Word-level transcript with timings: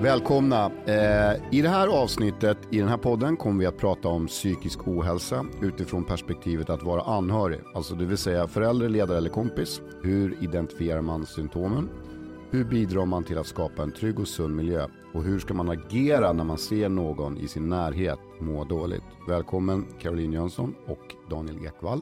Välkomna! 0.00 0.70
Eh, 0.86 1.58
I 1.58 1.62
det 1.62 1.68
här 1.68 1.88
avsnittet 1.88 2.58
i 2.70 2.78
den 2.78 2.88
här 2.88 2.96
podden 2.96 3.36
kommer 3.36 3.60
vi 3.60 3.66
att 3.66 3.76
prata 3.76 4.08
om 4.08 4.26
psykisk 4.26 4.88
ohälsa 4.88 5.46
utifrån 5.62 6.04
perspektivet 6.04 6.70
att 6.70 6.82
vara 6.82 7.02
anhörig, 7.02 7.60
alltså 7.74 7.94
det 7.94 8.04
vill 8.04 8.18
säga 8.18 8.48
förälder, 8.48 8.88
ledare 8.88 9.18
eller 9.18 9.30
kompis. 9.30 9.80
Hur 10.02 10.44
identifierar 10.44 11.02
man 11.02 11.26
symptomen? 11.26 11.88
Hur 12.50 12.64
bidrar 12.64 13.06
man 13.06 13.24
till 13.24 13.38
att 13.38 13.46
skapa 13.46 13.82
en 13.82 13.92
trygg 13.92 14.20
och 14.20 14.28
sund 14.28 14.56
miljö? 14.56 14.86
Och 15.14 15.24
hur 15.24 15.38
ska 15.38 15.54
man 15.54 15.70
agera 15.70 16.32
när 16.32 16.44
man 16.44 16.58
ser 16.58 16.88
någon 16.88 17.38
i 17.38 17.48
sin 17.48 17.68
närhet 17.68 18.18
må 18.40 18.64
dåligt? 18.64 19.04
Välkommen 19.28 19.86
Caroline 20.00 20.32
Jönsson 20.32 20.74
och 20.86 21.14
Daniel 21.30 21.66
Ekvall. 21.66 22.00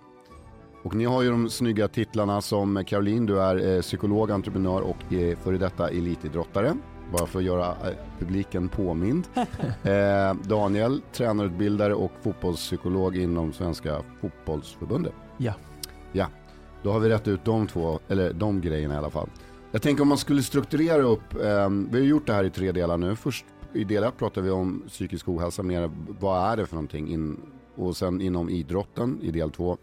Och 0.82 0.94
ni 0.94 1.04
har 1.04 1.22
ju 1.22 1.30
de 1.30 1.50
snygga 1.50 1.88
titlarna 1.88 2.40
som 2.40 2.84
Caroline, 2.86 3.26
du 3.26 3.40
är 3.40 3.76
eh, 3.76 3.80
psykolog, 3.80 4.30
entreprenör 4.30 4.80
och 4.80 5.12
eh, 5.12 5.38
före 5.38 5.58
detta 5.58 5.88
elitidrottare. 5.88 6.74
Bara 7.12 7.26
för 7.26 7.38
att 7.38 7.44
göra 7.44 7.68
eh, 7.68 7.94
publiken 8.18 8.68
påmind. 8.68 9.29
Eh, 9.82 10.34
Daniel, 10.34 11.02
tränarutbildare 11.12 11.94
och 11.94 12.12
fotbollspsykolog 12.22 13.16
inom 13.16 13.52
Svenska 13.52 14.02
fotbollsförbundet. 14.21 15.12
Ja. 15.38 15.52
Ja, 16.12 16.26
då 16.82 16.93
har 16.93 17.00
vi 17.00 17.08
rätt 17.08 17.29
ut 17.29 17.44
de 17.44 17.66
två, 17.66 17.99
eller 18.08 18.32
de 18.32 18.60
grejerna 18.60 18.94
i 18.94 18.96
alla 18.96 19.10
fall. 19.10 19.29
Jag 19.72 19.82
tänker 19.82 20.02
om 20.02 20.08
man 20.08 20.18
skulle 20.18 20.43
strukturera 20.43 21.02
upp, 21.02 21.35
eh, 21.35 21.68
vi 21.90 21.99
har 21.99 22.07
gjort 22.07 22.26
det 22.26 22.32
här 22.32 22.44
i 22.44 22.50
tre 22.50 22.72
delar 22.72 22.99
nu. 22.99 23.16
Först 23.16 23.44
i 23.72 23.85
del 23.85 24.04
ett 24.04 24.18
pratar 24.18 24.43
vi 24.43 24.50
om 24.50 24.82
psykisk 24.88 25.29
ohälsa, 25.29 25.62
mer 25.62 25.90
vad 26.21 26.52
är 26.52 26.57
det 26.57 26.66
för 26.66 26.74
någonting? 26.74 27.08
In, 27.08 27.40
och 27.74 27.96
sen 27.96 28.21
inom 28.21 28.50
idrotten 28.50 29.18
i 29.22 29.30
del 29.30 29.50
två. 29.50 29.79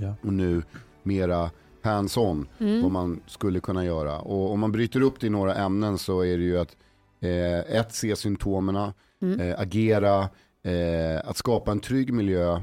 Ja. 0.00 0.14
Och 0.22 0.32
nu 0.32 0.62
mera 1.02 1.50
hands-on, 1.82 2.46
Mm. 2.58 2.82
vad 2.82 2.90
man 2.92 3.20
skulle 3.26 3.60
kunna 3.60 3.84
göra. 3.84 4.18
Och 4.20 4.52
om 4.52 4.60
man 4.60 4.72
bryter 4.72 5.00
upp 5.00 5.20
det 5.20 5.26
i 5.26 5.30
några 5.30 5.54
ämnen 5.54 5.98
så 5.98 6.20
är 6.24 6.38
det 6.38 6.44
ju 6.44 6.58
att 6.58 6.76
eh, 7.20 7.58
ett, 7.78 7.94
se 7.94 8.16
symptomerna, 8.16 8.94
Mm. 9.22 9.40
eh, 9.40 9.60
agera, 9.60 10.20
eh, 10.62 11.20
att 11.28 11.36
skapa 11.36 11.72
en 11.72 11.80
trygg 11.80 12.12
miljö 12.12 12.62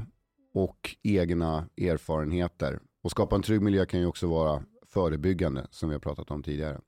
och 0.54 0.96
egna 1.02 1.68
erfarenheter. 1.78 2.80
Och 3.02 3.10
skapa 3.10 3.36
en 3.36 3.42
trygg 3.42 3.62
miljö 3.62 3.86
kan 3.86 4.00
ju 4.00 4.06
också 4.06 4.26
vara 4.26 4.62
förebyggande 4.86 5.66
som 5.70 5.88
vi 5.88 5.94
har 5.94 6.00
pratat 6.00 6.30
om 6.30 6.42
tidigare. 6.42 6.80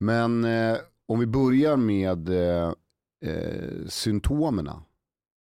Men 0.00 0.44
eh, 0.44 0.76
om 1.06 1.20
vi 1.20 1.26
börjar 1.26 1.76
med 1.76 2.28
eh, 2.28 2.72
eh, 3.24 3.86
symptomerna. 3.88 4.82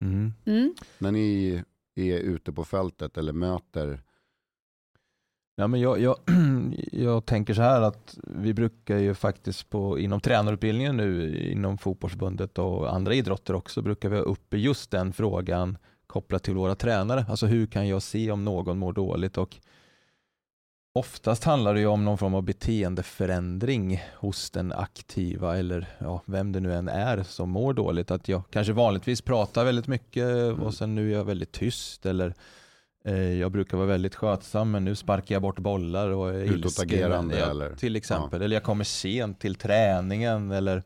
Mm. 0.03 0.33
Mm. 0.45 0.75
När 0.99 1.13
ni 1.13 1.63
är 2.01 2.19
ute 2.19 2.53
på 2.53 2.65
fältet 2.65 3.19
eller 3.19 3.33
möter 3.33 4.01
Ja, 5.61 5.67
men 5.67 5.81
jag, 5.81 6.01
jag, 6.01 6.17
jag 6.93 7.27
tänker 7.27 7.55
så 7.55 7.63
här 7.63 7.83
att 7.83 8.19
vi 8.25 8.55
brukar 8.55 8.99
ju 8.99 9.15
faktiskt 9.15 9.71
på, 9.71 9.99
inom 9.99 10.21
tränarutbildningen 10.21 10.97
nu 10.97 11.39
inom 11.53 11.79
fotbollsförbundet 11.79 12.59
och 12.59 12.95
andra 12.95 13.15
idrotter 13.15 13.55
också 13.55 13.83
brukar 13.83 14.09
vi 14.09 14.17
ha 14.17 14.23
uppe 14.23 14.57
just 14.57 14.91
den 14.91 15.13
frågan 15.13 15.79
kopplat 16.07 16.43
till 16.43 16.55
våra 16.55 16.75
tränare. 16.75 17.27
Alltså 17.29 17.47
hur 17.47 17.67
kan 17.67 17.89
jag 17.89 18.03
se 18.03 18.31
om 18.31 18.45
någon 18.45 18.79
mår 18.79 18.93
dåligt 18.93 19.39
och 19.39 19.57
oftast 20.93 21.45
handlar 21.45 21.75
det 21.75 21.81
ju 21.81 21.87
om 21.87 22.05
någon 22.05 22.19
form 22.19 22.35
av 22.35 22.43
beteendeförändring 22.43 24.03
hos 24.17 24.51
den 24.51 24.73
aktiva 24.73 25.59
eller 25.59 25.89
ja, 25.99 26.23
vem 26.25 26.53
det 26.53 26.61
nu 26.61 26.75
än 26.75 26.89
är 26.89 27.23
som 27.23 27.51
mår 27.51 27.75
dåligt. 27.75 28.11
Att 28.11 28.29
jag 28.29 28.43
kanske 28.51 28.73
vanligtvis 28.73 29.21
pratar 29.21 29.65
väldigt 29.65 29.87
mycket 29.87 30.53
och 30.61 30.75
sen 30.75 30.95
nu 30.95 31.13
är 31.13 31.17
jag 31.17 31.25
väldigt 31.25 31.53
tyst 31.53 32.07
eller 32.07 32.35
eh, 33.05 33.33
jag 33.33 33.53
brukar 33.53 33.77
vara 33.77 33.87
väldigt 33.87 34.15
skötsam 34.15 34.71
men 34.71 34.85
nu 34.85 34.95
sparkar 34.95 35.35
jag 35.35 35.43
bort 35.43 35.59
bollar 35.59 36.09
och 36.09 36.29
är 36.29 36.43
ilsken. 36.43 36.59
Utåtagerande 36.59 37.39
Ja, 37.39 37.51
eller? 37.51 37.75
Till 37.75 37.97
exempel. 37.97 38.43
Eller 38.43 38.57
jag 38.57 38.63
kommer 38.63 38.85
sent 38.85 39.41
till 39.41 39.55
träningen. 39.55 40.51
Eller, 40.51 40.83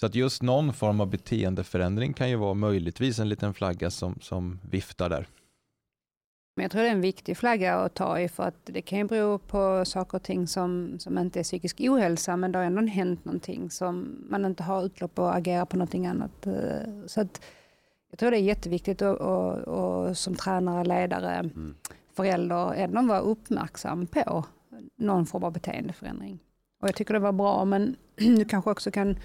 så 0.00 0.06
att 0.06 0.14
just 0.14 0.42
någon 0.42 0.72
form 0.72 1.00
av 1.00 1.06
beteendeförändring 1.10 2.12
kan 2.12 2.30
ju 2.30 2.36
vara 2.36 2.54
möjligtvis 2.54 3.18
en 3.18 3.28
liten 3.28 3.54
flagga 3.54 3.90
som, 3.90 4.18
som 4.20 4.60
viftar 4.70 5.08
där. 5.10 5.26
Men 6.54 6.62
jag 6.62 6.70
tror 6.70 6.82
det 6.82 6.88
är 6.88 6.92
en 6.92 7.00
viktig 7.00 7.36
flagga 7.36 7.74
att 7.76 7.94
ta 7.94 8.20
i 8.20 8.28
för 8.28 8.42
att 8.42 8.54
det 8.64 8.82
kan 8.82 8.98
ju 8.98 9.04
bero 9.04 9.38
på 9.38 9.84
saker 9.84 10.16
och 10.18 10.22
ting 10.22 10.46
som, 10.46 10.98
som 10.98 11.18
inte 11.18 11.38
är 11.40 11.44
psykisk 11.44 11.80
ohälsa 11.80 12.36
men 12.36 12.52
det 12.52 12.58
har 12.58 12.64
ändå 12.64 12.82
hänt 12.82 13.24
någonting 13.24 13.70
som 13.70 14.24
man 14.30 14.44
inte 14.44 14.62
har 14.62 14.84
utlopp 14.84 15.18
och 15.18 15.36
agera 15.36 15.66
på 15.66 15.76
någonting 15.76 16.06
annat. 16.06 16.46
Eh, 16.46 17.06
Så 17.06 17.20
att 17.20 17.42
jag 18.10 18.18
tror 18.18 18.30
det 18.30 18.36
är 18.36 18.42
jätteviktigt 18.42 19.02
att, 19.02 19.20
att, 19.20 19.68
att 19.68 20.18
som 20.18 20.34
tränare, 20.34 20.84
ledare, 20.84 21.34
Mm. 21.38 21.74
förälder 22.16 22.74
ändå 22.74 23.02
vara 23.02 23.20
uppmärksam 23.20 24.06
på 24.06 24.44
någon 24.96 25.26
form 25.26 25.44
av 25.44 25.52
beteendeförändring. 25.52 26.38
Och 26.80 26.88
jag 26.88 26.94
tycker 26.94 27.14
det 27.14 27.20
var 27.20 27.32
bra 27.32 27.64
men 27.64 27.96
du 28.16 28.44
kanske 28.44 28.70
också 28.70 28.90
kan 28.90 29.16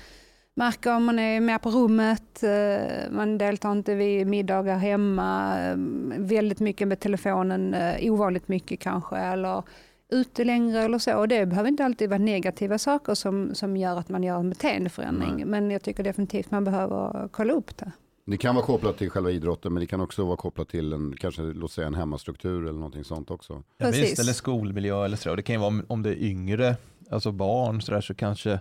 märka 0.58 0.96
om 0.96 1.06
man 1.06 1.20
är 1.20 1.40
mer 1.40 1.58
på 1.58 1.70
rummet, 1.70 2.44
eh, 2.44 3.12
man 3.12 3.38
deltar 3.38 3.72
inte 3.72 3.96
vid 3.96 4.28
middagar 4.28 4.78
hemma, 4.78 5.60
eh, 5.60 5.76
väldigt 6.18 6.60
mycket 6.60 6.88
med 6.88 7.00
telefonen, 7.00 7.74
eh, 7.74 8.12
ovanligt 8.14 8.48
mycket 8.48 8.80
kanske, 8.80 9.18
eller 9.18 9.64
ute 10.10 10.44
längre 10.44 10.82
eller 10.82 11.00
så. 11.00 11.18
Och 11.18 11.28
det 11.28 11.46
behöver 11.46 11.70
inte 11.70 11.86
alltid 11.86 12.10
vara 12.10 12.20
negativa 12.20 12.78
saker 12.78 13.14
som, 13.14 13.56
som 13.56 13.78
gör 13.78 14.00
att 14.00 14.10
man 14.10 14.24
gör 14.24 14.40
en 14.40 14.50
beteendeförändring. 14.50 15.36
Nej. 15.36 15.46
Men 15.46 15.72
jag 15.72 15.82
tycker 15.82 16.04
definitivt 16.04 16.52
man 16.52 16.64
behöver 16.64 17.28
kolla 17.32 17.54
upp 17.54 17.78
det. 17.78 17.92
Det 18.26 18.38
kan 18.38 18.56
vara 18.56 18.66
kopplat 18.66 18.98
till 18.98 19.10
själva 19.10 19.32
idrotten 19.32 19.74
men 19.74 19.82
det 19.82 19.88
kan 19.88 20.02
också 20.02 20.26
vara 20.26 20.38
kopplat 20.38 20.70
till 20.70 20.94
en, 20.94 21.16
kanske 21.20 21.42
låt 21.42 21.72
säga 21.72 21.88
en 21.88 21.96
hemmastruktur 21.96 22.64
eller 22.64 22.80
någonting 22.80 23.04
sånt 23.04 23.32
också. 23.32 23.54
Ja, 23.54 23.86
Precis. 23.86 24.04
visst, 24.04 24.20
eller 24.20 24.34
skolmiljö 24.34 25.06
eller 25.06 25.18
så. 25.18 25.36
Det 25.36 25.42
kan 25.42 25.54
ju 25.56 25.60
vara 25.60 25.68
om, 25.68 25.86
om 25.88 26.04
det 26.04 26.10
är 26.10 26.24
yngre, 26.24 26.76
alltså 27.12 27.32
barn 27.32 27.82
så, 27.82 27.92
där, 27.92 28.02
så 28.02 28.14
kanske 28.14 28.60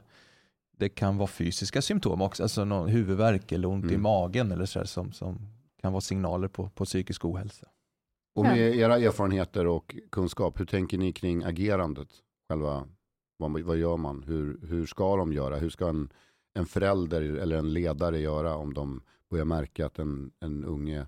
det 0.79 0.89
kan 0.89 1.17
vara 1.17 1.27
fysiska 1.27 1.83
symptom 1.83 2.23
också, 2.23 2.43
alltså 2.43 2.65
någon 2.65 2.89
huvudvärk 2.89 3.53
eller 3.53 3.69
ont 3.69 3.85
i 3.85 3.89
Mm. 3.89 4.03
magen 4.03 4.53
eller 4.53 4.67
så 4.67 4.79
där, 4.79 4.87
som, 4.87 5.13
som 5.13 5.39
kan 5.81 5.93
vara 5.93 6.01
signaler 6.01 6.49
på, 6.49 6.69
på 6.69 6.85
psykisk 6.85 7.25
ohälsa. 7.25 7.67
Och 8.35 8.45
med 8.45 8.77
era 8.77 8.99
erfarenheter 8.99 9.67
och 9.67 9.97
kunskap, 10.11 10.61
hur 10.61 10.65
tänker 10.65 10.99
ni 10.99 11.13
kring 11.13 11.45
agerandet? 11.45 12.09
Själva, 12.49 12.89
vad, 13.37 13.61
vad 13.61 13.77
gör 13.77 13.97
man? 13.97 14.23
Hur, 14.23 14.61
hur 14.67 14.87
ska 14.87 15.17
de 15.17 15.33
göra? 15.33 15.57
Hur 15.57 15.71
ska 15.71 15.89
en, 15.89 16.13
en 16.55 16.67
förälder 16.67 17.23
eller 17.23 17.57
en 17.57 17.73
ledare 17.73 18.19
göra 18.21 18.57
om 18.57 18.75
de 18.75 19.03
börjar 19.31 19.45
märka 19.45 19.87
att 19.87 19.99
en, 19.99 20.31
en 20.41 20.65
unge 20.65 21.07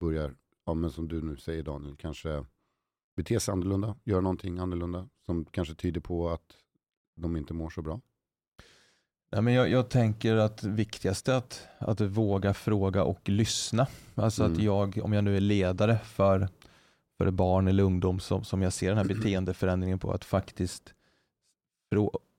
börjar, 0.00 0.34
ja 0.66 0.74
men 0.74 0.90
som 0.90 1.08
du 1.08 1.22
nu 1.22 1.36
säger 1.36 1.62
Daniel, 1.62 1.96
kanske 1.96 2.44
bete 3.16 3.40
sig 3.40 3.52
annorlunda, 3.52 3.96
göra 4.04 4.20
någonting 4.20 4.58
annorlunda 4.58 5.08
som 5.26 5.44
kanske 5.44 5.74
tyder 5.74 6.00
på 6.00 6.28
att 6.28 6.56
de 7.16 7.36
inte 7.36 7.54
mår 7.54 7.70
så 7.70 7.82
bra? 7.82 8.00
Ja, 9.34 9.40
men 9.40 9.54
jag, 9.54 9.68
jag 9.68 9.88
tänker 9.88 10.36
att 10.36 10.56
det 10.56 10.68
viktigaste 10.68 11.32
är 11.32 11.36
att, 11.36 11.66
att 11.78 12.00
våga 12.00 12.54
fråga 12.54 13.04
och 13.04 13.28
lyssna. 13.28 13.86
Alltså 14.14 14.42
att 14.42 14.50
Mm. 14.50 14.64
jag, 14.64 14.98
om 15.02 15.12
jag 15.12 15.24
nu 15.24 15.36
är 15.36 15.40
ledare 15.40 15.98
för, 16.04 16.48
för 17.18 17.30
barn 17.30 17.68
eller 17.68 17.84
ungdom 17.84 18.20
som, 18.20 18.44
som 18.44 18.62
jag 18.62 18.72
ser 18.72 18.88
den 18.88 18.98
här 18.98 19.04
beteendeförändringen 19.14 19.98
på, 19.98 20.12
att 20.12 20.24
faktiskt 20.24 20.94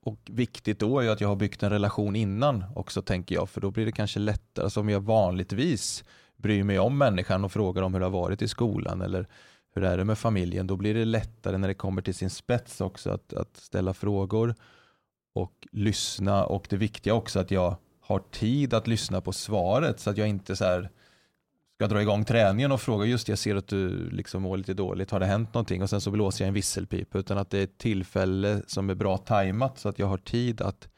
och 0.02 0.18
viktigt 0.30 0.78
då 0.78 0.98
är 0.98 1.02
ju 1.02 1.10
att 1.10 1.20
jag 1.20 1.28
har 1.28 1.36
byggt 1.36 1.62
en 1.62 1.70
relation 1.70 2.16
innan 2.16 2.64
också 2.74 3.02
tänker 3.02 3.34
jag, 3.34 3.48
för 3.48 3.60
då 3.60 3.70
blir 3.70 3.86
det 3.86 3.92
kanske 3.92 4.18
lättare. 4.20 4.64
Alltså 4.64 4.80
om 4.80 4.88
jag 4.88 5.00
vanligtvis 5.00 6.04
bryr 6.36 6.62
mig 6.64 6.78
om 6.78 6.98
människan 6.98 7.44
och 7.44 7.52
frågar 7.52 7.82
om 7.82 7.94
hur 7.94 8.00
det 8.00 8.06
har 8.06 8.10
varit 8.10 8.42
i 8.42 8.48
skolan 8.48 9.00
eller 9.02 9.26
hur 9.74 9.84
är 9.84 9.96
det 9.96 10.04
med 10.04 10.18
familjen, 10.18 10.66
då 10.66 10.76
blir 10.76 10.94
det 10.94 11.04
lättare 11.04 11.58
när 11.58 11.68
det 11.68 11.74
kommer 11.74 12.02
till 12.02 12.14
sin 12.14 12.30
spets 12.30 12.80
också 12.80 13.10
att, 13.10 13.32
att 13.32 13.56
ställa 13.56 13.94
frågor 13.94 14.54
och 15.36 15.66
lyssna 15.72 16.44
och 16.44 16.66
det 16.70 16.76
viktiga 16.76 17.14
också 17.14 17.40
att 17.40 17.50
jag 17.50 17.76
har 18.00 18.18
tid 18.18 18.74
att 18.74 18.86
lyssna 18.86 19.20
på 19.20 19.32
svaret 19.32 20.00
så 20.00 20.10
att 20.10 20.16
jag 20.16 20.28
inte 20.28 20.56
så 20.56 20.64
här 20.64 20.90
ska 21.74 21.86
dra 21.86 22.02
igång 22.02 22.24
träningen 22.24 22.72
och 22.72 22.80
fråga 22.80 23.04
just 23.06 23.28
jag 23.28 23.38
ser 23.38 23.56
att 23.56 23.68
du 23.68 24.10
liksom 24.10 24.42
mår 24.42 24.56
lite 24.56 24.74
dåligt, 24.74 25.10
har 25.10 25.20
det 25.20 25.26
hänt 25.26 25.54
någonting? 25.54 25.82
Och 25.82 25.90
sen 25.90 26.00
så 26.00 26.10
blåser 26.10 26.44
jag 26.44 26.48
en 26.48 26.54
visselpipa 26.54 27.18
utan 27.18 27.38
att 27.38 27.50
det 27.50 27.58
är 27.58 27.64
ett 27.64 27.78
tillfälle 27.78 28.62
som 28.66 28.90
är 28.90 28.94
bra 28.94 29.18
tajmat 29.18 29.78
så 29.78 29.88
att 29.88 29.98
jag 29.98 30.06
har 30.06 30.18
tid 30.18 30.60
att, 30.60 30.88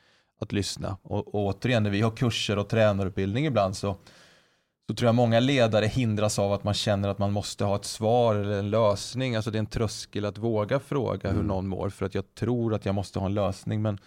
att 0.41 0.53
lyssna. 0.53 0.97
Och, 1.03 1.35
och 1.35 1.47
återigen 1.47 1.83
när 1.83 1.91
vi 1.91 2.01
har 2.01 2.11
kurser 2.11 2.59
och 2.59 2.69
tränarutbildning 2.69 3.47
ibland 3.47 3.77
så, 3.77 3.97
så 4.89 4.95
tror 4.95 5.09
jag 5.09 5.15
många 5.15 5.41
ledare 5.41 5.87
hindras 5.87 6.39
av 6.39 6.53
att 6.53 6.65
man 6.65 6.75
känner 6.75 7.09
att 7.09 7.19
man 7.19 7.33
måste 7.33 7.65
ha 7.65 7.77
ett 7.77 7.85
svar 7.85 8.35
eller 8.35 8.59
en 8.59 8.71
lösning. 8.71 9.37
Alltså 9.37 9.51
det 9.51 9.59
är 9.59 9.61
en 9.61 9.67
tröskel 9.67 10.25
att 10.25 10.39
våga 10.39 10.81
fråga 10.81 11.29
hur 11.29 11.37
Mm. 11.37 11.47
någon 11.47 11.69
mår 11.69 11.91
för 11.91 12.07
att 12.07 12.15
jag 12.15 12.35
tror 12.35 12.75
att 12.75 12.87
jag 12.87 12.95
måste 12.95 13.19
ha 13.19 13.27
en 13.27 13.35
lösning. 13.35 13.83
Men 13.83 13.99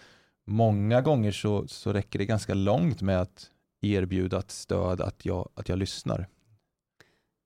många 0.46 1.00
gånger 1.00 1.32
så, 1.32 1.68
så 1.68 1.92
räcker 1.92 2.18
det 2.18 2.26
ganska 2.26 2.54
långt 2.54 3.02
med 3.02 3.20
att 3.20 3.50
erbjuda 3.82 4.38
ett 4.38 4.50
stöd, 4.50 5.00
att 5.00 5.24
jag, 5.26 5.48
att 5.54 5.68
jag 5.68 5.78
lyssnar. 5.78 6.26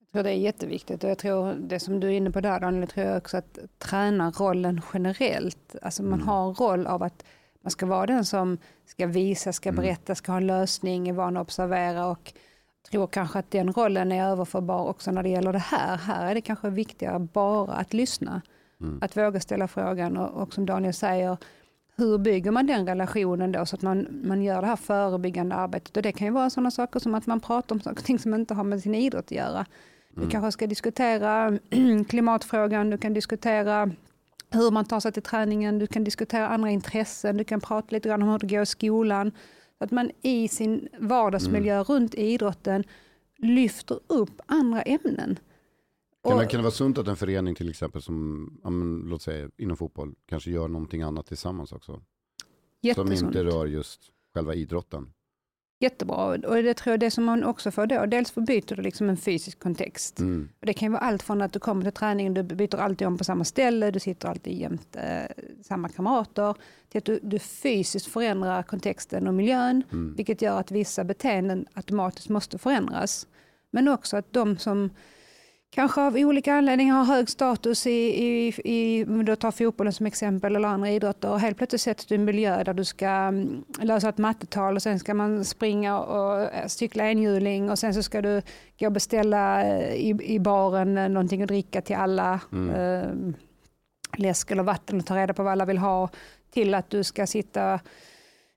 Jag 0.01 0.13
tror 0.13 0.23
det 0.23 0.31
är 0.31 0.35
jätteviktigt 0.35 1.05
och 1.05 1.11
jag 1.11 1.19
tror 1.19 1.55
det 1.55 1.81
som 1.81 2.01
du 2.01 2.07
är 2.07 2.11
inne 2.13 2.31
på 2.31 2.41
där 2.41 2.61
Daniel, 2.61 2.81
jag 2.81 2.89
tror 2.91 3.17
också 3.17 3.37
att 3.37 3.59
träna 3.79 4.31
rollen 4.31 4.81
generellt. 4.93 5.77
Alltså 5.83 6.03
man 6.03 6.13
Mm. 6.13 6.29
har 6.29 6.49
en 6.49 6.55
roll 6.55 6.87
av 6.87 7.03
att 7.03 7.25
man 7.63 7.71
ska 7.71 7.87
vara 7.87 8.07
den 8.07 8.25
som 8.25 8.59
ska 8.87 9.07
visa, 9.07 9.53
ska 9.53 9.69
Mm. 9.69 9.83
berätta, 9.85 10.15
ska 10.15 10.33
ha 10.33 10.37
en 10.37 10.47
lösning, 10.47 11.09
är 11.09 11.13
van 11.13 11.37
att 11.37 11.43
observera 11.43 12.07
och 12.07 12.33
tror 12.91 13.07
kanske 13.07 13.39
att 13.39 13.51
den 13.51 13.73
rollen 13.73 14.13
är 14.13 14.25
överförbar 14.29 14.85
också 14.87 15.11
när 15.11 15.23
det 15.23 15.29
gäller 15.29 15.53
det 15.53 15.59
här. 15.59 15.97
Här 15.97 16.27
är 16.31 16.35
det 16.35 16.41
kanske 16.41 16.71
viktigare 16.71 17.19
bara 17.19 17.73
att 17.73 17.93
lyssna. 17.93 18.43
Mm. 18.81 18.99
Att 19.03 19.17
våga 19.17 19.41
ställa 19.41 19.69
frågan 19.69 20.17
och, 20.17 20.43
och 20.43 20.55
som 20.55 20.67
Daniel 20.67 20.95
säger, 20.95 21.37
hur 21.99 22.19
bygger 22.19 22.51
man 22.51 22.67
den 22.67 22.87
relationen 22.87 23.53
då 23.53 23.67
så 23.67 23.77
att 23.77 23.83
man, 23.83 24.07
man 24.25 24.43
gör 24.43 24.61
det 24.61 24.67
här 24.67 24.77
förebyggande 24.77 25.55
arbetet? 25.55 25.97
Och 25.97 26.03
det 26.03 26.13
kan 26.13 26.27
ju 26.27 26.33
vara 26.33 26.51
sådana 26.51 26.71
saker 26.71 27.01
som 27.01 27.15
att 27.15 27.27
man 27.27 27.41
pratar 27.41 27.75
om 27.75 27.81
saker 27.81 27.99
och 28.01 28.05
ting 28.05 28.19
som 28.19 28.35
inte 28.35 28.55
har 28.55 28.65
med 28.65 28.83
sin 28.83 28.95
idrott 28.95 29.25
att 29.25 29.31
göra. 29.31 29.67
Du 30.11 30.21
Mm. 30.21 30.31
kanske 30.31 30.53
ska 30.53 30.67
diskutera 30.67 31.59
klimatfrågan, 32.09 32.91
du 32.91 32.99
kan 32.99 33.15
diskutera 33.15 33.91
hur 34.51 34.71
man 34.71 34.85
tar 34.85 35.01
sig 35.01 35.13
till 35.13 35.23
träningen, 35.23 35.79
du 35.79 35.87
kan 35.87 36.05
diskutera 36.05 36.49
andra 36.49 36.71
intressen, 36.71 37.37
du 37.37 37.45
kan 37.45 37.61
prata 37.61 37.87
lite 37.91 38.09
grann 38.09 38.23
om 38.23 38.29
hur 38.29 38.39
det 38.39 38.47
går 38.47 38.63
i 38.63 38.67
skolan. 38.67 39.33
Så 39.79 39.85
att 39.85 39.91
man 39.91 40.11
i 40.23 40.49
sin 40.49 40.89
vardagsmiljö 40.99 41.75
Mm. 41.75 41.85
runt 41.85 42.15
idrotten 42.15 42.85
lyfter 43.39 43.99
upp 44.07 44.41
andra 44.47 44.83
ämnen. 44.83 45.39
Kan, 46.29 46.39
det, 46.39 46.47
kan 46.47 46.59
det 46.59 46.63
vara 46.63 46.71
sunt 46.73 46.99
att 46.99 47.09
en 47.09 47.17
förening 47.17 47.55
till 47.55 47.71
exempel 47.71 48.03
som, 48.03 48.51
ja, 48.65 48.71
men, 48.71 49.03
låt 49.07 49.23
säga 49.23 49.51
inom 49.57 49.77
fotboll, 49.77 50.15
kanske 50.29 50.51
gör 50.51 50.69
någonting 50.69 51.03
annat 51.03 51.27
tillsammans 51.27 51.73
också? 51.73 51.93
Som 51.93 52.03
Jättesunt. 52.83 53.23
inte 53.23 53.45
rör 53.45 53.67
just 53.67 54.01
själva 54.35 54.55
idrotten. 54.55 55.13
Jättebra. 55.81 56.25
Och 56.25 56.63
det 56.63 56.75
tror 56.75 56.93
jag 56.93 57.01
det 57.01 57.11
som 57.11 57.25
man 57.25 57.45
också 57.45 57.71
får 57.71 57.87
då, 57.87 58.07
dels 58.07 58.31
för 58.31 58.41
byter 58.41 58.77
du 58.77 58.83
liksom 58.83 59.09
en 59.09 59.17
fysisk 59.17 59.59
kontext. 59.59 60.19
Mm. 60.19 60.49
Och 60.61 60.67
det 60.67 60.73
kan 60.73 60.89
ju 60.89 60.93
vara 60.93 61.03
allt 61.03 61.23
från 61.23 61.43
att 61.43 61.53
du 61.53 61.59
kommer 61.59 61.83
till 61.83 61.93
träningen, 61.93 62.35
du 62.35 62.43
byter 62.43 62.77
alltid 62.77 63.07
om 63.07 63.19
på 63.19 63.25
samma 63.25 63.45
ställe, 63.45 63.91
du 63.91 64.01
sitter 64.01 64.29
alltid 64.29 64.53
jämte 64.59 65.01
eh, 65.01 65.45
samma 65.63 65.89
kamrater, 65.89 66.55
till 66.89 66.99
att 66.99 67.05
du, 67.05 67.21
du 67.23 67.39
fysiskt 67.39 68.07
förändrar 68.07 68.63
kontexten 68.63 69.29
och 69.29 69.35
miljön, 69.35 69.83
Mm. 69.93 70.15
vilket 70.17 70.43
gör 70.43 70.61
att 70.61 70.71
vissa 70.71 71.05
beteenden 71.05 71.67
automatiskt 71.75 72.29
måste 72.29 72.59
förändras. 72.59 73.27
Men 73.71 73.89
också 73.89 74.17
att 74.17 74.33
de 74.33 74.59
som 74.59 74.91
kanske 75.71 76.01
av 76.01 76.17
olika 76.17 76.55
anledningar 76.55 76.95
har 76.95 77.05
hög 77.05 77.31
status 77.31 77.87
i, 77.87 77.91
i, 77.91 78.55
i 78.65 79.05
om 79.05 79.25
du 79.25 79.37
tar 79.37 79.51
fotbollen 79.51 79.93
som 79.93 80.07
exempel 80.07 80.57
eller 80.57 80.69
andra 80.69 80.91
idrotter 80.91 81.31
och 81.31 81.41
helt 81.41 81.57
plötsligt 81.57 81.81
sätts 81.81 82.07
du 82.07 82.15
i 82.15 82.19
en 82.19 82.25
miljö 82.25 82.65
där 82.65 82.75
du 82.75 82.85
ska 82.85 83.07
mm, 83.07 83.65
lösa 83.81 84.09
ett 84.09 84.19
mattetal 84.19 84.77
och 84.77 84.83
sen 84.83 84.99
ska 84.99 85.15
man 85.15 85.45
springa 85.45 86.01
och 86.01 86.41
eh, 86.41 86.67
cykla 86.67 87.11
enhjuling 87.11 87.71
och 87.71 87.79
sen 87.79 87.95
så 87.95 88.03
ska 88.03 88.23
du 88.23 88.43
gå 88.79 88.87
och 88.87 88.93
beställa 88.93 89.63
eh, 89.63 89.95
i, 89.95 90.19
i 90.23 90.39
baren 90.39 90.99
eh, 90.99 91.09
någonting 91.09 91.43
att 91.43 91.49
dricka 91.49 91.81
till 91.81 91.97
alla. 91.97 92.41
Mm. 92.53 92.71
Eh, 92.75 93.35
läsk 94.17 94.51
eller 94.51 94.63
vatten 94.63 94.99
och 94.99 95.07
ta 95.07 95.17
reda 95.17 95.35
på 95.35 95.43
vad 95.43 95.53
alla 95.53 95.65
vill 95.65 95.79
ha 95.79 96.09
till 96.51 96.75
att 96.75 96.91
du 96.91 97.05
ska 97.05 97.27
sitta 97.27 97.81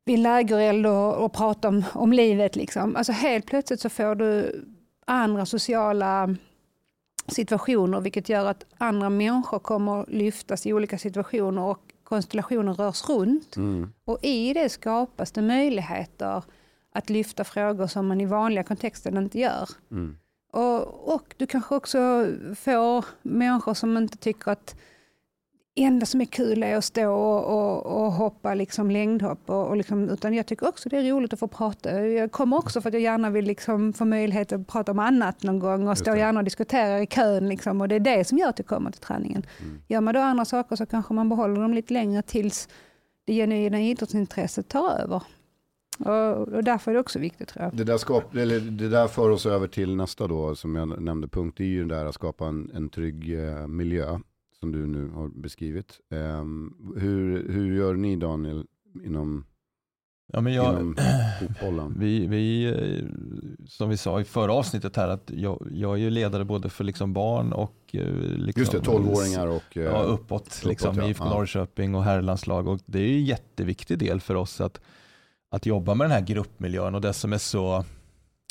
vid 0.06 0.20
lägereld 0.20 0.88
och, 0.88 1.26
och 1.26 1.34
prata 1.34 1.68
om, 1.68 1.84
om 1.94 2.14
livet. 2.14 2.56
Liksom. 2.56 2.96
Alltså 2.96 3.12
helt 3.12 3.46
plötsligt 3.46 3.80
så 3.80 3.90
får 3.90 4.16
du 4.16 4.62
andra 5.06 5.46
sociala 5.46 6.36
situationer 7.30 8.02
vilket 8.02 8.30
gör 8.30 8.46
att 8.46 8.66
andra 8.78 9.10
människor 9.10 9.60
kommer 9.60 10.06
lyftas 10.08 10.66
i 10.66 10.74
olika 10.74 10.98
situationer 10.98 11.62
och 11.62 11.80
konstellationer 12.04 12.74
rörs 12.74 13.10
runt. 13.10 13.56
Mm. 13.56 13.94
Och 14.06 14.20
i 14.22 14.54
det 14.54 14.70
skapas 14.70 15.32
det 15.32 15.42
möjligheter 15.42 16.44
att 16.92 17.10
lyfta 17.10 17.44
frågor 17.44 17.88
som 17.88 18.08
man 18.08 18.22
i 18.22 18.26
vanliga 18.26 18.64
kontexten 18.64 19.18
inte 19.18 19.40
gör. 19.40 19.70
Mm. 19.92 20.18
Och, 20.52 21.14
och 21.14 21.36
du 21.38 21.48
kanske 21.48 21.76
också 21.76 22.28
får 22.56 23.06
människor 23.22 23.74
som 23.74 23.98
inte 23.98 24.18
tycker 24.18 24.52
att 24.52 24.76
enda 25.84 26.06
som 26.06 26.22
är 26.22 26.26
kul 26.26 26.64
är 26.64 26.76
att 26.76 26.86
stå 26.86 27.12
och, 27.12 27.44
och, 27.46 27.86
och 27.86 28.12
hoppa 28.12 28.54
liksom 28.54 28.92
längdhopp. 28.92 29.50
Och, 29.50 29.68
och 29.68 29.78
liksom, 29.78 30.10
utan 30.10 30.34
jag 30.34 30.46
tycker 30.46 30.68
också 30.68 30.90
det 30.90 30.98
är 30.98 31.12
roligt 31.12 31.34
att 31.34 31.40
få 31.40 31.48
prata. 31.48 32.02
Jag 32.02 32.32
kommer 32.32 32.58
också 32.58 32.82
för 32.82 32.90
att 32.90 32.94
jag 32.94 33.04
gärna 33.04 33.30
vill 33.30 33.46
liksom 33.46 33.94
få 33.94 34.06
möjlighet 34.06 34.52
att 34.52 34.68
prata 34.68 34.92
om 34.92 35.00
annat 35.00 35.44
någon 35.44 35.60
gång 35.60 35.88
och 35.88 35.98
stå 35.98 36.16
gärna 36.16 36.40
och 36.40 36.44
diskutera 36.44 37.02
i 37.02 37.08
kön. 37.08 37.50
Liksom, 37.50 37.82
och 37.82 37.88
det 37.88 37.96
är 37.96 38.00
det 38.00 38.24
som 38.28 38.38
gör 38.38 38.50
att 38.50 38.60
jag 38.60 38.68
kommer 38.68 38.92
till 38.92 39.02
träningen. 39.02 39.46
Mm. 39.62 39.82
Gör 39.88 40.02
man 40.02 40.14
då 40.14 40.20
andra 40.20 40.46
saker 40.46 40.76
så 40.76 40.86
kanske 40.86 41.14
man 41.14 41.30
behåller 41.30 41.62
dem 41.62 41.74
lite 41.74 41.94
längre 41.94 42.22
tills 42.22 42.70
det 43.26 43.34
genuina 43.34 43.82
idrottsintresset 43.82 44.68
tar 44.68 45.00
över. 45.00 45.24
Och, 46.00 46.48
och 46.48 46.64
därför 46.64 46.92
är 46.92 46.96
det 46.96 47.00
också 47.00 47.20
viktigt 47.20 47.48
tror 47.48 47.66
jag. 47.66 47.76
Det, 47.76 47.84
där 47.84 47.98
skap, 47.98 48.36
eller, 48.36 48.60
det 48.60 48.90
där 48.90 49.08
för 49.08 49.30
oss 49.30 49.46
över 49.46 49.68
till 49.68 49.96
nästa 49.96 50.28
då, 50.28 50.56
som 50.56 50.76
jag 50.76 51.02
nämnde 51.02 51.28
punkt, 51.28 51.58
det 51.58 51.64
är 51.64 51.68
ju 51.68 51.86
det 51.86 51.96
där 51.96 52.06
att 52.06 52.16
skapa 52.16 52.48
en, 52.48 52.72
en 52.74 52.90
trygg 52.90 53.34
eh, 53.34 53.68
miljö, 53.68 54.20
som 54.60 54.72
du 54.72 54.88
nu 54.88 55.10
har 55.10 55.28
beskrivit. 55.28 56.00
Ehm, 56.12 56.74
hur, 56.98 57.50
hur 57.54 57.76
gör 57.76 57.94
ni 57.96 58.16
Daniel 58.16 58.66
inom, 59.04 59.46
Ja, 60.34 60.42
men 60.42 60.54
jag, 60.54 60.96
vi, 61.98 62.28
vi, 62.28 62.66
eh, 62.66 63.06
som 63.68 63.90
vi 63.90 63.98
sa 63.98 64.22
i 64.22 64.24
förra 64.24 64.54
avsnittet 64.54 64.96
här, 64.96 65.08
att 65.08 65.32
jag, 65.36 65.68
jag 65.72 65.94
är 65.94 65.98
ju 65.98 66.10
ledare 66.10 66.46
både 66.46 66.70
för 66.70 66.84
liksom 66.84 67.14
barn 67.14 67.54
och 67.54 67.76
eh, 67.92 68.14
liksom, 68.18 68.60
Just 68.62 68.72
det, 68.72 68.80
12-åringar 68.80 69.48
och... 69.48 69.78
eh, 69.78 69.84
Ja, 69.84 70.02
uppåt, 70.02 70.62
liksom, 70.66 70.98
ja. 70.98 71.08
IFK. 71.08 71.26
Norrköping 71.26 71.96
och 71.96 72.04
herrlandslag. 72.04 72.68
Och 72.68 72.80
det 72.86 73.00
är 73.00 73.08
ju 73.08 73.16
en 73.18 73.26
jätteviktig 73.26 73.98
del 74.00 74.22
för 74.22 74.36
oss 74.36 74.62
att, 74.62 74.82
att 75.52 75.66
jobba 75.66 75.96
med 75.96 76.06
den 76.06 76.12
här 76.12 76.26
gruppmiljön 76.28 76.96
och 76.96 77.02
det 77.02 77.14
som 77.14 77.34
är 77.34 77.38
så, 77.38 77.86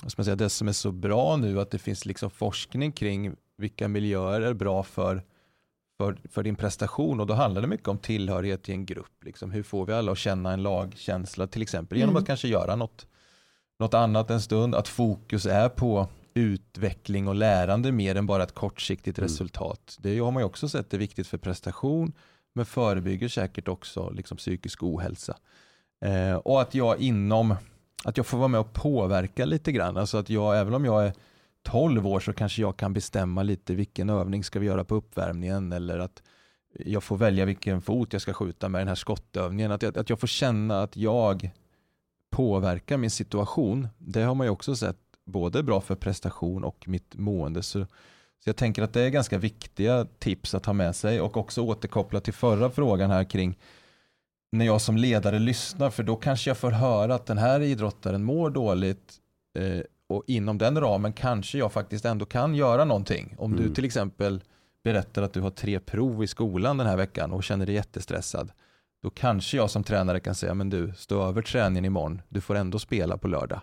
ska 0.06 0.24
säga, 0.24 0.36
det 0.36 0.50
som 0.50 0.68
är 0.68 0.72
så 0.72 0.92
bra 0.92 1.36
nu 1.36 1.60
att 1.60 1.70
det 1.70 1.78
finns 1.78 2.06
liksom 2.06 2.30
forskning 2.30 2.92
kring 2.92 3.34
vilka 3.58 3.88
miljöer 3.88 4.40
är 4.40 4.54
bra 4.54 4.82
för, 4.82 5.22
för, 5.98 6.18
för 6.30 6.42
din 6.42 6.56
prestation 6.56 7.20
och 7.20 7.26
då 7.26 7.34
handlar 7.34 7.62
det 7.62 7.68
mycket 7.68 7.88
om 7.88 7.98
tillhörighet 7.98 8.62
till 8.62 8.74
en 8.74 8.86
grupp. 8.86 9.24
Liksom. 9.24 9.50
Hur 9.50 9.62
får 9.62 9.86
vi 9.86 9.92
alla 9.92 10.12
att 10.12 10.18
känna 10.18 10.52
en 10.52 10.62
lagkänsla 10.62 11.46
till 11.46 11.62
exempel 11.62 11.98
genom 11.98 12.10
Mm. 12.12 12.20
att 12.22 12.26
kanske 12.26 12.48
göra 12.48 12.76
något, 12.76 13.06
något 13.80 13.94
annat 13.94 14.30
en 14.30 14.40
stund, 14.40 14.74
att 14.74 14.88
fokus 14.88 15.46
är 15.46 15.68
på 15.68 16.08
utveckling 16.34 17.28
och 17.28 17.34
lärande 17.34 17.92
mer 17.92 18.14
än 18.14 18.26
bara 18.26 18.42
ett 18.42 18.54
kortsiktigt 18.54 19.18
Mm. 19.18 19.28
resultat. 19.28 19.96
Det 20.00 20.18
har 20.18 20.30
man 20.30 20.40
ju 20.42 20.46
också 20.46 20.68
sett 20.68 20.94
är 20.94 20.98
viktigt 20.98 21.26
för 21.26 21.38
prestation 21.38 22.12
men 22.54 22.66
förebygger 22.66 23.28
säkert 23.28 23.68
också 23.68 24.10
liksom 24.10 24.36
psykisk 24.36 24.82
ohälsa. 24.82 25.36
Eh, 26.04 26.34
och 26.36 26.60
att 26.60 26.74
jag 26.74 26.98
inom, 27.00 27.54
att 28.04 28.16
jag 28.16 28.26
får 28.26 28.38
vara 28.38 28.48
med 28.48 28.60
och 28.60 28.72
påverka 28.72 29.44
lite 29.44 29.72
grann. 29.72 29.96
Alltså 29.96 30.18
att 30.18 30.30
jag, 30.30 30.58
även 30.58 30.74
om 30.74 30.84
jag 30.84 31.06
är 31.06 31.12
12 31.70 32.06
år 32.06 32.20
så 32.20 32.32
kanske 32.32 32.62
jag 32.62 32.76
kan 32.76 32.92
bestämma 32.92 33.42
lite 33.42 33.74
vilken 33.74 34.10
övning 34.10 34.44
ska 34.44 34.58
vi 34.58 34.66
göra 34.66 34.84
på 34.84 34.94
uppvärmningen 34.94 35.72
eller 35.72 35.98
att 35.98 36.22
jag 36.78 37.02
får 37.02 37.16
välja 37.16 37.44
vilken 37.44 37.82
fot 37.82 38.12
jag 38.12 38.22
ska 38.22 38.32
skjuta 38.32 38.68
med 38.68 38.80
den 38.80 38.88
här 38.88 38.94
skottövningen. 38.94 39.72
Att 39.72 39.82
jag, 39.82 39.98
att 39.98 40.10
jag 40.10 40.20
får 40.20 40.26
känna 40.26 40.82
att 40.82 40.96
jag 40.96 41.50
påverkar 42.30 42.96
min 42.96 43.10
situation. 43.10 43.88
Det 43.98 44.22
har 44.22 44.34
man 44.34 44.46
ju 44.46 44.50
också 44.50 44.76
sett 44.76 44.96
både 45.26 45.62
bra 45.62 45.80
för 45.80 45.94
prestation 45.94 46.64
och 46.64 46.88
mitt 46.88 47.14
mående. 47.14 47.62
Så, 47.62 47.84
så 48.44 48.48
jag 48.48 48.56
tänker 48.56 48.82
att 48.82 48.92
det 48.92 49.02
är 49.02 49.08
ganska 49.08 49.38
viktiga 49.38 50.06
tips 50.18 50.54
att 50.54 50.66
ha 50.66 50.72
med 50.72 50.96
sig 50.96 51.20
och 51.20 51.36
också 51.36 51.62
återkoppla 51.62 52.20
till 52.20 52.34
förra 52.34 52.70
frågan 52.70 53.10
här 53.10 53.24
kring 53.24 53.58
när 54.52 54.66
jag 54.66 54.80
som 54.80 54.96
ledare 54.96 55.38
lyssnar 55.38 55.90
för 55.90 56.02
då 56.02 56.16
kanske 56.16 56.50
jag 56.50 56.58
får 56.58 56.70
höra 56.70 57.14
att 57.14 57.26
den 57.26 57.38
här 57.38 57.60
idrottaren 57.60 58.24
mår 58.24 58.50
dåligt 58.50 59.14
eh, 59.58 59.80
och 60.08 60.24
inom 60.26 60.58
den 60.58 60.80
ramen 60.80 61.12
kanske 61.12 61.58
jag 61.58 61.72
faktiskt 61.72 62.04
ändå 62.04 62.26
kan 62.26 62.54
göra 62.54 62.84
någonting. 62.84 63.34
Om 63.38 63.56
du 63.56 63.62
Mm. 63.62 63.74
till 63.74 63.84
exempel 63.84 64.42
berättar 64.84 65.22
att 65.22 65.32
du 65.32 65.40
har 65.40 65.50
tre 65.50 65.80
prov 65.80 66.24
i 66.24 66.26
skolan 66.26 66.76
den 66.78 66.86
här 66.86 66.96
veckan 66.96 67.32
och 67.32 67.44
känner 67.44 67.66
dig 67.66 67.74
jättestressad. 67.74 68.50
Då 69.02 69.10
kanske 69.10 69.56
jag 69.56 69.70
som 69.70 69.84
tränare 69.84 70.20
kan 70.20 70.34
säga, 70.34 70.54
men 70.54 70.70
du, 70.70 70.92
stå 70.96 71.22
över 71.28 71.42
träningen 71.42 71.84
imorgon, 71.84 72.22
du 72.28 72.40
får 72.40 72.54
ändå 72.54 72.78
spela 72.78 73.18
på 73.18 73.28
lördag. 73.28 73.60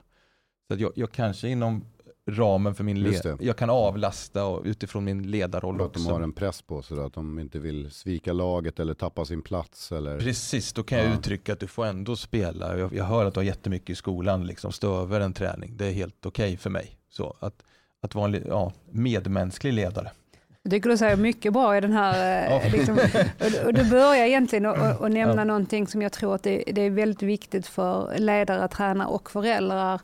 Så 0.67 0.75
jag, 0.81 0.91
jag 0.95 1.11
kanske 1.11 1.47
inom 1.49 1.85
ramen 2.32 2.75
för 2.75 2.84
min 2.84 2.98
Just 2.98 3.25
led, 3.25 3.38
det. 3.38 3.46
jag 3.46 3.55
kan 3.58 3.70
avlasta 3.70 4.46
och 4.46 4.62
utifrån 4.65 5.03
min 5.03 5.32
ledarroll 5.32 5.77
För 5.77 5.86
att 5.86 5.94
de 5.94 6.00
också. 6.00 6.13
har 6.13 6.22
en 6.22 6.32
press 6.34 6.62
på 6.62 6.82
sig, 6.82 7.00
att 7.00 7.13
de 7.13 7.39
inte 7.39 7.60
vill 7.60 7.91
svika 7.91 8.34
laget 8.34 8.79
eller 8.79 8.94
tappa 8.94 9.25
sin 9.25 9.41
plats. 9.41 9.91
Eller... 9.91 10.20
Precis, 10.20 10.74
då 10.74 10.84
kan 10.84 10.98
jag 10.98 11.08
Ja. 11.08 11.13
uttrycka 11.13 11.53
att 11.53 11.60
du 11.60 11.67
får 11.67 11.86
ändå 11.86 12.15
spela. 12.15 12.77
Jag, 12.77 12.94
jag 12.94 13.03
hör 13.05 13.25
att 13.25 13.34
du 13.34 13.39
har 13.39 13.46
jättemycket 13.46 13.89
i 13.89 13.96
skolan, 13.96 14.46
liksom 14.48 14.72
stå 14.72 15.01
över 15.01 15.20
en 15.20 15.34
träning. 15.34 15.77
Det 15.77 15.86
är 15.86 15.91
helt 15.91 16.25
okej 16.25 16.58
för 16.58 16.70
mig. 16.70 16.98
Så 17.10 17.36
att, 17.39 17.63
att 18.01 18.15
vara 18.15 18.25
en 18.36 18.44
ja, 18.48 18.72
medmänsklig 18.91 19.74
ledare. 19.74 20.12
Jag 20.62 20.72
tycker 20.72 20.89
du 20.89 20.98
säger 20.98 21.15
mycket 21.17 21.53
bra 21.53 21.77
i 21.77 21.82
den 21.82 21.91
här... 21.91 22.46
Ja. 22.50 22.62
eh, 22.62 22.72
liksom, 22.77 22.98
och, 23.39 23.65
och 23.65 23.74
du 23.74 23.89
börjar 23.89 24.25
egentligen 24.25 24.65
att 24.65 25.12
nämna 25.12 25.36
Ja. 25.36 25.44
någonting 25.44 25.88
som 25.88 26.01
jag 26.01 26.12
tror 26.12 26.36
att 26.36 26.44
det, 26.44 26.63
det 26.67 26.82
är 26.82 26.89
väldigt 26.89 27.22
viktigt 27.24 27.67
för 27.67 28.17
ledare, 28.20 28.67
tränare 28.67 29.08
och 29.08 29.32
föräldrar 29.32 30.01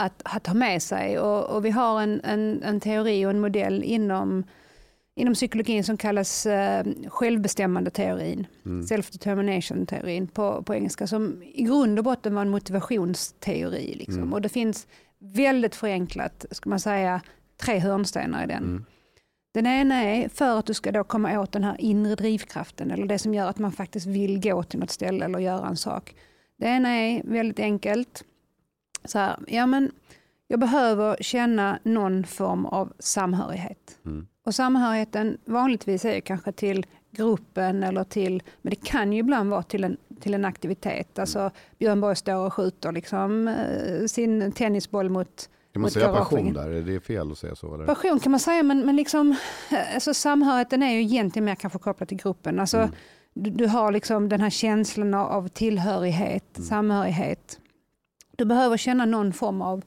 att, 0.00 0.22
att 0.24 0.46
ha 0.46 0.54
med 0.54 0.82
sig. 0.82 1.18
Och, 1.18 1.56
och 1.56 1.64
vi 1.64 1.70
har 1.70 2.02
en, 2.02 2.20
en, 2.24 2.62
en 2.62 2.80
teori 2.80 3.26
och 3.26 3.30
en 3.30 3.40
modell 3.40 3.82
inom, 3.84 4.44
inom 5.16 5.34
psykologin 5.34 5.84
som 5.84 5.96
kallas 5.96 6.46
eh, 6.46 6.86
självbestämmandeteorin, 7.08 8.46
Mm. 8.64 8.86
self-determination-teorin 8.86 10.26
på, 10.26 10.62
på 10.62 10.74
engelska, 10.74 11.06
som 11.06 11.42
i 11.42 11.62
grund 11.62 11.98
och 11.98 12.04
botten 12.04 12.34
var 12.34 12.42
en 12.42 12.50
motivationsteori. 12.50 13.94
Liksom. 13.94 14.22
Mm. 14.22 14.32
Och 14.32 14.42
det 14.42 14.48
finns 14.48 14.86
väldigt 15.18 15.74
förenklat, 15.74 16.46
ska 16.50 16.70
man 16.70 16.80
säga, 16.80 17.20
tre 17.56 17.78
hörnstenar 17.78 18.44
i 18.44 18.46
den. 18.46 18.64
Mm. 18.64 18.84
Den 19.54 19.66
ena 19.66 19.94
är 19.94 20.28
för 20.28 20.58
att 20.58 20.66
du 20.66 20.74
ska 20.74 20.92
då 20.92 21.04
komma 21.04 21.40
åt 21.40 21.52
den 21.52 21.64
här 21.64 21.76
inre 21.78 22.14
drivkraften 22.14 22.90
eller 22.90 23.06
det 23.06 23.18
som 23.18 23.34
gör 23.34 23.48
att 23.48 23.58
man 23.58 23.72
faktiskt 23.72 24.06
vill 24.06 24.40
gå 24.40 24.62
till 24.62 24.78
något 24.78 24.90
ställe 24.90 25.24
eller 25.24 25.38
göra 25.38 25.66
en 25.68 25.76
sak. 25.76 26.14
Det 26.58 26.66
ena 26.66 26.88
är 26.88 27.22
väldigt 27.24 27.58
enkelt. 27.60 28.24
Så 29.04 29.18
här, 29.18 29.36
ja 29.46 29.66
men 29.66 29.90
jag 30.48 30.60
behöver 30.60 31.16
känna 31.20 31.78
någon 31.82 32.24
form 32.24 32.66
av 32.66 32.92
samhörighet. 32.98 33.98
Mm. 34.06 34.26
Och 34.46 34.54
samhörigheten 34.54 35.38
vanligtvis 35.44 36.04
är 36.04 36.20
kanske 36.20 36.52
till 36.52 36.86
gruppen 37.10 37.82
eller 37.82 38.04
till, 38.04 38.42
men 38.62 38.70
det 38.70 38.84
kan 38.84 39.12
ju 39.12 39.18
ibland 39.18 39.50
vara 39.50 39.62
till 39.62 39.84
en, 39.84 39.96
till 40.20 40.34
en 40.34 40.44
aktivitet. 40.44 41.18
Alltså 41.18 41.50
Björn 41.78 42.00
Borg 42.00 42.16
står 42.16 42.46
och 42.46 42.54
skjuter 42.54 42.92
liksom, 42.92 43.48
eh, 43.48 44.06
sin 44.06 44.52
tennisboll 44.52 45.10
mot 45.10 45.48
kan 45.72 45.82
man 45.82 45.90
säga 45.90 46.12
passion 46.12 46.52
där? 46.52 46.70
Är 46.70 46.82
det 46.82 47.00
fel 47.00 47.32
att 47.32 47.38
säga 47.38 47.54
så? 47.54 47.74
Eller? 47.74 47.86
Passion 47.86 48.20
kan 48.20 48.30
man 48.30 48.40
säga, 48.40 48.62
men, 48.62 48.86
men 48.86 48.96
liksom, 48.96 49.36
eh, 49.70 49.94
alltså, 49.94 50.14
samhörigheten 50.14 50.82
är 50.82 50.92
ju 50.92 51.00
egentligen 51.00 51.44
mer 51.44 51.54
kanske 51.54 51.78
kopplad 51.78 52.08
till 52.08 52.18
gruppen. 52.18 52.60
Alltså, 52.60 52.78
mm. 52.78 52.90
du, 53.34 53.50
du, 53.50 53.66
har 53.66 53.92
liksom 53.92 54.28
den 54.28 54.40
här 54.40 54.50
känslan 54.50 55.14
av 55.14 55.48
tillhörighet, 55.48 56.58
mm. 56.58 56.68
samhörighet. 56.68 57.58
Du 58.40 58.44
behöver 58.44 58.76
känna 58.76 59.04
någon 59.04 59.32
form 59.32 59.62
av 59.62 59.84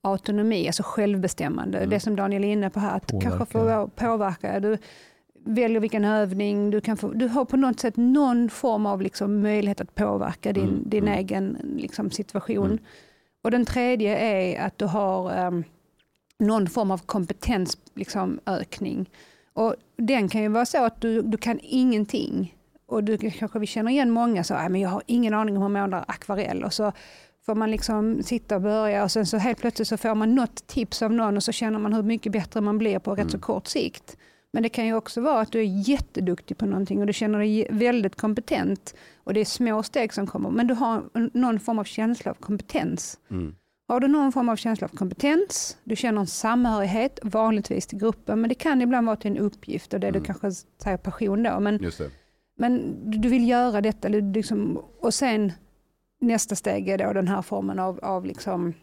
autonomi, 0.00 0.66
alltså 0.66 0.82
självbestämmande. 0.82 1.78
Mm. 1.78 1.90
Det 1.90 2.00
som 2.00 2.16
Daniel 2.16 2.44
är 2.44 2.48
inne 2.48 2.70
på 2.70 2.80
här, 2.80 2.96
att 2.96 3.06
påverka. 3.06 3.30
kanske 3.30 3.52
få 3.52 3.88
påverka. 3.88 4.60
Du 4.60 4.78
väljer 5.44 5.80
vilken 5.80 6.04
övning, 6.04 6.70
du, 6.70 6.80
kan 6.80 6.96
få, 6.96 7.12
du 7.12 7.28
har 7.28 7.44
på 7.44 7.56
något 7.56 7.80
sätt 7.80 7.96
någon 7.96 8.50
form 8.50 8.86
av 8.86 9.02
liksom 9.02 9.40
möjlighet 9.40 9.80
att 9.80 9.94
påverka 9.94 10.52
din, 10.52 10.68
mm. 10.68 10.82
din 10.86 11.02
mm. 11.02 11.18
egen 11.18 11.56
liksom, 11.76 12.10
situation. 12.10 12.66
Mm. 12.66 12.78
Och 13.42 13.50
den 13.50 13.64
tredje 13.64 14.18
är 14.18 14.66
att 14.66 14.78
du 14.78 14.84
har 14.84 15.46
um, 15.46 15.64
någon 16.38 16.66
form 16.66 16.90
av 16.90 16.98
kompetensökning. 16.98 17.88
Liksom, 17.94 18.40
och 19.54 19.74
den 19.96 20.28
kan 20.28 20.42
ju 20.42 20.48
vara 20.48 20.66
så 20.66 20.84
att 20.84 21.00
du, 21.00 21.22
du 21.22 21.38
kan 21.38 21.60
ingenting. 21.62 22.54
Och 22.86 23.04
du 23.04 23.18
kanske 23.18 23.58
vi 23.58 23.66
känner 23.66 23.90
igen 23.90 24.10
många 24.10 24.44
som 24.44 24.56
men 24.70 24.80
jag 24.80 24.88
har 24.88 25.02
ingen 25.06 25.34
aning 25.34 25.56
om 25.56 25.62
hur 25.62 25.68
man 25.68 25.82
målar 25.82 26.04
akvarell. 26.08 26.64
Och 26.64 26.72
så 26.72 26.92
får 27.46 27.54
man 27.54 27.70
liksom 27.70 28.22
sitta 28.22 28.56
och 28.56 28.62
börja 28.62 29.04
och 29.04 29.10
sen 29.10 29.26
så 29.26 29.36
helt 29.36 29.58
plötsligt 29.58 29.88
så 29.88 29.96
får 29.96 30.14
man 30.14 30.34
något 30.34 30.66
tips 30.66 31.02
av 31.02 31.12
någon 31.12 31.36
och 31.36 31.42
så 31.42 31.52
känner 31.52 31.78
man 31.78 31.92
hur 31.92 32.02
mycket 32.02 32.32
bättre 32.32 32.60
man 32.60 32.78
blir 32.78 32.98
på 32.98 33.14
rätt 33.14 33.30
så 33.30 33.36
mm. 33.36 33.40
kort 33.40 33.66
sikt. 33.66 34.16
Men 34.52 34.62
det 34.62 34.68
kan 34.68 34.86
ju 34.86 34.94
också 34.94 35.20
vara 35.20 35.40
att 35.40 35.52
du 35.52 35.60
är 35.60 35.88
jätteduktig 35.88 36.58
på 36.58 36.66
någonting 36.66 37.00
och 37.00 37.06
du 37.06 37.12
känner 37.12 37.38
dig 37.38 37.66
väldigt 37.70 38.16
kompetent 38.16 38.94
och 39.24 39.34
det 39.34 39.40
är 39.40 39.44
små 39.44 39.82
steg 39.82 40.14
som 40.14 40.26
kommer, 40.26 40.50
men 40.50 40.66
du 40.66 40.74
har 40.74 41.02
någon 41.38 41.60
form 41.60 41.78
av 41.78 41.84
känsla 41.84 42.30
av 42.30 42.34
kompetens. 42.34 43.18
Mm. 43.30 43.54
Har 43.88 44.00
du 44.00 44.08
någon 44.08 44.32
form 44.32 44.48
av 44.48 44.56
känsla 44.56 44.84
av 44.84 44.96
kompetens, 44.96 45.76
du 45.84 45.96
känner 45.96 46.20
en 46.20 46.26
samhörighet, 46.26 47.18
vanligtvis 47.22 47.86
till 47.86 47.98
gruppen, 47.98 48.40
men 48.40 48.48
det 48.48 48.54
kan 48.54 48.82
ibland 48.82 49.06
vara 49.06 49.16
till 49.16 49.30
en 49.30 49.38
uppgift 49.38 49.94
och 49.94 50.00
det 50.00 50.08
mm. 50.08 50.20
du 50.20 50.26
kanske 50.26 50.50
säger 50.82 50.96
passion 50.96 51.42
då. 51.42 51.60
Men, 51.60 51.90
men 52.58 52.94
du 53.20 53.28
vill 53.28 53.48
göra 53.48 53.80
detta 53.80 54.08
liksom, 54.08 54.82
och 55.00 55.14
sen 55.14 55.52
nästa 56.22 56.56
steg 56.56 56.88
är 56.88 56.98
då 56.98 57.12
den 57.12 57.28
här 57.28 57.42
formen 57.42 57.78
av, 57.78 58.00
av 58.02 58.26
liksom, 58.26 58.74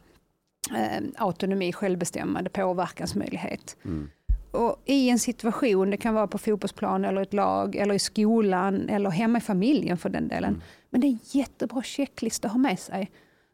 eh, 0.76 1.04
autonomi, 1.18 1.74
självbestämmande, 1.74 2.50
påverkansmöjlighet. 2.50 3.78
Mm. 3.86 4.10
Och 4.52 4.82
I 4.86 5.10
en 5.10 5.20
situation, 5.20 5.90
det 5.90 5.98
kan 5.98 6.14
vara 6.14 6.28
på 6.28 6.38
fotbollsplan 6.38 7.06
eller 7.06 7.22
ett 7.22 7.34
lag 7.34 7.76
eller 7.76 7.94
i 7.94 8.00
skolan 8.00 8.90
eller 8.90 9.10
hemma 9.10 9.38
i 9.38 9.42
familjen 9.42 9.98
för 9.98 10.10
den 10.10 10.28
delen. 10.28 10.50
Mm. 10.50 10.62
Men 10.90 11.02
det 11.02 11.08
är 11.08 11.10
en 11.10 11.20
jättebra 11.24 11.84
checklista 11.84 12.48
att 12.48 12.52
ha 12.52 12.60
med 12.60 12.80
sig. 12.80 13.12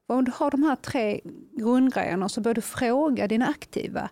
Och 0.08 0.16
om 0.16 0.26
du 0.26 0.32
har 0.36 0.52
de 0.52 0.64
här 0.64 0.76
tre 0.76 1.22
grundgrejerna 1.52 2.30
så 2.30 2.42
bör 2.42 2.54
du 2.54 2.62
fråga 2.62 3.28
dina 3.28 3.48
aktiva. 3.48 4.10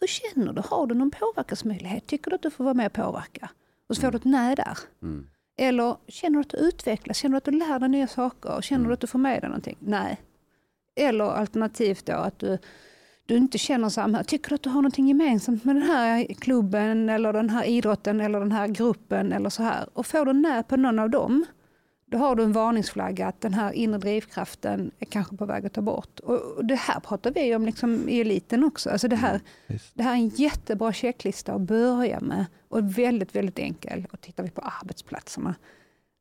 Hur 0.00 0.06
känner 0.06 0.52
du? 0.52 0.62
Har 0.64 0.86
du 0.86 0.94
någon 0.94 1.10
påverkansmöjlighet? 1.10 2.06
Tycker 2.06 2.30
du 2.30 2.34
att 2.34 2.42
du 2.42 2.50
får 2.50 2.64
vara 2.64 2.74
med 2.74 2.86
och 2.86 2.92
påverka? 2.92 3.50
Och 3.88 3.96
så 3.96 4.00
får 4.00 4.08
mm. 4.08 4.12
du 4.12 4.16
ett 4.16 4.32
nej 4.32 4.56
där. 4.56 4.78
Mm. 5.02 5.26
Eller 5.56 5.96
känner 6.08 6.34
du 6.34 6.40
att 6.40 6.48
du 6.48 6.56
utvecklas? 6.56 7.16
Känner 7.16 7.32
du 7.32 7.36
att 7.36 7.44
du 7.44 7.50
lär 7.50 7.78
dig 7.78 7.88
nya 7.88 8.06
saker? 8.06 8.60
Känner 8.60 8.80
mm. 8.80 8.88
du 8.88 8.94
att 8.94 9.00
du 9.00 9.06
får 9.06 9.18
med 9.18 9.42
dig 9.42 9.48
någonting? 9.50 9.76
Nej. 9.80 10.20
Eller 10.96 11.24
alternativt 11.24 12.06
då 12.06 12.12
att 12.12 12.38
du 12.38 12.58
du 13.26 13.36
inte 13.36 13.58
känner 13.58 13.88
samma, 13.88 14.24
tycker 14.24 14.48
du 14.48 14.54
att 14.54 14.62
du 14.62 14.70
har 14.70 14.82
någonting 14.82 15.08
gemensamt 15.08 15.64
med 15.64 15.76
den 15.76 15.82
här 15.82 16.24
klubben 16.34 17.08
eller 17.08 17.32
den 17.32 17.50
här 17.50 17.64
idrotten 17.64 18.20
eller 18.20 18.40
den 18.40 18.52
här 18.52 18.68
gruppen 18.68 19.32
eller 19.32 19.50
så 19.50 19.62
här. 19.62 19.86
Och 19.92 20.06
får 20.06 20.24
du 20.24 20.32
när 20.32 20.62
på 20.62 20.76
någon 20.76 20.98
av 20.98 21.10
dem, 21.10 21.44
då 22.10 22.18
har 22.18 22.36
du 22.36 22.42
en 22.42 22.52
varningsflagga 22.52 23.26
att 23.26 23.40
den 23.40 23.54
här 23.54 23.72
inre 23.72 23.98
drivkraften 23.98 24.90
är 24.98 25.06
kanske 25.06 25.36
på 25.36 25.44
väg 25.46 25.66
att 25.66 25.72
ta 25.72 25.82
bort. 25.82 26.20
Och 26.20 26.64
det 26.64 26.74
här 26.74 27.00
pratar 27.00 27.30
vi 27.30 27.56
om 27.56 27.66
liksom 27.66 28.08
i 28.08 28.20
eliten 28.20 28.64
också. 28.64 28.90
Alltså 28.90 29.08
det, 29.08 29.16
här, 29.16 29.40
mm, 29.66 29.80
det 29.94 30.02
här 30.02 30.12
är 30.12 30.16
en 30.16 30.28
jättebra 30.28 30.92
checklista 30.92 31.52
att 31.52 31.60
börja 31.60 32.20
med 32.20 32.46
och 32.68 32.98
väldigt, 32.98 33.34
väldigt 33.34 33.58
enkel. 33.58 34.06
Och 34.12 34.20
tittar 34.20 34.44
vi 34.44 34.50
på 34.50 34.60
arbetsplatserna, 34.60 35.54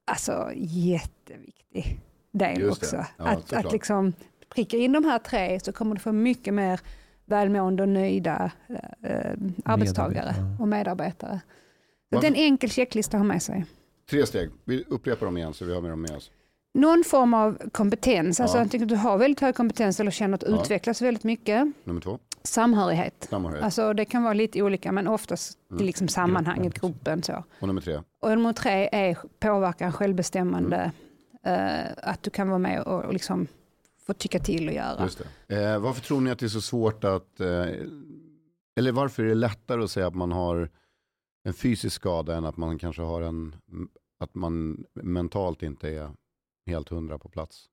alltså 0.06 0.52
jätteviktig 0.56 2.00
del 2.32 2.70
också. 2.70 3.06
Ja, 3.18 3.26
att, 3.26 3.54
att 3.54 3.72
liksom 3.72 4.14
pricka 4.50 4.78
in 4.78 4.92
de 4.92 5.06
här 5.06 5.20
tre 5.20 5.60
så 5.60 5.72
kommer 5.72 5.96
du 5.96 6.02
få 6.02 6.12
mycket 6.12 6.54
mer 6.54 6.80
välmående 7.26 7.84
och 7.84 7.90
nöjda 7.90 8.52
eh, 9.02 9.32
arbetstagare 9.66 10.34
och 10.60 10.68
medarbetare. 10.68 11.40
Så 12.14 12.20
det 12.20 12.28
är 12.28 12.32
en 12.32 12.38
enkel 12.38 12.70
checklista 12.70 13.18
att 13.18 13.22
ha 13.22 13.28
med 13.28 13.44
sig. 13.44 13.66
Tre 14.10 14.26
steg, 14.26 14.50
vi 14.64 14.84
upprepar 14.88 15.26
dem 15.26 15.38
igen 15.38 15.54
så 15.54 15.66
vi 15.66 15.74
har 15.74 15.82
med 15.82 15.92
dem 15.92 16.02
med 16.02 16.12
oss. 16.12 16.32
Någon 16.74 17.04
form 17.04 17.34
av 17.34 17.70
kompetens, 17.72 18.40
alltså 18.40 18.58
ja. 18.58 18.64
att 18.64 18.90
du 18.90 18.96
har 18.96 19.18
väldigt 19.18 19.40
hög 19.40 19.56
kompetens 19.56 20.00
eller 20.00 20.12
känner 20.12 20.36
att 20.36 20.42
du 20.42 20.52
ja. 20.52 20.62
utvecklas 20.62 21.02
väldigt 21.02 21.24
mycket. 21.24 21.68
Nummer 21.84 22.02
två. 22.02 22.20
Samhörighet. 22.44 23.28
Samhörighet. 23.30 23.64
Alltså 23.64 23.94
det 23.94 24.06
kan 24.06 24.24
vara 24.24 24.34
lite 24.34 24.62
olika 24.62 24.92
men 24.92 25.08
oftast 25.08 25.58
mm. 25.70 25.78
det 25.78 25.86
liksom 25.86 26.08
sammanhanget, 26.08 26.82
gruppen. 26.82 27.24
Så. 27.24 27.44
Och 27.60 27.68
nummer 27.68 27.82
tre? 27.82 28.02
Och 28.20 28.30
nummer 28.30 28.54
tre 28.54 28.90
är 28.92 29.18
påverkan, 29.40 29.94
självbestämmande. 29.94 30.92
Mm. 31.44 31.86
Uh, 31.86 31.92
att 31.98 32.24
du 32.24 32.30
kan 32.30 32.48
vara 32.48 32.60
med 32.60 32.82
och, 32.82 33.04
och 33.04 33.14
liksom 33.14 33.48
få 34.08 34.14
tycka 34.14 34.40
till 34.40 34.68
och 34.68 34.74
göra. 34.74 35.04
Just 35.04 35.22
eh, 35.48 35.80
varför 35.80 36.02
tror 36.02 36.22
ni 36.22 36.32
att 36.32 36.40
det 36.40 36.46
är 36.46 36.48
så 36.48 36.62
svårt 36.62 37.04
att, 37.04 37.40
eh, 37.40 37.48
eller 38.76 38.92
varför 38.92 39.24
är 39.24 39.28
det 39.28 39.36
lättare 39.36 39.84
att 39.84 39.92
säga 39.92 40.08
att 40.08 40.16
man 40.16 40.32
har 40.32 40.70
en 41.46 41.54
fysisk 41.54 41.96
skada 41.96 42.36
än 42.36 42.46
att 42.46 42.58
man 42.58 42.80
kanske 42.80 43.02
har 43.02 43.22
en, 43.22 43.56
att 44.20 44.36
man 44.36 44.86
mentalt 44.94 45.64
inte 45.64 45.90
är 45.90 46.12
helt 46.66 46.90
hundra 46.90 47.18
på 47.18 47.30
plats? 47.30 47.70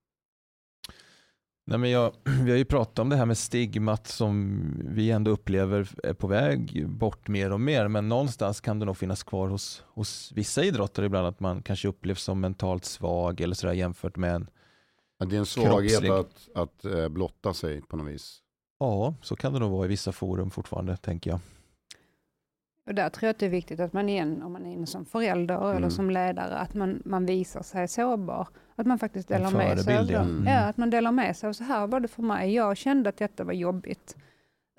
Nej, 1.67 1.79
men 1.79 1.91
jag, 1.91 2.15
vi 2.45 2.51
har 2.51 2.59
ju 2.59 2.65
pratat 2.65 2.99
om 2.99 3.09
det 3.09 3.17
här 3.17 3.27
med 3.27 3.39
stigmat 3.39 4.07
som 4.07 4.63
vi 4.85 5.11
ändå 5.11 5.31
upplever 5.31 5.89
är 6.03 6.15
på 6.15 6.27
väg 6.27 6.89
bort 6.89 7.29
mer 7.29 7.53
och 7.53 7.61
mer. 7.61 7.89
Men 7.89 8.09
någonstans 8.09 8.61
kan 8.61 8.79
det 8.79 8.87
nog 8.87 8.97
finnas 8.97 9.23
kvar 9.23 9.49
hos, 9.49 9.85
hos 9.87 10.33
vissa 10.33 10.65
idrottare 10.65 11.07
ibland 11.07 11.27
att 11.27 11.41
man 11.41 11.63
kanske 11.63 11.89
upplevs 11.89 12.23
som 12.23 12.41
mentalt 12.41 12.85
svag 12.85 13.41
eller 13.41 13.55
sådär 13.55 13.75
jämfört 13.75 14.17
med 14.17 14.35
en 14.35 14.51
det 15.27 15.37
är 15.37 15.41
en 15.41 15.47
svaghet 15.47 16.11
att, 16.11 16.49
att 16.55 16.85
äh, 16.85 17.09
blotta 17.09 17.55
sig 17.55 17.83
på 17.83 17.97
något 17.97 18.07
vis. 18.07 18.43
Ja, 18.79 19.15
så 19.23 19.37
kan 19.37 19.53
det 19.53 19.59
nog 19.59 19.73
vara 19.73 19.85
i 19.85 19.89
vissa 19.89 20.13
forum 20.13 20.51
fortfarande, 20.51 20.97
tänker 20.97 21.31
jag. 21.31 21.41
Och 22.87 22.95
där 22.95 23.09
tror 23.09 23.27
jag 23.27 23.31
att 23.31 23.39
det 23.39 23.47
är 23.47 23.51
viktigt 23.51 23.81
att 23.81 23.93
man 23.93 24.09
igen, 24.09 24.43
om 24.43 24.53
man 24.53 24.67
är 24.67 24.73
inne 24.73 24.87
som 24.87 25.05
förälder 25.05 25.65
mm. 25.65 25.77
eller 25.77 25.89
som 25.89 26.11
ledare, 26.11 26.57
att 26.57 26.75
man, 26.75 27.03
man 27.05 27.27
visar 27.27 27.63
sig 27.63 27.89
sårbar. 27.89 28.49
Att 28.77 28.87
man 28.87 28.99
faktiskt 28.99 29.29
delar 29.29 29.51
med 29.51 29.81
sig. 29.81 29.99
Av 29.99 30.11
mm. 30.11 30.47
Ja, 30.47 30.59
att 30.59 30.77
man 30.77 30.91
delar 30.91 31.13
med 31.13 31.37
sig. 31.37 31.49
Och 31.49 31.57
så 31.57 31.65
här 31.65 31.87
var 31.87 32.01
det 32.01 32.09
för 32.09 32.23
mig. 32.23 32.55
Jag 32.55 32.77
kände 32.77 33.09
att 33.09 33.17
detta 33.17 33.45
var 33.45 33.53
jobbigt. 33.53 34.17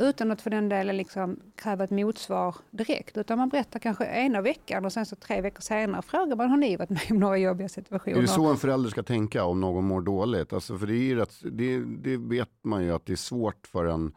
Utan 0.02 0.32
att 0.32 0.42
för 0.42 0.50
den 0.50 0.70
delen 0.70 0.98
liksom 0.98 1.40
kräva 1.56 1.84
ett 1.84 1.90
motsvar 1.90 2.56
direkt. 2.72 3.18
Utan 3.18 3.38
man 3.38 3.50
berättar 3.50 3.80
kanske 3.80 4.06
ena 4.06 4.42
veckan 4.42 4.86
och 4.86 4.94
sen 4.94 5.06
så 5.06 5.16
tre 5.16 5.42
veckor 5.42 5.62
senare 5.62 6.02
frågar 6.02 6.36
man, 6.36 6.50
har 6.50 6.58
ni 6.58 6.78
varit 6.78 6.90
med 6.90 7.02
om 7.12 7.20
några 7.20 7.38
jobbiga 7.38 7.70
situationer? 7.70 8.18
Är 8.18 8.22
det 8.22 8.28
så 8.28 8.46
en 8.52 8.58
förälder 8.58 8.90
ska 8.90 9.04
tänka 9.04 9.44
om 9.44 9.62
någon 9.62 9.84
mår 9.84 10.02
dåligt? 10.02 10.54
Alltså 10.54 10.78
för 10.78 10.88
det, 10.88 11.12
är 11.12 11.16
rätt, 11.16 11.34
det, 11.52 11.80
det 11.80 12.18
vet 12.18 12.50
man 12.64 12.84
ju 12.84 12.92
att 12.92 13.06
det 13.06 13.14
är 13.14 13.18
svårt 13.18 13.68
för 13.68 13.86
en, 13.86 14.16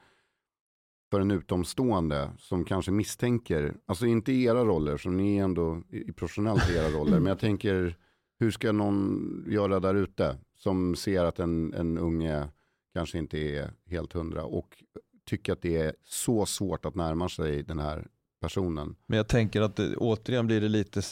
för 1.10 1.20
en 1.20 1.30
utomstående 1.30 2.30
som 2.38 2.64
kanske 2.64 2.90
misstänker, 2.90 3.74
alltså 3.86 4.06
inte 4.06 4.32
i 4.32 4.44
era 4.44 4.64
roller, 4.64 4.96
som 4.96 5.16
ni 5.16 5.36
är 5.36 5.44
ändå 5.44 5.82
i 5.90 6.12
professionellt 6.12 6.70
i 6.70 6.76
era 6.76 6.88
roller, 6.88 7.20
men 7.20 7.26
jag 7.26 7.38
tänker 7.38 7.96
hur 8.38 8.50
ska 8.50 8.72
någon 8.72 9.44
göra 9.48 9.80
där 9.80 9.94
ute 9.94 10.36
som 10.58 10.96
ser 10.96 11.24
att 11.24 11.38
en, 11.38 11.74
en 11.74 11.98
unge 11.98 12.48
kanske 12.94 13.18
inte 13.18 13.38
är 13.38 13.70
helt 13.86 14.12
hundra 14.12 14.44
och 14.44 14.82
tycker 15.24 15.52
att 15.52 15.62
det 15.62 15.76
är 15.76 15.94
så 16.04 16.46
svårt 16.46 16.84
att 16.84 16.94
närma 16.94 17.28
sig 17.28 17.62
den 17.62 17.78
här 17.78 18.06
personen. 18.40 18.96
Men 19.06 19.16
jag 19.16 19.28
tänker 19.28 19.60
att 19.60 19.76
det, 19.76 19.96
återigen 19.96 20.46
blir 20.46 20.60
det 20.60 20.68
lite 20.68 21.02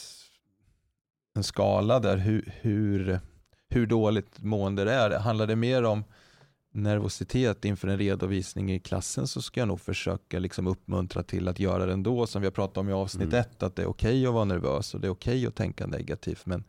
en 1.37 1.45
skala 1.45 2.01
där 2.01 2.17
hur, 2.17 2.53
hur, 2.61 3.21
hur 3.69 3.87
dåligt 3.87 4.43
mående 4.43 4.85
det 4.85 4.93
är. 4.93 5.19
Handlar 5.19 5.47
det 5.47 5.57
mer 5.57 5.83
om 5.83 6.05
nervositet 6.75 7.65
inför 7.65 7.89
en 7.89 7.99
redovisning 7.99 8.73
i 8.73 8.79
klassen 8.79 9.27
så 9.27 9.43
ska 9.43 9.61
jag 9.61 9.69
nog 9.69 9.81
försöka 9.81 10.39
liksom 10.39 10.67
uppmuntra 10.67 11.23
till 11.23 11.49
att 11.49 11.61
göra 11.61 11.87
det 11.87 11.93
ändå 11.93 12.27
som 12.27 12.43
vi 12.43 12.47
har 12.47 12.53
pratat 12.53 12.77
om 12.77 12.89
i 12.89 12.93
avsnitt 12.93 13.29
mm. 13.29 13.41
ett 13.41 13.63
att 13.63 13.77
det 13.77 13.83
är 13.83 13.87
okej 13.87 14.11
okay 14.11 14.27
att 14.27 14.35
vara 14.35 14.45
nervös 14.45 14.95
och 14.95 15.01
det 15.01 15.07
är 15.07 15.11
okej 15.11 15.35
okay 15.35 15.47
att 15.47 15.55
tänka 15.55 15.87
negativt 15.87 16.47
men 16.47 16.65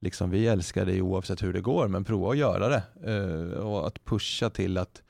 liksom 0.00 0.30
vi 0.30 0.46
älskar 0.46 0.86
det 0.86 1.00
oavsett 1.00 1.42
hur 1.42 1.52
det 1.52 1.60
går 1.60 1.88
men 1.88 2.04
prova 2.04 2.30
att 2.30 2.36
göra 2.36 2.68
det 2.68 3.10
uh, 3.10 3.58
och 3.58 3.86
att 3.86 4.04
pusha 4.04 4.50
till 4.50 4.78
att 4.78 5.02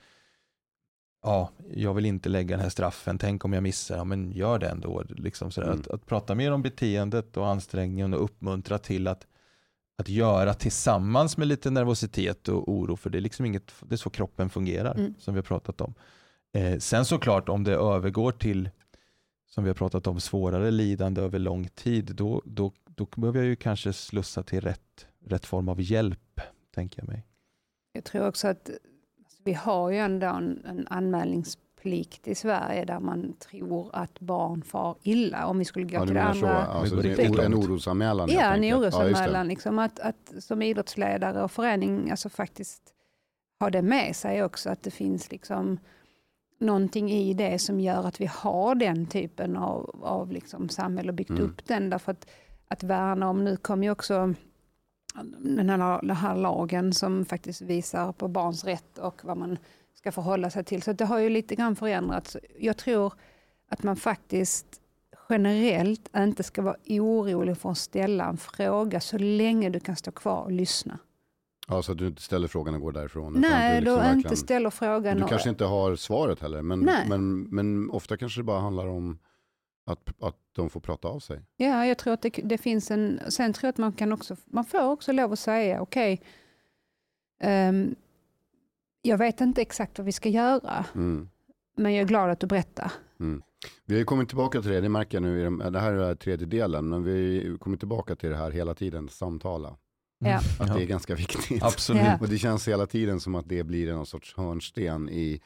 ja, 1.27 1.51
jag 1.71 1.95
vill 1.95 2.07
inte 2.07 2.29
lägga 2.29 2.57
den 2.57 2.63
här 2.63 2.71
straffen, 2.71 3.19
tänk 3.19 3.45
om 3.45 3.53
jag 3.53 3.63
missar, 3.63 3.97
ja 3.97 4.05
men 4.05 4.33
gör 4.33 4.59
det 4.59 4.69
ändå. 4.69 5.03
Liksom 5.09 5.51
sådär. 5.51 5.69
Mm. 5.69 5.81
Att, 5.81 5.89
att 5.89 6.07
prata 6.07 6.35
mer 6.35 6.53
om 6.53 6.63
beteendet 6.63 7.37
och 7.37 7.49
ansträngningen 7.49 8.15
och 8.15 8.25
uppmuntra 8.25 8.79
till 8.79 9.07
att, 9.07 9.27
att 9.97 10.09
göra 10.09 10.55
tillsammans 10.55 11.37
med 11.37 11.49
lite 11.49 11.71
nervositet 11.71 12.49
och 12.49 12.69
oro, 12.69 12.97
för 12.97 13.11
det 13.11 13.19
är 13.19 13.21
liksom 13.21 13.47
inget, 13.47 13.73
det 13.81 13.95
är 13.95 13.97
så 13.97 14.11
kroppen 14.11 14.51
fungerar, 14.51 14.95
mm. 14.95 15.15
som 15.19 15.35
vi 15.35 15.39
har 15.39 15.43
pratat 15.43 15.81
om. 15.81 15.95
Eh, 16.53 16.79
sen 16.79 17.05
såklart 17.05 17.49
om 17.49 17.65
det 17.65 17.73
övergår 17.73 18.33
till 18.33 18.71
som 19.57 19.65
vi 19.65 19.71
har 19.71 19.75
pratat 19.75 20.07
om, 20.07 20.21
svårare 20.21 20.71
lidande 20.71 21.21
över 21.21 21.39
lång 21.39 21.69
tid, 21.69 22.05
då, 22.15 22.43
då, 22.45 22.73
då 22.85 23.07
behöver 23.17 23.39
jag 23.39 23.47
ju 23.47 23.57
kanske 23.57 23.93
slussa 23.93 24.43
till 24.43 24.61
rätt, 24.61 25.07
rätt 25.25 25.47
form 25.47 25.69
av 25.69 25.81
hjälp, 25.81 26.41
tänker 26.75 27.01
jag 27.01 27.09
mig. 27.09 27.27
Jag 27.93 28.05
tror 28.05 28.29
också 28.29 28.49
att 28.49 28.71
alltså, 29.19 29.43
vi 29.45 29.53
har 29.53 29.91
ju 29.91 29.99
ändå 29.99 30.27
en, 30.27 30.67
en 30.67 30.89
anmälningsplikt 31.87 32.29
i 32.29 32.35
Sverige 32.35 32.85
där 32.85 33.01
man 33.01 33.33
tror 33.39 33.91
att 33.93 34.21
barn 34.21 34.63
far 34.63 34.97
illa. 35.03 35.47
Om 35.47 35.59
vi 35.59 35.65
skulle 35.65 35.85
gå 35.87 35.95
Ja, 35.95 36.01
till 36.07 36.09
det 36.09 36.15
menar 36.15 36.31
andra. 36.31 36.65
så. 36.67 36.71
Alltså, 36.73 36.97
det 36.97 37.19
är 37.19 37.41
en 37.45 37.55
orosanmälan 37.55 38.29
Ja, 38.31 38.41
en 38.41 38.53
enkelt. 38.53 38.71
Ja, 38.71 38.79
det. 38.81 38.87
orosanmälan. 38.87 39.49
liksom, 39.49 39.79
att, 39.79 40.01
att 40.01 40.33
som 40.39 40.63
idrottsledare 40.63 41.43
och 41.43 41.51
förening 41.51 42.11
alltså 42.11 42.29
faktiskt 42.29 42.93
ha 43.61 43.71
det 43.71 43.83
med 43.83 44.17
sig 44.17 44.45
också. 44.45 44.71
Att 44.71 44.83
det 44.83 44.91
finns 44.91 45.31
liksom 45.31 45.79
någonting 46.61 47.11
i 47.11 47.35
det 47.35 47.59
som 47.59 47.81
gör 47.81 48.05
att 48.07 48.21
vi 48.21 48.27
har 48.27 48.75
den 48.75 49.07
typen 49.07 49.57
av, 49.57 50.01
av 50.03 50.33
liksom 50.33 50.69
samhälle 50.69 51.09
och 51.09 51.15
byggt 51.15 51.31
Mm. 51.31 51.43
upp 51.43 51.67
den. 51.67 51.91
Därför 51.91 52.13
att, 52.13 52.27
att 52.69 52.83
värna 52.83 53.31
om, 53.31 53.45
nu 53.45 53.57
kommer 53.57 53.85
ju 53.87 53.91
också 53.91 54.35
den 55.39 55.71
här, 55.71 56.01
den 56.07 56.17
här 56.17 56.37
lagen 56.37 56.93
som 56.93 57.25
faktiskt 57.25 57.61
visar 57.63 58.13
på 58.13 58.29
barns 58.29 58.65
rätt 58.65 58.99
och 58.99 59.25
vad 59.25 59.37
man 59.37 59.59
ska 59.99 60.13
förhålla 60.13 60.51
sig 60.51 60.65
till. 60.65 60.83
Så 60.83 60.93
det 60.93 61.05
har 61.05 61.19
ju 61.19 61.29
lite 61.29 61.55
grann 61.55 61.77
förändrats. 61.77 62.37
Jag 62.59 62.77
tror 62.77 63.13
att 63.69 63.83
man 63.83 63.97
faktiskt 63.97 64.67
generellt 65.29 66.11
inte 66.17 66.43
ska 66.43 66.63
vara 66.63 66.77
orolig 66.89 67.59
för 67.59 67.71
att 67.71 67.79
ställa 67.79 68.25
en 68.29 68.37
fråga 68.37 69.01
så 69.01 69.19
länge 69.19 69.71
du 69.71 69.81
kan 69.81 69.97
stå 69.97 70.11
kvar 70.13 70.43
och 70.43 70.53
lyssna. 70.53 70.99
Ja, 71.69 71.83
så 71.83 71.93
att 71.93 71.99
du 71.99 72.07
inte 72.07 72.23
ställer 72.23 72.49
frågan 72.49 72.75
och 72.75 72.81
går 72.81 72.93
därifrån. 72.93 73.33
Nej, 73.33 73.81
du 73.81 73.85
då 73.87 73.91
liksom 73.93 74.07
inte 74.11 74.17
verkligen- 74.17 74.37
ställer 74.37 74.71
frågan. 74.71 75.17
Du 75.17 75.23
och- 75.23 75.29
kanske 75.29 75.49
inte 75.49 75.65
har 75.65 75.97
svaret 75.97 76.41
heller, 76.41 76.63
men, 76.63 76.81
Nej. 76.81 77.09
men, 77.09 77.41
men 77.43 77.91
ofta 77.91 78.17
kanske 78.17 78.41
det 78.41 78.45
bara 78.45 78.61
handlar 78.61 78.87
om 78.87 79.19
att, 79.87 80.23
att 80.23 80.37
de 80.53 80.71
får 80.71 80.81
prata 80.81 81.09
av 81.09 81.21
sig. 81.21 81.41
Ja, 81.57 81.87
jag 81.87 81.99
tror 81.99 82.13
att 82.15 82.23
det, 82.23 82.31
det 82.45 82.59
finns 82.59 82.91
en... 82.91 83.21
Sen 83.29 83.53
tror 83.53 83.67
jag 83.67 83.73
att 83.73 83.79
man 83.79 83.93
kan 83.93 84.13
också... 84.13 84.37
Man 84.45 84.65
får 84.65 84.83
också 84.91 85.13
lov 85.13 85.33
att 85.33 85.39
säga, 85.39 85.81
okej, 85.81 86.23
ehm, 87.41 87.95
jag 89.07 89.19
vet 89.19 89.41
inte 89.41 89.63
exakt 89.63 89.99
vad 89.99 90.05
vi 90.05 90.13
ska 90.13 90.29
göra, 90.29 90.85
Mm. 90.95 91.29
men 91.77 91.95
jag 91.95 92.03
är 92.03 92.07
glad 92.07 92.31
att 92.31 92.41
du 92.41 92.47
berättar. 92.47 92.93
Mm. 93.21 93.43
Vi 93.87 93.95
har 93.95 93.99
ju 93.99 94.05
kommit 94.05 94.29
tillbaka 94.29 94.63
till 94.63 94.71
det, 94.71 94.81
det 94.81 94.89
märker 94.89 95.17
jag 95.17 95.23
nu, 95.23 95.41
i 95.41 95.45
de- 95.45 95.59
det 95.73 95.81
här 95.81 95.93
är 95.93 96.15
tredje 96.15 96.47
delen, 96.47 96.89
men 96.89 97.03
vi 97.05 97.57
kommer 97.61 97.77
tillbaka 97.77 98.17
till 98.17 98.31
det 98.31 98.37
här 98.37 98.51
hela 98.51 98.75
tiden, 98.75 99.09
samtala. 99.09 99.77
Ja. 100.19 100.41
Att 100.61 100.75
det 100.77 100.83
är 100.83 100.87
ganska 100.87 101.15
viktigt. 101.15 101.63
Absolut. 101.63 102.21
Och 102.21 102.29
det 102.29 102.39
känns 102.39 102.69
hela 102.69 102.87
tiden 102.87 103.21
som 103.21 103.35
att 103.35 103.49
det 103.49 103.63
blir 103.65 103.93
någon 103.93 104.07
sorts 104.07 104.37
hörnsten 104.37 105.09
i, 105.09 105.41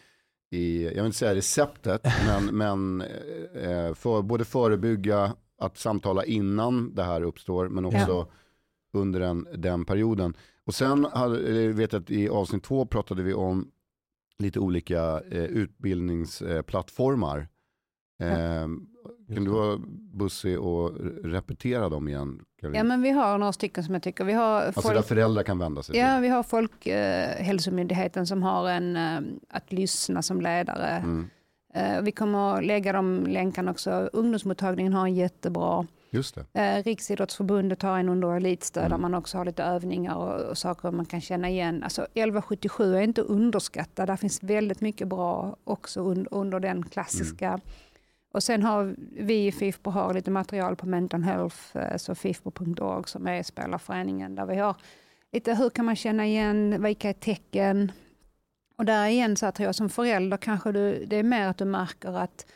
i 0.50 0.84
jag 0.84 0.94
vill 0.94 1.04
inte 1.06 1.18
säga 1.18 1.34
receptet, 1.34 2.02
men, 2.26 2.44
men 2.56 3.00
eh, 3.54 3.94
för, 3.94 4.22
både 4.22 4.44
förebygga 4.44 5.34
att 5.58 5.78
samtala 5.78 6.24
innan 6.24 6.94
det 6.94 7.02
här 7.02 7.22
uppstår, 7.22 7.68
men 7.68 7.84
också 7.84 8.26
under 8.92 9.20
den, 9.20 9.48
den 9.54 9.84
perioden. 9.84 10.34
Och 10.70 10.74
sen 10.74 11.04
hade, 11.12 11.68
vet 11.68 11.92
jag 11.92 12.02
att 12.02 12.10
i 12.10 12.28
avsnitt 12.28 12.62
två 12.62 12.86
pratade 12.86 13.22
vi 13.22 13.34
om 13.34 13.70
lite 14.38 14.60
olika 14.60 15.20
eh, 15.30 15.44
utbildningsplattformar. 15.44 17.48
Eh, 18.22 18.66
kan 19.34 19.44
du 19.44 19.50
vara 19.50 19.78
bussig 20.12 20.60
och 20.60 20.92
repetera 21.24 21.88
dem 21.88 22.08
igen? 22.08 22.42
Ja, 22.60 22.84
men 22.84 23.02
vi 23.02 23.10
har 23.10 23.38
några 23.38 23.52
stycken 23.52 23.84
som 23.84 23.94
jag 23.94 24.02
tycker. 24.02 24.24
Vi 24.24 24.32
har 24.32 24.60
alltså 24.60 24.80
folk, 24.80 24.94
där 24.94 25.02
föräldrar 25.02 25.42
kan 25.42 25.58
vända 25.58 25.82
sig 25.82 25.96
ja, 25.96 26.14
till. 26.14 26.22
vi 26.22 26.28
har 26.28 26.42
Folkhälsomyndigheten 26.42 28.26
som 28.26 28.42
har 28.42 28.68
en 28.70 28.96
eh, 28.96 29.20
att 29.48 29.72
lyssna 29.72 30.22
som 30.22 30.40
ledare. 30.40 30.88
Mm, 30.88 31.30
Eh, 31.74 32.02
Vi 32.02 32.12
kommer 32.12 32.56
att 32.58 32.64
lägga 32.64 32.92
de 32.92 33.26
länkarna 33.26 33.70
också. 33.70 33.90
Ungdomsmottagningen 34.12 34.92
har 34.92 35.06
en 35.06 35.14
jättebra. 35.14 35.86
Just 36.10 36.34
det. 36.52 36.60
Eh, 36.60 36.82
Riksidrottsförbundet 36.82 37.82
har 37.82 37.98
en 37.98 38.08
under 38.08 38.36
elitstöd 38.36 38.80
Mm. 38.80 38.90
där 38.90 38.98
man 38.98 39.14
också 39.14 39.38
har 39.38 39.44
lite 39.44 39.64
övningar 39.64 40.14
och, 40.14 40.50
och 40.50 40.58
saker 40.58 40.90
man 40.90 41.06
kan 41.06 41.20
känna 41.20 41.48
igen. 41.48 41.82
Alltså 41.82 42.02
1177 42.02 42.96
är 42.96 43.00
inte 43.00 43.22
underskattad. 43.22 44.08
Där 44.08 44.16
finns 44.16 44.42
väldigt 44.42 44.80
mycket 44.80 45.08
bra 45.08 45.56
också 45.64 46.00
un, 46.00 46.26
under 46.30 46.60
den 46.60 46.82
klassiska. 46.82 47.48
Mm. 47.48 47.60
Och 48.32 48.42
sen 48.42 48.62
har 48.62 48.94
vi 49.18 49.46
i 49.46 49.52
FIFPO 49.52 49.90
har 49.90 50.14
lite 50.14 50.30
material 50.30 50.76
på 50.76 50.86
mental 50.86 51.22
health, 51.22 51.76
eh, 51.76 51.96
så 51.96 52.14
fifpo.org 52.14 53.08
som 53.08 53.26
är 53.26 53.42
spelarföreningen 53.42 54.34
där 54.34 54.46
vi 54.46 54.56
har 54.56 54.76
lite 55.32 55.54
hur 55.54 55.70
kan 55.70 55.84
man 55.84 55.96
känna 55.96 56.26
igen, 56.26 56.82
vilka 56.82 57.08
är 57.08 57.12
tecken? 57.12 57.92
Och 58.76 58.84
där 58.84 59.06
igen 59.06 59.36
så 59.36 59.52
tror 59.52 59.66
jag 59.66 59.74
som 59.74 59.90
förälder 59.90 60.36
kanske 60.36 60.72
du, 60.72 61.04
det 61.04 61.16
är 61.16 61.22
mer 61.22 61.46
att 61.46 61.58
du 61.58 61.64
märker 61.64 62.18
att 62.18 62.46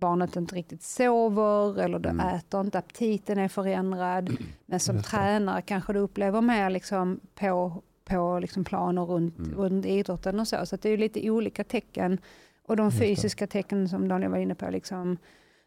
barnet 0.00 0.36
inte 0.36 0.54
riktigt 0.54 0.82
sover 0.82 1.78
eller 1.80 1.98
du 1.98 2.08
Mm. 2.08 2.26
äter 2.28 2.60
inte, 2.60 2.78
aptiten 2.78 3.38
är 3.38 3.48
förändrad. 3.48 4.30
Men 4.66 4.80
som 4.80 4.96
Just 4.96 5.10
det. 5.10 5.16
tränare 5.16 5.62
kanske 5.62 5.92
du 5.92 5.98
upplever 5.98 6.40
mer 6.40 6.70
liksom 6.70 7.20
på, 7.34 7.82
på 8.04 8.38
liksom 8.38 8.64
planer 8.64 9.04
runt, 9.04 9.38
Mm. 9.38 9.54
runt 9.54 9.86
idrotten 9.86 10.40
och 10.40 10.48
så. 10.48 10.66
Så 10.66 10.76
det 10.76 10.88
är 10.88 10.96
lite 10.98 11.30
olika 11.30 11.64
tecken. 11.64 12.18
Och 12.66 12.76
de 12.76 12.86
Just 12.86 12.98
det. 12.98 13.06
fysiska 13.06 13.46
tecken 13.46 13.88
som 13.88 14.08
Daniel 14.08 14.30
var 14.30 14.38
inne 14.38 14.54
på. 14.54 14.70
Liksom. 14.70 15.16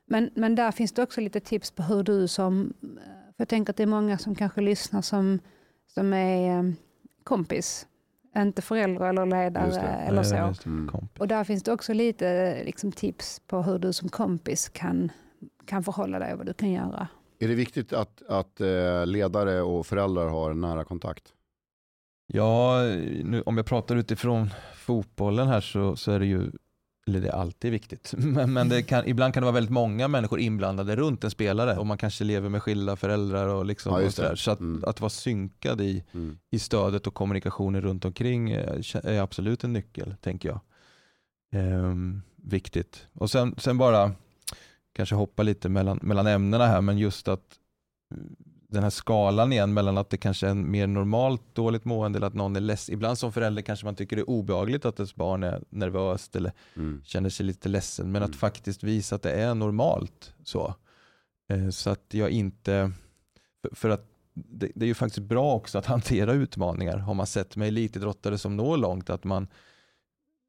Men, 0.08 0.30
men 0.36 0.56
där 0.56 0.72
finns 0.72 0.92
det 0.92 1.04
också 1.04 1.22
lite 1.22 1.40
tips 1.40 1.72
på 1.72 1.84
hur 1.84 2.04
du 2.04 2.28
som, 2.28 2.74
för 2.82 3.34
jag 3.42 3.48
tänker 3.48 3.74
att 3.74 3.78
det 3.78 3.84
är 3.84 3.88
många 3.88 4.18
som 4.18 4.36
kanske 4.36 4.62
lyssnar 4.62 5.02
som, 5.02 5.40
som 5.88 6.14
är 6.14 6.58
eh, 6.60 6.64
kompis, 7.24 7.88
inte 8.38 8.62
förälder 8.62 9.10
eller 9.10 9.26
ledare 9.26 9.82
eller 9.82 10.24
så. 10.24 10.36
Det. 10.36 10.66
Mm. 10.66 10.90
Och 11.20 11.28
där 11.28 11.44
finns 11.44 11.64
det 11.64 11.72
också 11.72 11.94
lite 11.94 12.58
liksom, 12.64 12.92
tips 12.92 13.42
på 13.48 13.62
hur 13.62 13.80
du 13.80 13.94
som 13.94 14.10
kompis 14.10 14.70
kan, 14.70 15.12
kan 15.66 15.84
förhålla 15.84 16.20
dig 16.20 16.32
och 16.32 16.38
vad 16.38 16.48
du 16.48 16.54
kan 16.54 16.72
göra. 16.72 17.08
Är 17.40 17.48
det 17.48 17.56
viktigt 17.56 17.94
att, 17.94 18.22
att 18.30 18.62
eh, 18.62 19.06
ledare 19.06 19.62
och 19.62 19.88
föräldrar 19.88 20.28
har 20.28 20.54
nära 20.54 20.84
kontakt? 20.84 21.34
Ja, 22.34 22.82
nu, 23.24 23.44
om 23.46 23.58
jag 23.58 23.66
pratar 23.66 23.96
utifrån 23.96 24.50
fotbollen 24.76 25.48
här 25.48 25.62
så, 25.62 25.96
så 25.96 26.12
är 26.12 26.20
det 26.20 26.26
ju, 26.26 26.52
eller 27.08 27.22
det 27.22 27.28
är 27.28 27.34
alltid 27.34 27.72
viktigt, 27.72 28.14
men, 28.18 28.54
men 28.54 28.84
kan, 28.84 29.08
ibland 29.08 29.34
kan 29.34 29.42
det 29.42 29.46
vara 29.46 29.54
väldigt 29.54 29.72
många 29.74 30.08
människor 30.08 30.40
inblandade 30.40 30.96
runt 30.96 31.24
en 31.24 31.32
spelare 31.32 31.78
och 31.78 31.86
man 31.88 31.98
kanske 31.98 32.24
lever 32.24 32.50
med 32.50 32.64
skilda 32.64 32.96
föräldrar 32.96 33.48
och, 33.48 33.66
liksom 33.66 33.94
Ja, 34.02 34.06
och 34.06 34.14
sådär. 34.14 34.36
Så 34.36 34.52
att, 34.52 34.60
Mm. 34.60 34.84
att 34.88 35.02
vara 35.02 35.10
synkad 35.10 35.82
i, 35.82 36.04
Mm. 36.14 36.38
i 36.52 36.60
stödet 36.60 37.08
och 37.08 37.14
kommunikationen 37.14 37.82
runt 37.82 38.06
omkring 38.06 38.52
eh, 38.52 38.80
är 39.04 39.22
absolut 39.22 39.64
en 39.64 39.74
nyckel, 39.74 40.16
tänker 40.22 40.50
jag. 40.50 40.60
Ehm, 41.52 42.22
viktigt. 42.36 43.08
Och 43.14 43.32
sen, 43.32 43.56
sen 43.58 43.78
bara, 43.78 44.12
kanske 44.94 45.16
hoppa 45.16 45.44
lite 45.44 45.70
mellan, 45.70 46.00
mellan 46.02 46.28
ämnena 46.28 46.66
här, 46.66 46.82
men 46.82 46.98
just 46.98 47.28
att 47.28 47.44
den 48.70 48.84
här 48.84 48.90
skalan 48.90 49.52
igen 49.54 49.74
mellan 49.74 49.98
att 49.98 50.10
det 50.10 50.18
kanske 50.18 50.48
är 50.48 50.52
en 50.52 50.72
mer 50.72 50.88
normalt 50.88 51.42
dåligt 51.56 51.86
mående 51.86 52.18
eller 52.20 52.28
att 52.28 52.34
någon 52.34 52.56
är 52.56 52.60
ledsen. 52.60 52.94
Ibland 52.94 53.18
som 53.18 53.34
förälder 53.34 53.62
kanske 53.62 53.86
man 53.86 53.96
tycker 53.96 54.16
det 54.16 54.22
är 54.22 54.30
obehagligt 54.30 54.86
att 54.86 55.00
ens 55.00 55.16
barn 55.16 55.44
är 55.44 55.64
nervöst 55.70 56.36
eller 56.36 56.52
Mm. 56.76 57.02
känner 57.06 57.30
sig 57.30 57.46
lite 57.46 57.70
ledsen, 57.70 58.12
men 58.12 58.22
Mm. 58.22 58.30
att 58.32 58.36
faktiskt 58.38 58.84
visa 58.84 59.16
att 59.16 59.22
det 59.22 59.32
är 59.32 59.56
normalt. 59.56 60.34
Så, 60.44 60.74
Eh, 61.50 61.70
så 61.70 61.90
att 61.90 62.06
jag 62.14 62.30
inte, 62.30 62.92
för, 63.62 63.76
för 63.76 63.90
att 63.90 64.06
det, 64.34 64.72
det 64.76 64.86
är 64.86 64.88
ju 64.88 64.94
faktiskt 64.94 65.28
bra 65.28 65.54
också 65.54 65.78
att 65.78 65.86
hantera 65.86 66.34
utmaningar. 66.34 66.98
Har 66.98 67.14
man 67.14 67.28
sett 67.28 67.56
med 67.56 67.68
elitidrottare 67.68 68.38
som 68.38 68.58
når 68.58 68.78
långt, 68.78 69.10
att 69.10 69.24
man, 69.24 69.48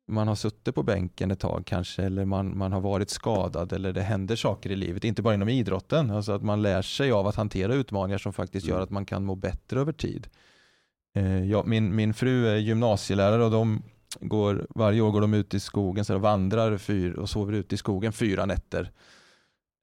man 0.09 0.29
har 0.29 0.35
suttit 0.35 0.75
på 0.75 0.83
bänken 0.83 1.31
ett 1.31 1.41
tag 1.41 1.63
kanske, 1.67 2.03
eller 2.03 2.25
man, 2.25 2.59
man 2.59 2.73
har 2.73 2.81
varit 2.81 3.11
skadad, 3.11 3.73
eller 3.73 3.93
det 3.93 4.03
händer 4.03 4.37
saker 4.37 4.71
i 4.71 4.77
livet, 4.77 5.05
inte 5.05 5.23
bara 5.23 5.35
inom 5.35 5.49
idrotten, 5.49 6.11
alltså 6.11 6.33
att 6.33 6.43
man 6.43 6.63
lär 6.63 6.83
sig 6.83 7.13
av 7.13 7.27
att 7.27 7.37
hantera 7.37 7.75
utmaningar 7.75 8.19
som 8.19 8.33
faktiskt 8.33 8.67
gör 8.67 8.75
Mm. 8.75 8.85
att 8.85 8.91
man 8.91 9.07
kan 9.07 9.25
må 9.25 9.35
bättre 9.35 9.81
över 9.81 9.93
tid. 9.93 10.29
Eh, 11.15 11.45
ja, 11.45 11.63
min, 11.67 11.97
min 11.97 12.15
fru 12.15 12.47
är 12.47 12.57
gymnasielärare 12.57 13.45
och 13.45 13.51
de 13.51 13.83
går, 14.21 14.67
varje 14.71 15.01
år 15.01 15.11
går 15.11 15.21
de 15.21 15.35
ut 15.35 15.55
i 15.55 15.61
skogen 15.61 16.05
så 16.05 16.15
och 16.15 16.21
vandrar 16.21 16.79
fyr, 16.79 17.13
och 17.13 17.31
sover 17.31 17.53
ute 17.53 17.75
i 17.75 17.79
skogen 17.79 18.13
fyra 18.13 18.47
nätter. 18.47 18.91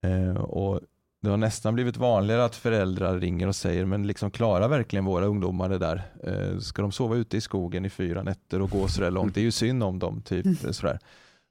Eh, 0.03 0.35
och 0.35 0.81
det 1.25 1.31
har 1.31 1.37
nästan 1.37 1.73
blivit 1.73 1.97
vanligare 1.97 2.45
att 2.45 2.55
föräldrar 2.55 3.19
ringer 3.19 3.47
och 3.47 3.55
säger, 3.55 3.85
men 3.85 4.07
liksom 4.07 4.31
klarar 4.31 4.67
verkligen 4.67 5.05
våra 5.05 5.25
ungdomar 5.25 5.69
det 5.69 5.77
där? 5.77 6.03
Eh, 6.23 6.59
ska 6.59 6.81
de 6.81 6.91
sova 6.91 7.15
ute 7.15 7.37
i 7.37 7.41
skogen 7.41 7.85
i 7.85 7.89
fyra 7.89 8.23
nätter 8.23 8.61
och 8.61 8.69
gå 8.69 8.87
sådär 8.87 9.11
långt? 9.11 9.33
Det 9.35 9.39
är 9.41 9.43
ju 9.45 9.51
synd 9.51 9.83
om 9.83 9.99
dem. 9.99 10.21
Typ, 10.21 10.45
Mm. 10.45 10.73
sådär. 10.73 10.99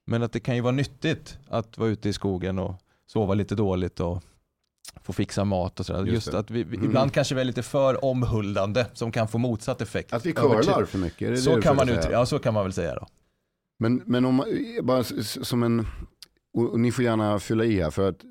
Men 0.06 0.22
att 0.22 0.32
det 0.32 0.40
kan 0.40 0.54
ju 0.56 0.60
vara 0.60 0.72
nyttigt 0.72 1.38
att 1.48 1.78
vara 1.78 1.88
ute 1.88 2.08
i 2.08 2.12
skogen 2.12 2.58
och 2.58 2.74
sova 3.06 3.34
lite 3.34 3.54
dåligt 3.54 4.00
och 4.00 4.22
få 5.02 5.12
fixa 5.12 5.44
mat 5.44 5.80
och 5.80 5.86
sådär. 5.86 6.00
Just 6.00 6.12
Just, 6.12 6.34
att 6.34 6.50
vi, 6.50 6.62
vi, 6.64 6.76
Mm. 6.76 6.88
ibland 6.88 7.12
kanske 7.12 7.34
vi 7.34 7.40
är 7.40 7.44
lite 7.44 7.62
för 7.62 8.04
omhuldande 8.04 8.86
som 8.92 9.12
kan 9.12 9.28
få 9.28 9.38
motsatt 9.38 9.80
effekt. 9.80 10.12
Att 10.12 10.26
vi 10.26 10.32
curlar 10.32 10.84
för 10.84 10.98
mycket? 10.98 11.42
Så 11.42 11.62
kan, 11.62 11.76
man 11.76 11.88
ut, 11.88 12.08
ja, 12.12 12.26
så 12.26 12.38
kan 12.38 12.54
man 12.54 12.62
väl 12.64 12.72
säga 12.72 12.94
då. 12.94 13.06
Men, 13.78 14.02
men 14.06 14.24
om 14.24 14.34
man, 14.34 14.46
bara 14.82 15.04
som 15.24 15.62
en, 15.62 15.86
och 16.54 16.70
och 16.70 16.80
ni 16.80 16.92
får 16.92 17.04
gärna 17.04 17.38
fylla 17.38 17.64
i 17.64 17.82
här, 17.82 17.90
för 17.90 18.08
att 18.08 18.24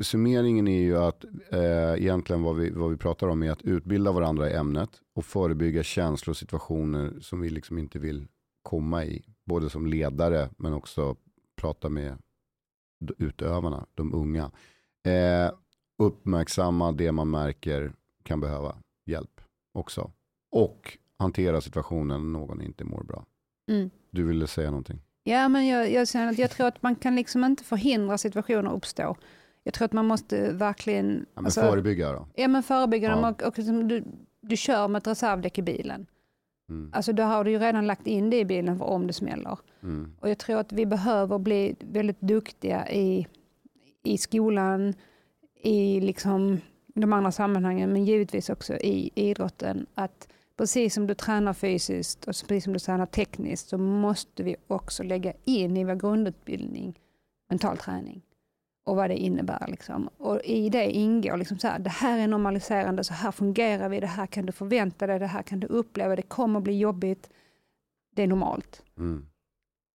summeringen 0.00 0.68
är 0.68 0.80
ju 0.80 0.98
att 0.98 1.24
eh, 1.50 1.94
egentligen 2.02 2.42
vad 2.42 2.56
vi, 2.56 2.70
vad 2.70 2.90
vi 2.90 2.96
pratar 2.96 3.28
om 3.28 3.42
är 3.42 3.50
att 3.50 3.62
utbilda 3.62 4.12
varandra 4.12 4.50
i 4.50 4.54
ämnet 4.54 4.90
och 5.14 5.24
förebygga 5.24 5.82
känslor 5.82 6.32
och 6.32 6.36
situationer 6.36 7.20
som 7.20 7.40
vi 7.40 7.50
liksom 7.50 7.78
inte 7.78 7.98
vill 7.98 8.26
komma 8.62 9.04
i. 9.04 9.24
Både 9.44 9.70
som 9.70 9.86
ledare 9.86 10.50
men 10.56 10.72
också 10.72 11.16
prata 11.56 11.88
med 11.88 12.18
utövarna, 13.18 13.86
de 13.94 14.14
unga. 14.14 14.50
Eh, 15.06 15.52
uppmärksamma 15.98 16.92
det 16.92 17.12
man 17.12 17.30
märker 17.30 17.92
kan 18.22 18.40
behöva 18.40 18.76
hjälp 19.06 19.40
också. 19.72 20.10
Och 20.50 20.98
hantera 21.18 21.60
situationen 21.60 22.32
när 22.32 22.38
någon 22.38 22.62
inte 22.62 22.84
mår 22.84 23.04
bra. 23.04 23.26
Mm. 23.70 23.90
Du 24.10 24.24
ville 24.24 24.46
säga 24.46 24.70
någonting? 24.70 25.00
Ja, 25.24 25.48
men 25.48 25.66
jag, 25.66 25.92
jag, 25.92 26.08
känner 26.08 26.30
att 26.30 26.38
jag 26.38 26.50
tror 26.50 26.66
att 26.66 26.82
man 26.82 26.94
kan 26.96 27.16
liksom 27.16 27.44
inte 27.44 27.64
förhindra 27.64 28.18
situationer 28.18 28.72
uppstå. 28.72 29.16
Jag 29.62 29.74
tror 29.74 29.84
att 29.86 29.92
man 29.92 30.06
måste 30.06 30.52
verkligen... 30.52 31.06
Ja, 31.16 31.26
men 31.34 31.44
alltså, 31.44 31.60
förebygga 31.60 32.12
då? 32.12 32.28
Ja, 32.34 32.48
men 32.48 32.62
förebygga 32.62 33.08
Ja. 33.08 33.14
dem. 33.16 33.24
Och, 33.24 33.42
och 33.42 33.58
liksom, 33.58 33.88
du, 33.88 34.04
du 34.40 34.56
kör 34.56 34.88
med 34.88 34.98
ett 34.98 35.06
reservdäck 35.06 35.58
i 35.58 35.62
bilen. 35.62 36.06
Mm. 36.68 36.90
Alltså 36.94 37.12
då 37.12 37.22
har 37.22 37.44
du 37.44 37.50
ju 37.50 37.58
redan 37.58 37.86
lagt 37.86 38.06
in 38.06 38.30
det 38.30 38.38
i 38.38 38.44
bilen 38.44 38.78
för 38.78 38.84
om 38.84 39.06
det 39.06 39.12
smäller. 39.12 39.58
Mm. 39.82 40.12
Och 40.20 40.30
jag 40.30 40.38
tror 40.38 40.58
att 40.60 40.72
vi 40.72 40.86
behöver 40.86 41.38
bli 41.38 41.76
väldigt 41.80 42.20
duktiga 42.20 42.88
i, 42.90 43.26
i 44.02 44.18
skolan, 44.18 44.94
i 45.62 46.00
liksom 46.00 46.60
de 46.94 47.12
andra 47.12 47.32
sammanhangen, 47.32 47.92
men 47.92 48.04
givetvis 48.04 48.50
också 48.50 48.74
i 48.74 49.10
idrotten. 49.14 49.86
Att 49.94 50.28
precis 50.56 50.94
som 50.94 51.06
du 51.06 51.14
tränar 51.14 51.52
fysiskt 51.52 52.24
och 52.24 52.34
precis 52.48 52.64
som 52.64 52.72
du 52.72 52.78
tränar 52.78 53.06
tekniskt 53.06 53.68
så 53.68 53.78
måste 53.78 54.42
vi 54.42 54.56
också 54.66 55.02
lägga 55.02 55.32
in 55.44 55.76
i 55.76 55.84
vår 55.84 55.94
grundutbildning 55.94 57.00
mental 57.48 57.78
träning 57.78 58.22
och 58.84 58.96
vad 58.96 59.10
det 59.10 59.16
innebär. 59.16 59.66
Liksom. 59.68 60.08
Och 60.18 60.40
I 60.44 60.68
det 60.68 60.90
ingår 60.90 61.36
liksom 61.36 61.58
så 61.58 61.68
här, 61.68 61.78
det 61.78 61.90
här 61.90 62.18
är 62.18 62.28
normaliserande, 62.28 63.04
så 63.04 63.14
här 63.14 63.30
fungerar 63.30 63.88
vi, 63.88 64.00
det 64.00 64.06
här 64.06 64.26
kan 64.26 64.46
du 64.46 64.52
förvänta 64.52 65.06
dig, 65.06 65.18
det 65.18 65.26
här 65.26 65.42
kan 65.42 65.60
du 65.60 65.66
uppleva, 65.66 66.16
det 66.16 66.22
kommer 66.22 66.60
bli 66.60 66.78
jobbigt, 66.78 67.30
det 68.14 68.22
är 68.22 68.26
normalt 68.26 68.82
Mm. 68.98 69.26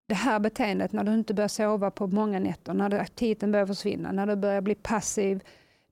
det 0.08 0.14
här 0.14 0.40
beteendet 0.40 0.92
när 0.92 1.04
du 1.04 1.14
inte 1.14 1.34
börjar 1.34 1.48
sova 1.48 1.90
på 1.90 2.06
många 2.06 2.38
nätter, 2.38 2.74
när 2.74 2.94
aptiten 2.94 3.52
börjar 3.52 3.66
försvinna, 3.66 4.12
när 4.12 4.26
du 4.26 4.36
börjar 4.36 4.60
bli 4.60 4.74
passiv, 4.74 5.42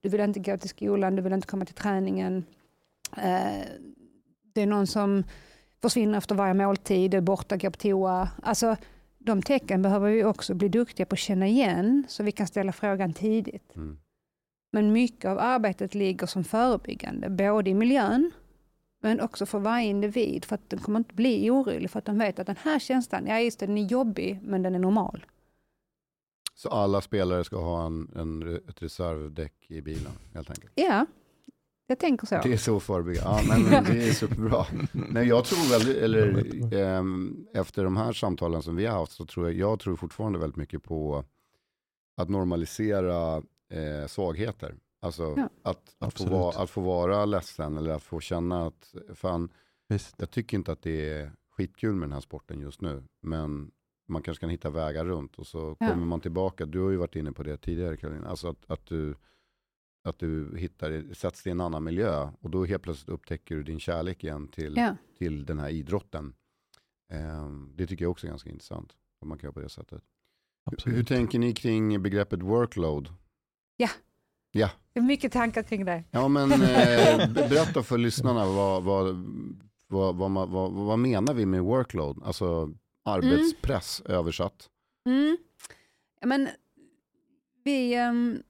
du 0.01 0.09
vill 0.09 0.21
inte 0.21 0.41
gå 0.41 0.57
till 0.57 0.69
skolan, 0.69 1.17
du 1.17 1.23
vill 1.23 1.33
inte 1.33 1.47
komma 1.47 1.65
till 1.65 1.75
träningen. 1.75 2.45
Eh, 3.17 3.63
det 4.59 4.63
är 4.63 4.67
någon 4.67 4.87
som 4.87 5.25
försvinner 5.83 6.19
efter 6.19 6.35
varje 6.35 6.55
måltid, 6.55 7.15
är 7.15 7.21
borta, 7.21 7.57
går 7.57 7.71
på 7.71 7.79
toa. 7.79 8.29
Alltså, 8.43 8.77
de 9.19 9.43
tecken 9.43 9.83
behöver 9.83 10.11
vi 10.11 10.25
också 10.25 10.55
bli 10.55 10.69
duktiga 10.69 11.07
på 11.07 11.15
att 11.15 11.19
känna 11.19 11.47
igen 11.47 12.05
så 12.09 12.23
vi 12.23 12.33
kan 12.33 12.47
ställa 12.47 12.73
frågan 12.73 13.13
tidigt. 13.13 13.77
Mm. 13.77 13.99
Men 14.73 14.93
mycket 14.93 15.25
av 15.25 15.39
arbetet 15.39 15.95
ligger 15.95 16.27
som 16.27 16.45
förebyggande, 16.45 17.31
både 17.31 17.71
i 17.71 17.75
miljön 17.75 18.31
men 19.03 19.21
också 19.21 19.47
för 19.47 19.59
varje 19.59 19.89
individ 19.89 20.45
för 20.45 20.55
att 20.55 20.71
de 20.71 20.77
kommer 20.77 20.99
inte 20.99 21.15
bli 21.15 21.51
orolig 21.51 21.91
för 21.91 21.99
att 21.99 22.05
de 22.05 22.19
vet 22.19 22.39
att 22.39 22.47
den 22.47 22.57
här 22.63 22.79
känslan, 22.79 23.27
ja 23.27 23.41
just 23.41 23.59
det, 23.59 23.67
den 23.67 23.79
är 23.79 23.87
jobbig 23.87 24.41
men 24.43 24.63
den 24.63 24.75
är 24.75 24.79
normal. 24.79 25.27
Så 26.55 26.69
alla 26.69 27.01
spelare 27.01 27.45
ska 27.45 27.57
ha 27.57 27.87
en, 27.87 28.11
en, 28.17 28.57
ett 28.69 28.83
reservdäck 28.83 29.71
i 29.71 29.81
bilen 29.81 30.13
helt 30.35 30.51
enkelt? 30.51 30.73
Ja, 30.75 31.07
jag 31.89 31.99
tänker 31.99 32.27
så. 32.27 32.41
Det 32.43 32.53
är 32.53 32.57
så 32.57 32.81
förebyggande. 32.81 33.31
Ja, 33.31 33.43
men, 33.49 33.63
men 33.63 33.85
det 33.97 34.09
är 34.09 34.13
superbra. 34.13 34.67
Nej, 34.93 35.29
jag 35.29 35.45
tror 35.45 35.71
väldigt, 35.71 35.97
eller 35.97 36.75
ehm, 36.75 37.47
efter 37.55 37.85
de 37.85 37.97
här 37.97 38.13
samtalen 38.13 38.63
som 38.63 38.77
vi 38.77 38.87
har 38.87 38.99
haft 38.99 39.13
så 39.13 39.27
tror 39.27 39.47
jag, 39.47 39.55
jag 39.57 39.81
tror 39.81 39.97
fortfarande 39.97 40.39
väldigt 40.39 40.57
mycket 40.57 40.83
på 40.83 41.25
att 42.17 42.29
normalisera 42.29 43.37
eh, 43.73 44.07
svagheter. 44.07 44.75
Alltså 45.01 45.35
Ja. 45.37 45.49
att, 45.63 45.95
att, 45.99 46.19
få 46.19 46.25
vara, 46.29 46.63
att 46.63 46.71
få 46.71 46.81
vara 46.81 47.25
ledsen 47.25 47.77
eller 47.77 47.91
att 47.91 48.03
få 48.03 48.21
känna 48.21 48.67
att 48.67 48.95
fan, 49.15 49.49
Visst. 49.89 50.15
jag 50.19 50.31
tycker 50.31 50.57
inte 50.57 50.73
att 50.73 50.83
det 50.83 51.11
är 51.11 51.33
skitkul 51.57 51.95
med 51.95 52.09
den 52.09 52.13
här 52.13 52.21
sporten 52.21 52.61
just 52.61 52.81
nu. 52.81 53.03
Men 53.23 53.71
man 54.09 54.23
kanske 54.23 54.41
kan 54.41 54.51
hitta 54.51 54.71
vägar 54.71 55.05
runt 55.05 55.37
och 55.39 55.47
så 55.47 55.77
Ja. 55.81 55.89
kommer 55.89 56.07
man 56.07 56.21
tillbaka. 56.21 56.67
Du 56.67 56.81
har 56.81 56.91
ju 56.91 56.97
varit 56.97 57.17
inne 57.17 57.33
på 57.33 57.43
det 57.43 57.57
tidigare 57.57 57.97
Caroline. 57.97 58.25
Alltså 58.25 58.49
att, 58.49 58.65
att 58.71 58.87
du 58.87 59.15
att 60.05 60.19
du 60.19 60.59
hittar, 60.59 61.15
sätts 61.15 61.47
i 61.47 61.51
en 61.51 61.61
annan 61.61 61.85
miljö 61.85 62.31
och 62.41 62.51
då 62.51 62.65
helt 62.65 62.83
plötsligt 62.83 63.09
upptäcker 63.09 63.55
du 63.57 63.63
din 63.63 63.81
kärlek 63.81 64.25
igen 64.25 64.49
till, 64.49 64.77
Ja. 64.77 64.97
till 65.19 65.47
den 65.47 65.59
här 65.59 65.69
idrotten. 65.69 66.35
Ehm, 67.13 67.73
det 67.77 67.87
tycker 67.87 68.05
jag 68.05 68.11
också 68.11 68.27
är 68.27 68.31
ganska 68.31 68.51
intressant. 68.51 68.93
Om 69.21 69.29
man 69.29 69.39
kan 69.39 69.47
göra 69.47 69.53
på 69.53 69.61
det 69.61 69.69
sättet. 69.69 70.03
Hur, 70.67 70.73
Absolut. 70.73 70.99
hur 70.99 71.05
tänker 71.05 71.39
ni 71.39 71.53
kring 71.55 72.03
begreppet 72.03 72.43
workload? 72.43 73.09
Ja. 73.77 73.89
Ja, 74.51 74.71
Det 74.93 75.01
är 75.01 75.05
mycket 75.05 75.33
tankar 75.33 75.63
kring 75.63 75.85
det. 75.85 76.05
ja 76.11 76.29
men 76.29 76.53
eh, 76.53 76.59
berätta 77.33 77.83
för 77.83 77.99
lyssnarna 77.99 78.47
vad, 78.47 78.83
vad, 78.83 79.07
vad, 79.87 80.17
vad, 80.17 80.49
vad, 80.51 80.73
vad 80.73 80.99
menar 80.99 81.35
vi 81.35 81.47
med 81.47 81.63
workload? 81.63 82.23
Alltså 82.25 82.73
arbetspress 83.05 84.01
översatt. 84.01 84.71
Mm. 85.07 85.37
Ja, 86.21 86.27
men 86.27 86.49
vi, 87.65 87.95
ehm, 87.95 88.43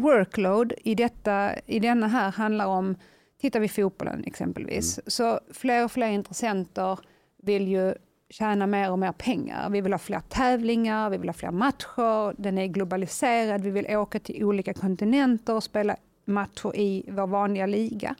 workload 0.00 0.72
i, 0.78 0.94
detta, 0.94 1.54
i 1.66 1.78
denna 1.78 2.08
här 2.08 2.30
handlar 2.30 2.66
om, 2.66 2.94
tittar 3.40 3.60
vi 3.60 3.68
fotbollen 3.68 4.24
exempelvis, 4.26 5.00
så 5.06 5.40
fler 5.52 5.84
och 5.84 5.92
fler 5.92 6.08
intressenter 6.08 6.98
vill 7.42 7.68
ju 7.68 7.94
tjäna 8.30 8.66
mer 8.66 8.90
och 8.90 8.98
mer 8.98 9.12
pengar. 9.12 9.70
Vi 9.70 9.80
vill 9.80 9.92
ha 9.92 9.98
fler 9.98 10.20
tävlingar, 10.20 11.10
vi 11.10 11.18
vill 11.18 11.28
ha 11.28 11.34
fler 11.34 11.50
matcher, 11.50 12.42
den 12.42 12.58
är 12.58 12.66
globaliserad, 12.66 13.60
vi 13.60 13.70
vill 13.70 13.96
åka 13.96 14.20
till 14.20 14.44
olika 14.44 14.74
kontinenter 14.74 15.54
och 15.54 15.62
spela 15.62 15.96
matcher 16.24 16.76
i 16.76 17.04
vår 17.08 17.26
vanliga 17.26 17.66
liga. 17.66 18.14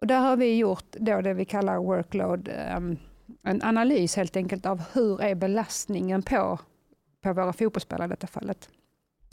Och 0.00 0.06
där 0.06 0.20
har 0.20 0.36
vi 0.36 0.56
gjort 0.56 0.92
då 0.92 1.20
det 1.20 1.34
vi 1.34 1.44
kallar 1.44 1.78
workload, 1.78 2.48
ehm, 2.52 2.96
en 3.42 3.62
analys 3.62 4.16
helt 4.16 4.36
enkelt 4.36 4.66
av 4.66 4.82
hur 4.92 5.22
är 5.22 5.34
belastningen 5.34 6.22
på, 6.22 6.58
på 7.22 7.32
våra 7.32 7.52
fotbollsspelare 7.52 8.06
i 8.06 8.08
detta 8.08 8.26
fallet. 8.26 8.68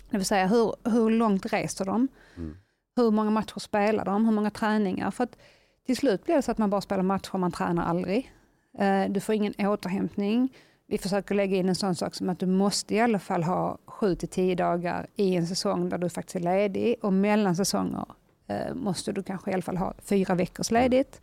Det 0.10 0.17
vill 0.17 0.26
säga 0.26 0.48
hur, 0.48 0.74
hur 0.89 1.10
långt 1.10 1.54
reser 1.54 1.86
de? 1.86 2.08
Mm. 2.38 2.58
Hur 2.96 3.12
många 3.12 3.30
matcher 3.30 3.60
spelar 3.60 4.06
de? 4.06 4.26
Hur 4.26 4.32
många 4.32 4.50
träningar? 4.50 5.12
För 5.12 5.24
att 5.24 5.38
till 5.86 5.98
slut 5.98 6.26
blir 6.26 6.36
det 6.36 6.41
så 6.41 6.52
att 6.52 6.58
man 6.58 6.70
bara 6.70 6.82
spelar 6.82 7.04
matcher 7.04 7.38
man 7.38 7.52
tränar 7.52 7.86
aldrig. 7.86 8.32
Eh, 8.78 9.06
Du 9.10 9.20
får 9.20 9.36
ingen 9.36 9.54
återhämtning. 9.60 10.54
Vi 10.88 10.98
försöker 10.98 11.36
lägga 11.36 11.58
in 11.58 11.70
en 11.70 11.76
sån 11.76 11.96
sak 11.96 12.15
som 12.15 12.30
att 12.30 12.39
du 12.39 12.46
måste 12.46 12.96
i 12.96 13.00
alla 13.00 13.20
fall 13.20 13.43
ha 13.43 13.78
7 13.86 14.15
till 14.15 14.30
10 14.30 14.56
dagar 14.56 15.08
i 15.15 15.36
en 15.36 15.48
säsong 15.48 15.89
där 15.89 15.98
du 15.98 16.10
faktiskt 16.10 16.36
är 16.36 16.39
ledig 16.39 16.96
och 17.02 17.13
mellan 17.13 17.56
säsonger 17.56 18.06
eh, 18.48 18.74
måste 18.74 19.12
du 19.12 19.24
kanske 19.24 19.52
i 19.52 19.54
alla 19.54 19.62
fall 19.62 19.78
ha 19.78 19.93
fyra 20.02 20.36
veckors 20.36 20.72
ledigt. 20.72 21.22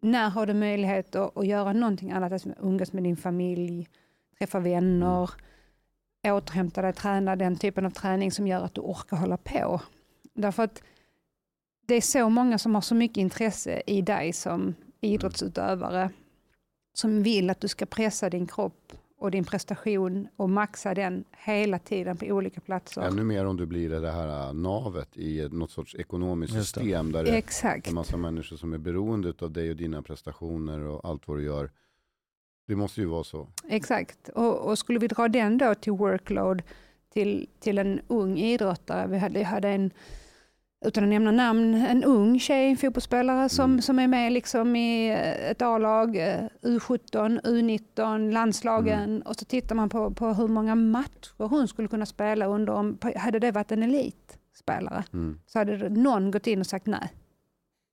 När 0.00 0.30
har 0.30 0.46
du 0.46 0.54
möjlighet 0.54 1.16
att, 1.16 1.36
att 1.36 1.46
göra 1.46 1.72
någonting 1.72 2.12
annat, 2.12 2.32
alltså 2.32 2.48
umgås 2.62 2.92
med 2.92 3.02
din 3.02 3.16
familj, 3.16 3.88
träffa 4.38 4.60
vänner, 4.60 5.30
återhämta 6.24 6.82
dig, 6.82 6.92
träna 6.92 7.36
den 7.36 7.56
typen 7.56 7.86
av 7.86 7.90
träning 7.90 8.32
som 8.32 8.46
gör 8.46 8.64
att 8.64 8.74
du 8.74 8.80
orkar 8.80 9.16
hålla 9.16 9.36
på. 9.36 9.80
Därför 10.34 10.62
att 10.62 10.82
det 11.86 11.94
är 11.94 12.00
så 12.00 12.28
många 12.28 12.58
som 12.58 12.74
har 12.74 12.82
så 12.82 12.94
mycket 12.94 13.16
intresse 13.16 13.82
i 13.86 14.02
dig 14.02 14.32
som 14.32 14.74
idrottsutövare 15.00 16.10
som 16.94 17.22
vill 17.22 17.50
att 17.50 17.60
du 17.60 17.68
ska 17.68 17.86
pressa 17.86 18.30
din 18.30 18.46
kropp 18.46 18.92
och 19.18 19.30
din 19.30 19.44
prestation 19.44 20.28
och 20.36 20.50
maxa 20.50 20.94
den 20.94 21.24
hela 21.44 21.78
tiden 21.78 22.16
på 22.16 22.26
olika 22.26 22.60
platser. 22.60 23.02
Ännu 23.02 23.24
mer 23.24 23.46
om 23.46 23.56
du 23.56 23.66
blir 23.66 23.90
det 23.90 24.10
här 24.10 24.48
äh, 24.48 24.54
navet 24.54 25.16
i 25.16 25.48
något 25.52 25.70
sorts 25.70 25.94
ekonomiskt 25.94 26.52
system 26.52 27.12
där 27.12 27.24
det 27.24 27.30
är 27.30 27.34
Exakt. 27.34 27.88
en 27.88 27.94
massa 27.94 28.16
människor 28.16 28.56
som 28.56 28.72
är 28.72 28.78
beroende 28.78 29.32
av 29.38 29.50
dig 29.50 29.70
och 29.70 29.76
dina 29.76 30.02
prestationer 30.02 30.80
och 30.80 31.04
allt 31.04 31.28
vad 31.28 31.38
du 31.38 31.44
gör. 31.44 31.70
Det 32.66 32.76
måste 32.76 33.00
ju 33.00 33.06
vara 33.06 33.24
så. 33.24 33.48
Exakt. 33.68 34.28
Och, 34.28 34.58
och 34.58 34.78
skulle 34.78 34.98
vi 34.98 35.06
dra 35.08 35.28
den 35.28 35.58
då 35.58 35.74
till 35.74 35.92
workload 35.92 36.62
till, 37.12 37.48
till 37.60 37.78
en 37.78 38.00
ung 38.08 38.38
idrottare. 38.38 39.06
Vi 39.06 39.18
hade, 39.18 39.44
hade 39.44 39.68
en, 39.68 39.90
utan 40.84 41.04
att 41.04 41.10
nämna 41.10 41.30
namn, 41.30 41.74
en 41.74 42.04
ung 42.04 42.40
tjej, 42.40 42.70
en 42.70 42.76
fotbollsspelare 42.76 43.48
som, 43.48 43.70
Mm. 43.70 43.82
som 43.82 43.98
är 43.98 44.08
med 44.08 44.32
liksom 44.32 44.76
i 44.76 45.08
eh, 45.10 45.50
ett 45.50 45.62
A-lag, 45.62 46.16
eh, 46.16 46.44
U17, 46.62 47.40
U19, 47.42 48.32
landslagen. 48.32 49.22
Och 49.22 49.36
så 49.36 49.44
tittar 49.44 49.74
man 49.74 49.88
på, 49.88 50.10
på 50.14 50.26
hur 50.28 50.48
många 50.48 50.74
matcher 50.74 51.44
hon 51.48 51.68
skulle 51.68 51.88
kunna 51.88 52.06
spela 52.06 52.46
under, 52.46 52.72
om, 52.72 52.98
hade 53.16 53.38
det 53.38 53.50
varit 53.52 53.72
en 53.72 53.82
elitspelare 53.82 55.04
Mm. 55.12 55.38
så 55.46 55.58
hade 55.58 55.88
någon 55.88 56.30
gått 56.30 56.46
in 56.46 56.60
och 56.60 56.66
sagt 56.66 56.86
nej. 56.86 57.12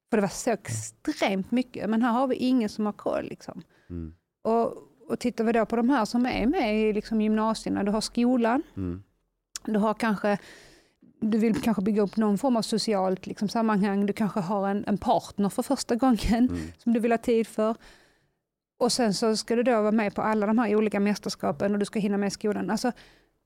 För 0.10 0.18
det 0.18 0.22
var 0.22 0.28
så 0.30 0.50
extremt 0.52 1.52
mycket, 1.52 1.90
men 1.90 2.02
här 2.02 2.12
har 2.12 2.28
vi 2.28 2.36
ingen 2.36 2.70
som 2.70 2.86
har 2.86 2.94
koll. 2.94 3.24
Liksom. 3.30 3.62
Mm. 3.90 4.14
Och, 4.42 4.74
och 5.08 5.20
tittar 5.20 5.44
vi 5.44 5.52
då 5.52 5.66
på 5.66 5.76
de 5.76 5.90
här 5.90 6.06
som 6.06 6.26
är 6.26 6.46
med 6.48 6.82
i 6.82 6.94
liksom 6.94 7.22
gymnasierna, 7.22 7.84
du 7.84 7.92
har 7.92 8.02
skolan, 8.02 8.64
Mm. 8.78 9.04
du 9.66 9.80
har 9.80 9.94
kanske 9.94 10.38
du 11.24 11.38
vill 11.38 11.62
kanske 11.62 11.82
bygga 11.82 12.02
upp 12.02 12.18
någon 12.18 12.38
form 12.38 12.58
av 12.58 12.62
socialt 12.62 13.28
liksom, 13.28 13.50
sammanhang, 13.50 14.06
du 14.06 14.14
kanske 14.14 14.40
har 14.40 14.70
en, 14.70 14.84
en 14.88 14.98
partner 14.98 15.50
för 15.50 15.64
första 15.64 15.96
gången 15.96 16.50
Mm. 16.50 16.58
som 16.78 16.94
du 16.94 17.00
vill 17.00 17.12
ha 17.12 17.18
tid 17.18 17.48
för. 17.48 17.76
Och 18.80 18.92
sen 18.92 19.14
så 19.14 19.38
ska 19.38 19.56
du 19.56 19.64
då 19.64 19.82
vara 19.82 19.92
med 19.92 20.16
på 20.16 20.22
alla 20.22 20.48
de 20.48 20.58
här 20.58 20.76
olika 20.76 21.00
mästerskapen 21.00 21.74
och 21.74 21.80
du 21.80 21.86
ska 21.86 22.00
hinna 22.00 22.18
med 22.18 22.34
skolan. 22.34 22.70
Alltså, 22.70 22.92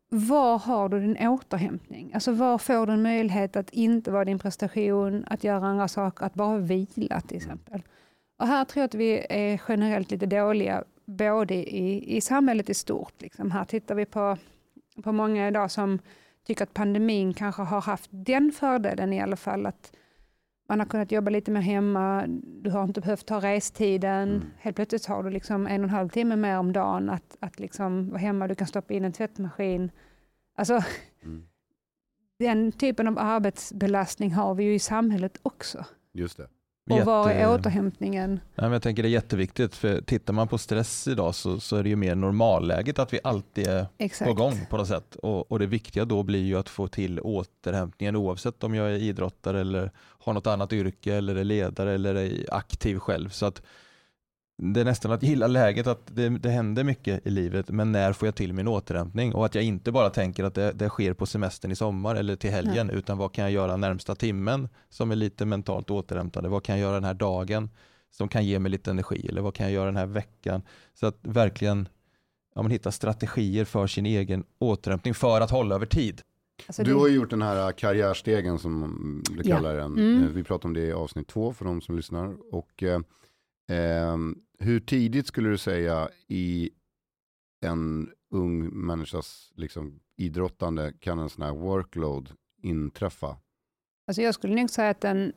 var 0.09 0.57
har 0.59 0.89
du 0.89 0.99
din 0.99 1.17
återhämtning? 1.27 2.11
Alltså 2.13 2.31
var 2.31 2.57
får 2.57 2.85
du 2.87 2.93
en 2.93 3.01
möjlighet 3.01 3.55
att 3.55 3.69
inte 3.69 4.11
vara 4.11 4.25
din 4.25 4.39
prestation, 4.39 5.25
att 5.27 5.43
göra 5.43 5.65
andra 5.67 5.87
saker, 5.87 6.25
att 6.25 6.33
bara 6.33 6.57
vila 6.57 7.21
till 7.21 7.37
exempel. 7.37 7.81
Och 8.37 8.47
här 8.47 8.65
tror 8.65 8.81
jag 8.81 8.87
att 8.87 8.95
vi 8.95 9.25
är 9.29 9.61
generellt 9.67 10.11
lite 10.11 10.25
dåliga, 10.25 10.83
både 11.05 11.55
i, 11.55 12.17
i 12.17 12.21
samhället 12.21 12.69
i 12.69 12.73
stort. 12.73 13.21
Liksom. 13.21 13.51
Här 13.51 13.65
tittar 13.65 13.95
vi 13.95 14.05
på, 14.05 14.37
på 15.03 15.11
många 15.11 15.47
idag 15.47 15.71
som 15.71 15.99
tycker 16.43 16.63
att 16.63 16.73
pandemin 16.73 17.33
kanske 17.33 17.61
har 17.61 17.81
haft 17.81 18.09
den 18.13 18.51
fördelen 18.51 19.13
i 19.13 19.21
alla 19.21 19.35
fall 19.35 19.65
att 19.65 19.91
man 20.69 20.79
har 20.79 20.87
kunnat 20.87 21.11
jobba 21.11 21.31
lite 21.31 21.51
mer 21.51 21.61
hemma, 21.61 22.25
du 22.61 22.69
har 22.69 22.83
inte 22.83 23.01
behövt 23.01 23.25
ta 23.25 23.41
restiden. 23.41 24.29
Mm. 24.29 24.51
Helt 24.59 24.75
plötsligt 24.75 25.05
har 25.05 25.23
du 25.23 25.29
liksom 25.29 25.67
en 25.67 25.81
och 25.81 25.89
en 25.89 25.95
halv 25.95 26.09
timme 26.09 26.35
mer 26.35 26.57
om 26.57 26.73
dagen 26.73 27.09
att, 27.09 27.37
att 27.39 27.59
liksom 27.59 28.09
vara 28.09 28.19
hemma, 28.19 28.47
du 28.47 28.55
kan 28.55 28.67
stoppa 28.67 28.93
in 28.93 29.05
en 29.05 29.13
tvättmaskin. 29.13 29.91
Alltså, 30.55 30.83
mm. 31.23 31.47
Den 32.39 32.71
typen 32.71 33.07
av 33.07 33.19
arbetsbelastning 33.19 34.33
har 34.33 34.55
vi 34.55 34.63
ju 34.63 34.73
i 34.73 34.79
samhället 34.79 35.39
också. 35.41 35.85
Just 36.13 36.37
det. 36.37 36.47
Och 36.89 36.97
Jätte... 36.97 37.05
var 37.05 37.29
är 37.29 37.53
återhämtningen? 37.53 38.29
Nej, 38.29 38.39
men 38.55 38.71
jag 38.71 38.81
tänker 38.81 39.03
det 39.03 39.09
är 39.09 39.11
jätteviktigt, 39.11 39.75
för 39.75 40.01
tittar 40.01 40.33
man 40.33 40.47
på 40.47 40.57
stress 40.57 41.07
idag 41.07 41.35
så, 41.35 41.59
så 41.59 41.75
är 41.75 41.83
det 41.83 41.89
ju 41.89 41.95
mer 41.95 42.15
normalläget 42.15 42.99
att 42.99 43.13
vi 43.13 43.19
alltid 43.23 43.67
är 43.67 43.85
Exakt. 43.97 44.29
på 44.29 44.33
gång 44.33 44.65
på 44.69 44.77
något 44.77 44.87
sätt. 44.87 45.15
Och, 45.15 45.51
och, 45.51 45.59
det 45.59 45.65
viktiga 45.65 46.05
då 46.05 46.23
blir 46.23 46.43
ju 46.43 46.59
att 46.59 46.69
få 46.69 46.87
till 46.87 47.19
återhämtningen 47.19 48.15
oavsett 48.15 48.63
om 48.63 48.75
jag 48.75 48.91
är 48.91 48.95
idrottare 48.95 49.61
eller 49.61 49.91
har 49.97 50.33
något 50.33 50.47
annat 50.47 50.73
yrke 50.73 51.15
eller 51.15 51.35
är 51.35 51.43
ledare 51.43 51.93
eller 51.93 52.15
är 52.15 52.53
aktiv 52.53 52.99
själv. 52.99 53.29
Så 53.29 53.45
att 53.45 53.61
det 54.57 54.81
är 54.81 54.85
nästan 54.85 55.11
att 55.11 55.23
gilla 55.23 55.47
läget 55.47 55.87
att 55.87 56.15
det, 56.15 56.29
det 56.29 56.49
händer 56.49 56.83
mycket 56.83 57.27
i 57.27 57.29
livet 57.29 57.69
men 57.69 57.91
när 57.91 58.13
får 58.13 58.27
jag 58.27 58.35
till 58.35 58.53
min 58.53 58.67
återhämtning 58.67 59.33
och 59.35 59.45
att 59.45 59.55
jag 59.55 59.63
inte 59.63 59.91
bara 59.91 60.09
tänker 60.09 60.43
att 60.43 60.53
det, 60.53 60.71
det 60.71 60.89
sker 60.89 61.13
på 61.13 61.25
semestern 61.25 61.71
i 61.71 61.75
sommar 61.75 62.15
eller 62.15 62.35
till 62.35 62.51
helgen 62.51 62.87
Nej. 62.87 62.95
utan 62.95 63.17
vad 63.17 63.33
kan 63.33 63.43
jag 63.43 63.51
göra 63.51 63.77
närmsta 63.77 64.15
timmen 64.15 64.69
som 64.89 65.11
är 65.11 65.15
lite 65.15 65.45
mentalt 65.45 65.89
återhämtande, 65.89 66.49
vad 66.49 66.63
kan 66.63 66.79
jag 66.79 66.81
göra 66.81 66.95
den 66.95 67.03
här 67.03 67.13
dagen 67.13 67.69
som 68.11 68.27
kan 68.27 68.45
ge 68.45 68.59
mig 68.59 68.71
lite 68.71 68.91
energi 68.91 69.27
eller 69.29 69.41
vad 69.41 69.53
kan 69.53 69.65
jag 69.65 69.73
göra 69.73 69.85
den 69.85 69.97
här 69.97 70.05
veckan 70.05 70.61
så 70.93 71.05
att 71.05 71.17
verkligen 71.21 71.89
ja, 72.55 72.61
man 72.61 72.71
hitta 72.71 72.91
strategier 72.91 73.65
för 73.65 73.87
sin 73.87 74.05
egen 74.05 74.43
återhämtning 74.59 75.13
för 75.13 75.41
att 75.41 75.51
hålla 75.51 75.75
över 75.75 75.85
tid. 75.85 76.21
Alltså 76.67 76.83
du 76.83 76.93
har 76.93 77.07
ju 77.07 77.15
gjort 77.15 77.29
den 77.29 77.41
här 77.41 77.71
karriärstegen 77.71 78.59
som 78.59 79.23
du 79.31 79.43
kallar 79.43 79.75
ja. 79.75 79.81
den. 79.81 79.93
Mm. 79.93 80.33
Vi 80.33 80.43
pratade 80.43 80.67
om 80.67 80.73
det 80.73 80.81
i 80.81 80.91
avsnitt 80.91 81.27
två 81.27 81.53
för 81.53 81.65
de 81.65 81.81
som 81.81 81.95
lyssnar. 81.95 82.35
Och, 82.51 82.83
eh, 83.69 84.17
hur 84.59 84.79
tidigt 84.79 85.27
skulle 85.27 85.49
du 85.49 85.57
säga 85.57 86.09
i 86.27 86.69
en 87.61 88.11
ung 88.31 88.85
människas 88.85 89.51
liksom, 89.55 89.99
idrottande 90.17 90.93
kan 90.99 91.19
en 91.19 91.29
sån 91.29 91.43
här 91.43 91.53
workload 91.53 92.31
inträffa? 92.61 93.37
Alltså 94.07 94.21
jag 94.21 94.33
skulle 94.33 94.55
nog 94.55 94.69
säga 94.69 94.89
att 94.89 95.01
den 95.01 95.33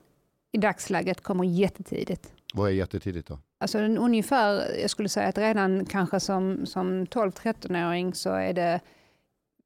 i 0.53 0.59
dagsläget 0.59 1.21
kommer 1.21 1.45
jättetidigt. 1.45 2.33
Vad 2.55 2.71
är 2.71 2.75
jättetidigt 2.75 3.29
då? 3.29 3.39
Alltså 3.61 3.79
den, 3.79 3.99
ungefär, 3.99 4.79
jag 4.81 4.91
skulle 4.91 5.09
säga 5.09 5.29
att 5.29 5.39
redan 5.39 5.87
kanske 5.87 6.21
som, 6.21 6.67
som 6.67 7.07
12-13-åring 7.07 8.15
så 8.15 8.31
är 8.31 8.53
det, 8.53 8.81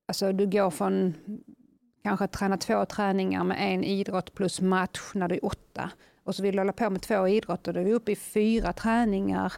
alltså 0.09 0.33
du 0.33 0.47
går 0.47 0.71
från 0.71 1.15
kanske 2.03 2.27
träna 2.27 2.57
två 2.57 2.85
träningar 2.85 3.45
med 3.45 3.57
en 3.61 3.85
idrott 3.85 4.35
plus 4.35 4.61
match 4.61 5.11
när 5.15 5.29
du 5.29 5.35
är 5.35 5.45
åtta 5.45 5.91
och 6.25 6.35
så 6.35 6.43
vill 6.43 6.53
du 6.53 6.61
hålla 6.61 6.73
på 6.73 6.91
med 6.91 7.03
två 7.03 7.29
idrotter, 7.29 7.73
då 7.73 7.81
är 7.81 7.85
vi 7.85 7.93
uppe 7.93 8.13
i 8.13 8.17
fyra 8.17 8.73
träningar 8.73 9.53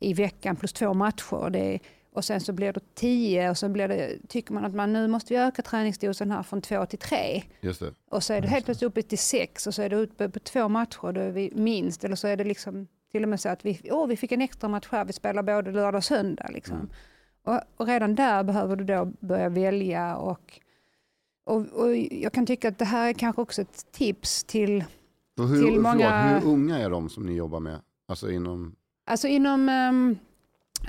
i 0.00 0.14
veckan 0.14 0.56
plus 0.56 0.72
två 0.72 0.94
matcher. 0.94 1.50
Det, 1.50 1.78
och 2.12 2.24
sen 2.24 2.40
så 2.40 2.52
blir 2.52 2.72
det 2.72 2.94
tio 2.94 3.50
och 3.50 3.58
så 3.58 3.68
blir 3.68 3.88
det, 3.88 4.28
tycker 4.28 4.52
man 4.52 4.64
att 4.64 4.74
man 4.74 4.92
nu 4.92 5.08
måste 5.08 5.34
vi 5.34 5.40
öka 5.40 5.62
träningsdosen 5.62 6.30
här 6.30 6.42
från 6.42 6.62
två 6.62 6.86
till 6.86 6.98
tre. 6.98 7.42
Just 7.60 7.80
det. 7.80 7.94
Och 8.10 8.22
så 8.22 8.32
är 8.32 8.40
det 8.40 8.48
helt 8.48 8.64
plötsligt 8.64 8.88
uppe 8.88 9.02
till 9.02 9.18
sex 9.18 9.66
och 9.66 9.74
så 9.74 9.82
är 9.82 9.88
det 9.88 9.96
uppe 9.96 10.28
på 10.28 10.38
två 10.38 10.68
matcher, 10.68 11.12
då 11.12 11.20
är 11.20 11.30
vi 11.30 11.52
minst. 11.54 12.04
Eller 12.04 12.16
så 12.16 12.28
är 12.28 12.36
det 12.36 12.44
liksom 12.44 12.86
till 13.12 13.22
och 13.22 13.28
med 13.28 13.40
så 13.40 13.48
att 13.48 13.64
vi, 13.64 13.80
åh, 13.84 14.06
vi 14.06 14.16
fick 14.16 14.32
en 14.32 14.42
extra 14.42 14.68
match 14.68 14.88
här, 14.90 15.04
vi 15.04 15.12
spelar 15.12 15.42
både 15.42 15.70
lördag 15.70 15.98
och 15.98 16.04
söndag. 16.04 16.48
Liksom. 16.52 16.76
Mm. 16.76 16.90
Och, 17.44 17.60
och, 17.76 17.86
redan 17.86 18.14
där 18.14 18.44
behöver 18.44 18.76
du 18.76 18.84
då 18.84 19.12
börja 19.20 19.48
välja 19.48 20.16
och, 20.16 20.60
och, 21.44 21.66
och 21.66 21.96
jag 21.96 22.32
kan 22.32 22.46
tycka 22.46 22.68
att 22.68 22.78
det 22.78 22.84
här 22.84 23.08
är 23.08 23.12
kanske 23.12 23.42
också 23.42 23.62
ett 23.62 23.92
tips 23.92 24.44
till 24.44 24.84
och 25.40 25.48
hur, 25.48 25.64
till 25.64 25.80
många... 25.80 25.94
Förlåt, 25.94 26.44
hur 26.44 26.52
unga 26.52 26.78
är 26.78 26.90
de 26.90 27.08
som 27.08 27.26
ni 27.26 27.32
jobbar 27.32 27.60
med? 27.60 27.80
Alltså 28.08 28.30
inom... 28.30 28.76
Alltså 29.06 29.28
inom 29.28 29.68
um, 29.68 30.18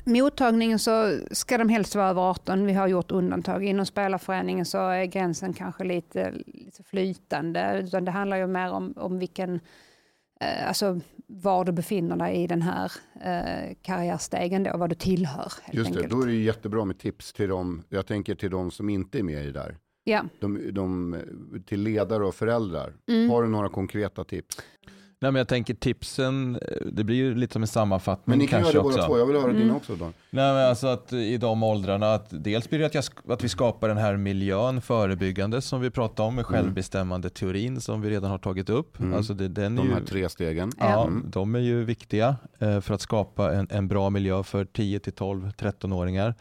mottagningen 0.05 0.79
så 0.79 1.19
ska 1.31 1.57
de 1.57 1.69
helst 1.69 1.95
vara 1.95 2.09
över 2.09 2.21
18. 2.29 2.65
Vi 2.65 2.73
har 2.73 2.87
gjort 2.87 3.11
undantag. 3.11 3.65
Inom 3.65 3.85
spelarföreningen 3.85 4.65
så 4.65 4.77
är 4.77 5.05
gränsen 5.05 5.53
kanske 5.53 5.83
lite, 5.83 6.31
lite 6.45 6.83
flytande. 6.83 7.81
Utan 7.83 8.05
det 8.05 8.11
handlar 8.11 8.37
ju 8.37 8.47
mer 8.47 8.71
om, 8.71 8.93
om 8.97 9.19
vilken, 9.19 9.59
eh, 10.39 10.67
alltså 10.67 10.99
var 11.27 11.65
du 11.65 11.71
befinner 11.71 12.15
dig 12.15 12.43
i 12.43 12.47
den 12.47 12.61
här 12.61 12.91
eh, 13.21 13.75
karriärstegen 13.81 14.63
då, 14.63 14.77
vad 14.77 14.89
du 14.89 14.95
tillhör. 14.95 15.53
Just 15.71 15.93
det, 15.93 15.99
enkelt. 15.99 16.09
då 16.13 16.21
är 16.21 16.27
det 16.27 16.33
jättebra 16.33 16.85
med 16.85 16.99
tips 16.99 17.33
till 17.33 17.49
dem, 17.49 17.83
jag 17.89 18.07
tänker 18.07 18.35
till 18.35 18.51
de 18.51 18.71
som 18.71 18.89
inte 18.89 19.19
är 19.19 19.23
med 19.23 19.43
i 19.43 19.45
det 19.45 19.51
där. 19.51 19.77
Ja. 20.03 20.23
De, 20.39 20.71
de, 20.71 21.17
till 21.65 21.81
ledare 21.81 22.25
och 22.25 22.35
föräldrar. 22.35 22.93
Mm. 23.07 23.29
Har 23.29 23.43
du 23.43 23.49
några 23.49 23.69
konkreta 23.69 24.23
tips? 24.23 24.57
Nej, 25.23 25.31
men 25.31 25.39
jag 25.39 25.47
tänker 25.47 25.73
tipsen, 25.73 26.59
det 26.91 27.03
blir 27.03 27.15
ju 27.15 27.35
lite 27.35 27.53
som 27.53 27.61
en 27.61 27.67
sammanfattning. 27.67 28.31
Men 28.31 28.39
ni 28.39 28.47
kan 28.47 28.61
göra 28.61 28.71
det 28.71 28.79
båda 28.79 29.07
två, 29.07 29.17
jag 29.17 29.25
vill 29.25 29.35
höra 29.35 29.49
mm. 29.49 29.61
dina 29.61 29.75
också. 29.75 29.95
Då. 29.95 30.05
Nej, 30.05 30.53
men 30.53 30.69
alltså 30.69 30.87
att 30.87 31.13
i 31.13 31.37
de 31.37 31.63
åldrarna, 31.63 32.13
att 32.13 32.27
dels 32.29 32.69
blir 32.69 32.79
det 32.79 32.85
att, 32.85 32.93
jag, 32.95 33.03
att 33.27 33.43
vi 33.43 33.49
skapar 33.49 33.87
den 33.87 33.97
här 33.97 34.17
miljön 34.17 34.81
förebyggande 34.81 35.61
som 35.61 35.81
vi 35.81 35.89
pratade 35.89 36.27
om 36.27 36.35
med 36.35 36.45
mm. 36.45 36.53
självbestämmande 36.53 37.29
teorin 37.29 37.81
som 37.81 38.01
vi 38.01 38.09
redan 38.09 38.31
har 38.31 38.37
tagit 38.37 38.69
upp. 38.69 38.99
Mm. 38.99 39.13
Alltså 39.13 39.33
det, 39.33 39.47
den 39.47 39.75
de 39.75 39.89
här 39.89 39.99
ju, 39.99 40.05
tre 40.05 40.29
stegen. 40.29 40.71
Ja, 40.79 41.07
mm. 41.07 41.25
de 41.31 41.55
är 41.55 41.59
ju 41.59 41.83
viktiga 41.83 42.35
eh, 42.59 42.81
för 42.81 42.93
att 42.93 43.01
skapa 43.01 43.53
en, 43.53 43.67
en 43.71 43.87
bra 43.87 44.09
miljö 44.09 44.43
för 44.43 44.65
10 44.65 44.99
till 44.99 45.13
12, 45.13 45.47
13-åringar. 45.47 46.35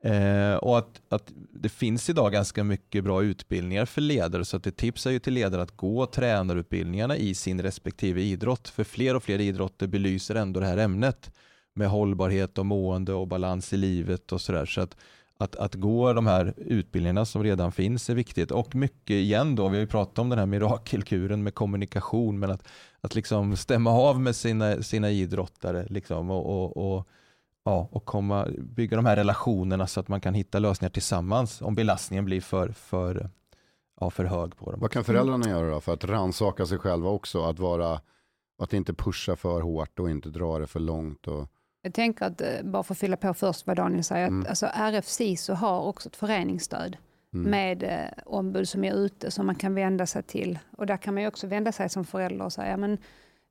Eh, 0.00 0.54
och 0.54 0.78
att, 0.78 1.02
att 1.08 1.32
det 1.52 1.68
finns 1.68 2.10
idag 2.10 2.32
ganska 2.32 2.64
mycket 2.64 3.04
bra 3.04 3.22
utbildningar 3.22 3.84
för 3.84 4.00
ledare 4.00 4.44
så 4.44 4.56
att 4.56 4.62
det 4.62 4.76
tipsar 4.76 5.10
ju 5.10 5.18
till 5.18 5.34
ledare 5.34 5.62
att 5.62 5.76
gå 5.76 6.06
tränarutbildningarna 6.06 7.16
i 7.16 7.34
sin 7.34 7.62
respektive 7.62 8.20
idrott. 8.20 8.68
För 8.68 8.84
fler 8.84 9.16
och 9.16 9.22
fler 9.22 9.40
idrotter 9.40 9.86
belyser 9.86 10.34
ändå 10.34 10.60
det 10.60 10.66
här 10.66 10.76
ämnet 10.76 11.30
med 11.74 11.88
hållbarhet 11.88 12.58
och 12.58 12.66
mående 12.66 13.12
och 13.12 13.28
balans 13.28 13.72
i 13.72 13.76
livet 13.76 14.32
och 14.32 14.40
sådär. 14.40 14.66
Så 14.66 14.80
att, 14.80 14.96
att, 15.38 15.56
att 15.56 15.74
gå 15.74 16.12
de 16.12 16.26
här 16.26 16.54
utbildningarna 16.56 17.24
som 17.24 17.42
redan 17.42 17.72
finns 17.72 18.10
är 18.10 18.14
viktigt 18.14 18.50
och 18.50 18.74
mycket 18.74 19.14
igen 19.14 19.54
då, 19.54 19.68
vi 19.68 19.76
har 19.76 19.80
ju 19.80 19.86
pratat 19.86 20.18
om 20.18 20.28
den 20.28 20.38
här 20.38 20.46
mirakelkuren 20.46 21.42
med 21.42 21.54
kommunikation 21.54 22.38
men 22.38 22.50
att, 22.50 22.68
att 23.00 23.14
liksom 23.14 23.56
stämma 23.56 23.90
av 23.90 24.20
med 24.20 24.36
sina, 24.36 24.82
sina 24.82 25.10
idrottare 25.10 25.86
liksom 25.90 26.30
och, 26.30 26.46
och, 26.46 26.96
och 26.96 27.08
ja, 27.66 27.88
och 27.90 28.04
komma, 28.04 28.48
bygga 28.58 28.96
de 28.96 29.06
här 29.06 29.16
relationerna 29.16 29.86
så 29.86 30.00
att 30.00 30.08
man 30.08 30.20
kan 30.20 30.34
hitta 30.34 30.58
lösningar 30.58 30.90
tillsammans 30.90 31.62
om 31.62 31.74
belastningen 31.74 32.24
blir 32.24 32.40
för, 32.40 32.68
för, 32.68 33.30
ja, 34.00 34.10
för 34.10 34.24
hög 34.24 34.56
på 34.56 34.70
dem. 34.70 34.80
Vad 34.80 34.90
kan 34.90 35.04
föräldrarna 35.04 35.48
göra 35.48 35.70
då 35.70 35.80
för 35.80 35.92
att 35.92 36.04
ransaka 36.04 36.66
sig 36.66 36.78
själva 36.78 37.10
också? 37.10 37.44
Att, 37.44 37.58
vara, 37.58 38.00
att 38.58 38.72
inte 38.72 38.94
pusha 38.94 39.36
för 39.36 39.60
hårt 39.60 39.98
och 39.98 40.10
inte 40.10 40.28
dra 40.28 40.58
det 40.58 40.66
för 40.66 40.80
långt? 40.80 41.28
Och... 41.28 41.48
Jag 41.82 41.94
tänker 41.94 42.24
att, 42.24 42.40
eh, 42.40 42.48
bara 42.64 42.82
för 42.82 42.94
att 42.94 42.98
fylla 42.98 43.16
på 43.16 43.34
först 43.34 43.66
vad 43.66 43.76
Daniel 43.76 44.04
säger, 44.04 44.26
mm. 44.26 44.42
att 44.42 44.48
alltså 44.48 44.66
RFC 44.66 45.48
har 45.48 45.80
också 45.80 46.08
ett 46.08 46.16
föreningsstöd 46.16 46.96
mm. 47.34 47.50
med 47.50 47.82
eh, 47.82 48.22
ombud 48.26 48.68
som 48.68 48.84
är 48.84 48.94
ute 48.94 49.30
som 49.30 49.46
man 49.46 49.54
kan 49.54 49.74
vända 49.74 50.06
sig 50.06 50.22
till. 50.22 50.58
Och 50.76 50.86
där 50.86 50.96
kan 50.96 51.14
man 51.14 51.26
också 51.26 51.46
vända 51.46 51.72
sig 51.72 51.88
som 51.88 52.04
förälder 52.04 52.44
och 52.44 52.52
säga, 52.52 52.76
men 52.76 52.98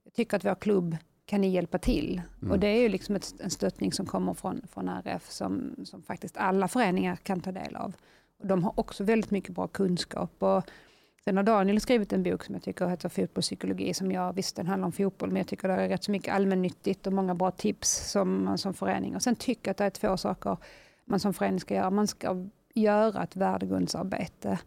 jag 0.03 0.13
tycker 0.13 0.37
att 0.37 0.45
vår 0.45 0.55
klubb 0.55 0.97
kan 1.25 1.41
ni 1.41 1.47
hjälpa 1.47 1.77
till? 1.77 2.21
Mm. 2.41 2.51
Och 2.51 2.59
det 2.59 2.67
är 2.67 2.81
ju 2.81 2.89
liksom 2.89 3.15
ett, 3.15 3.33
en 3.39 3.49
stöttning 3.49 3.91
som 3.91 4.05
kommer 4.05 4.33
från, 4.33 4.61
från 4.67 4.89
RF 4.89 5.31
som, 5.31 5.75
som 5.83 6.01
faktiskt 6.01 6.37
alla 6.37 6.67
föreningar 6.67 7.15
kan 7.15 7.41
ta 7.41 7.51
del 7.51 7.75
av. 7.75 7.95
Och 8.39 8.47
de 8.47 8.63
har 8.63 8.79
också 8.79 9.03
väldigt 9.03 9.31
mycket 9.31 9.55
bra 9.55 9.67
kunskap. 9.67 10.43
Och 10.43 10.63
sen 11.23 11.37
har 11.37 11.43
Daniel 11.43 11.81
skrivit 11.81 12.13
en 12.13 12.23
bok 12.23 12.43
som 12.43 12.55
jag 12.55 12.63
tycker 12.63 12.87
heter 12.87 13.09
Fotbollspsykologi, 13.09 13.93
som 13.93 14.11
jag 14.11 14.33
visst 14.33 14.55
den 14.55 14.67
handlar 14.67 14.85
om 14.85 14.91
fotboll, 14.91 15.29
men 15.29 15.37
jag 15.37 15.47
tycker 15.47 15.67
det 15.67 15.73
är 15.73 15.89
rätt 15.89 16.03
så 16.03 16.11
mycket 16.11 16.33
allmännyttigt 16.33 17.07
och 17.07 17.13
många 17.13 17.35
bra 17.35 17.51
tips 17.51 18.11
som 18.11 18.45
man 18.45 18.57
som 18.57 18.73
förening. 18.73 19.15
Och 19.15 19.21
sen 19.21 19.35
tycker 19.35 19.69
jag 19.69 19.71
att 19.71 19.77
det 19.77 19.85
är 19.85 19.89
två 19.89 20.17
saker 20.17 20.57
man 21.05 21.19
som 21.19 21.33
förening 21.33 21.59
ska 21.59 21.75
göra. 21.75 21.89
Man 21.89 22.07
ska 22.07 22.47
göra 22.73 23.23
ett 23.23 23.35
värdegrundsarbete 23.35 24.59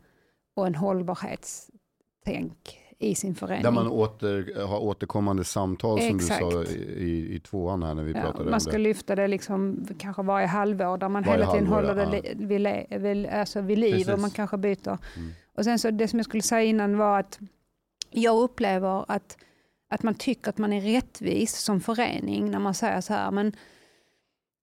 och 0.55 0.67
en 0.67 0.75
hållbarhetstänk 0.75 2.88
i 2.99 3.15
sin 3.15 3.35
förening. 3.35 3.63
Där 3.63 3.71
man 3.71 3.89
åter, 3.89 4.67
har 4.67 4.79
återkommande 4.79 5.45
samtal 5.45 5.99
Exakt. 5.99 6.39
som 6.39 6.51
du 6.51 6.67
sa 6.67 6.73
i, 6.73 7.35
i 7.35 7.41
tvåan 7.41 7.83
här 7.83 7.95
när 7.95 8.03
vi 8.03 8.13
ja, 8.13 8.21
pratade 8.21 8.39
om 8.39 8.45
det. 8.45 8.51
Man 8.51 8.61
ska 8.61 8.79
lyfta 8.79 9.15
det 9.15 9.29
liksom, 9.29 9.87
kanske 9.99 10.23
varje 10.23 10.47
halvår 10.47 10.99
där 10.99 11.09
man 11.09 11.23
varje 11.23 11.39
hela 11.39 11.53
tiden 11.53 11.67
halvår, 11.67 11.95
håller 11.95 12.07
det 12.07 12.29
ja. 12.29 12.35
vid, 12.37 13.03
vid, 13.03 13.27
alltså 13.27 13.61
vid 13.61 13.79
liv 13.79 13.93
Precis. 13.93 14.09
och 14.09 14.19
man 14.19 14.31
kanske 14.31 14.57
byter. 14.57 14.99
Mm. 15.17 15.31
Och 15.55 15.65
sen 15.65 15.79
så 15.79 15.91
det 15.91 16.09
som 16.09 16.19
jag 16.19 16.27
skulle 16.27 16.43
säga 16.43 16.63
innan 16.63 16.99
var 16.99 17.19
att 17.21 17.39
jag 18.11 18.37
upplever 18.43 19.05
att, 19.09 19.37
att 19.91 20.03
man 20.03 20.15
tycker 20.15 20.51
att 20.51 20.59
man 20.59 20.73
är 20.73 20.81
rättvis 20.81 21.59
som 21.59 21.81
förening 21.81 22.51
när 22.51 22.59
man 22.59 22.75
säger 22.75 23.01
så 23.01 23.13
här, 23.15 23.31
men 23.31 23.57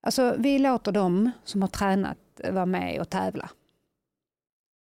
alltså, 0.02 0.36
vi 0.39 0.60
låter 0.60 0.91
dem 0.91 1.32
som 1.43 1.62
har 1.62 1.69
tränat 1.69 2.17
vara 2.52 2.65
med 2.65 3.02
och 3.02 3.10
tävla. 3.10 3.50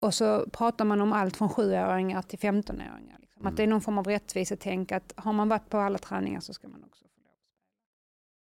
Och 0.02 0.14
så 0.14 0.46
pratar 0.52 0.86
man 0.86 1.02
om 1.02 1.14
allt 1.14 1.38
från 1.38 1.50
sjuåringar 1.50 2.22
till 2.22 2.40
15-åringar. 2.40 3.18
Liksom. 3.38 3.48
Mm. 3.48 3.54
Att 3.54 3.58
det 3.58 3.64
är 3.64 3.68
någon 3.68 3.82
form 3.82 3.98
av 3.98 4.08
rättvisetänk 4.08 4.92
att 4.92 5.14
har 5.16 5.34
man 5.34 5.50
varit 5.50 5.70
på 5.70 5.78
alla 5.78 5.98
träningar 5.98 6.40
så 6.40 6.54
ska 6.54 6.68
man 6.68 6.84
också 6.84 7.04
få 7.04 7.22
lov. 7.24 7.34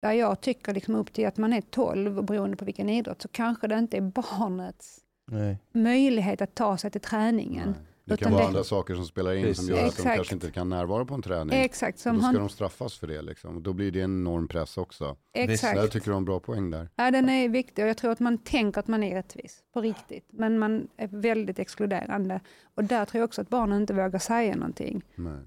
Där 0.02 0.12
jag 0.12 0.40
tycker 0.40 0.74
liksom 0.74 0.94
upp 0.94 1.12
till 1.12 1.26
att 1.26 1.36
man 1.36 1.52
är 1.52 1.60
12, 1.60 2.18
och 2.18 2.24
beroende 2.24 2.56
på 2.56 2.64
vilken 2.64 2.88
idrott, 2.88 3.22
så 3.22 3.28
kanske 3.28 3.66
det 3.66 3.78
inte 3.78 3.96
är 3.96 4.00
barnets 4.00 5.00
Nej. 5.26 5.58
möjlighet 5.72 6.40
att 6.40 6.54
ta 6.54 6.78
sig 6.78 6.90
till 6.90 7.00
träningen. 7.00 7.68
Nej. 7.68 7.93
Det 8.06 8.16
kan 8.16 8.32
vara 8.32 8.42
det- 8.42 8.48
andra 8.48 8.64
saker 8.64 8.94
som 8.94 9.04
spelar 9.06 9.32
in 9.34 9.42
som 9.54 9.66
Precis. 9.66 9.68
gör 9.68 9.76
att 9.76 9.82
de 9.82 9.88
Exakt. 9.88 10.16
kanske 10.16 10.34
inte 10.34 10.50
kan 10.50 10.68
närvara 10.68 11.04
på 11.04 11.14
en 11.14 11.22
träning. 11.22 11.60
Exakt, 11.60 11.98
som 11.98 12.14
då 12.14 12.20
ska 12.20 12.26
han, 12.26 12.34
de 12.34 12.48
straffas 12.48 12.98
för 12.98 13.06
det. 13.06 13.22
Liksom. 13.22 13.56
Och 13.56 13.62
Då 13.62 13.72
blir 13.72 13.90
det 13.90 14.00
en 14.00 14.20
enorm 14.20 14.48
press 14.48 14.76
också. 14.78 15.16
exakt. 15.34 15.76
Jag 15.76 15.90
tycker 15.90 16.06
du 16.06 16.12
har 16.12 16.18
en 16.18 16.24
bra 16.24 16.40
poäng 16.40 16.70
där. 16.70 16.88
Ja, 16.96 17.10
den 17.10 17.28
är 17.28 17.48
viktig 17.48 17.84
och 17.84 17.88
jag 17.88 17.96
tror 17.96 18.10
att 18.12 18.20
man 18.20 18.38
tänker 18.38 18.80
att 18.80 18.88
man 18.88 19.02
är 19.02 19.14
rättvis 19.14 19.62
på 19.74 19.80
riktigt. 19.80 20.26
Men 20.32 20.58
man 20.58 20.88
är 20.96 21.08
väldigt 21.08 21.58
exkluderande. 21.58 22.40
Och 22.74 22.84
där 22.84 23.04
tror 23.04 23.18
jag 23.20 23.24
också 23.26 23.40
att 23.40 23.48
barnen 23.48 23.80
inte 23.80 23.94
vågar 23.94 24.18
säga 24.18 24.56
någonting. 24.56 25.02
Nej. 25.14 25.38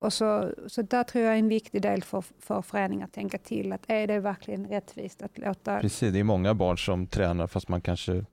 Och 0.00 0.12
så, 0.12 0.50
så 0.66 0.82
där 0.82 1.04
tror 1.04 1.24
jag 1.24 1.34
är 1.34 1.38
en 1.38 1.48
viktig 1.48 1.82
del 1.82 2.02
för, 2.02 2.24
för 2.40 2.62
föreningar 2.62 3.04
att 3.04 3.12
tänka 3.12 3.38
till. 3.38 3.72
Att 3.72 3.82
är 3.86 4.06
det 4.06 4.20
verkligen 4.20 4.66
rättvist 4.66 5.22
att 5.22 5.38
låta... 5.38 5.80
Precis, 5.80 6.12
det 6.12 6.18
är 6.18 6.24
många 6.24 6.54
barn 6.54 6.78
som 6.78 7.06
tränar 7.06 7.46
fast 7.46 7.68
man 7.68 7.80
kanske 7.80 8.24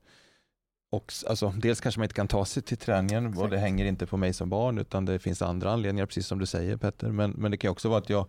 också, 0.96 1.26
alltså, 1.26 1.54
dels 1.56 1.80
kanske 1.80 1.98
man 1.98 2.04
inte 2.04 2.14
kan 2.14 2.28
ta 2.28 2.44
sig 2.44 2.62
till 2.62 2.76
träningen 2.76 3.26
och 3.26 3.32
Exakt. 3.32 3.50
det 3.50 3.58
hänger 3.58 3.84
inte 3.84 4.06
på 4.06 4.16
mig 4.16 4.32
som 4.32 4.48
barn 4.50 4.78
utan 4.78 5.04
det 5.04 5.18
finns 5.18 5.42
andra 5.42 5.70
anledningar 5.70 6.06
precis 6.06 6.26
som 6.26 6.38
du 6.38 6.46
säger 6.46 6.76
Petter. 6.76 7.08
Men, 7.08 7.30
men 7.30 7.50
det 7.50 7.56
kan 7.56 7.70
också 7.70 7.88
vara 7.88 7.98
att 7.98 8.10
jag 8.10 8.26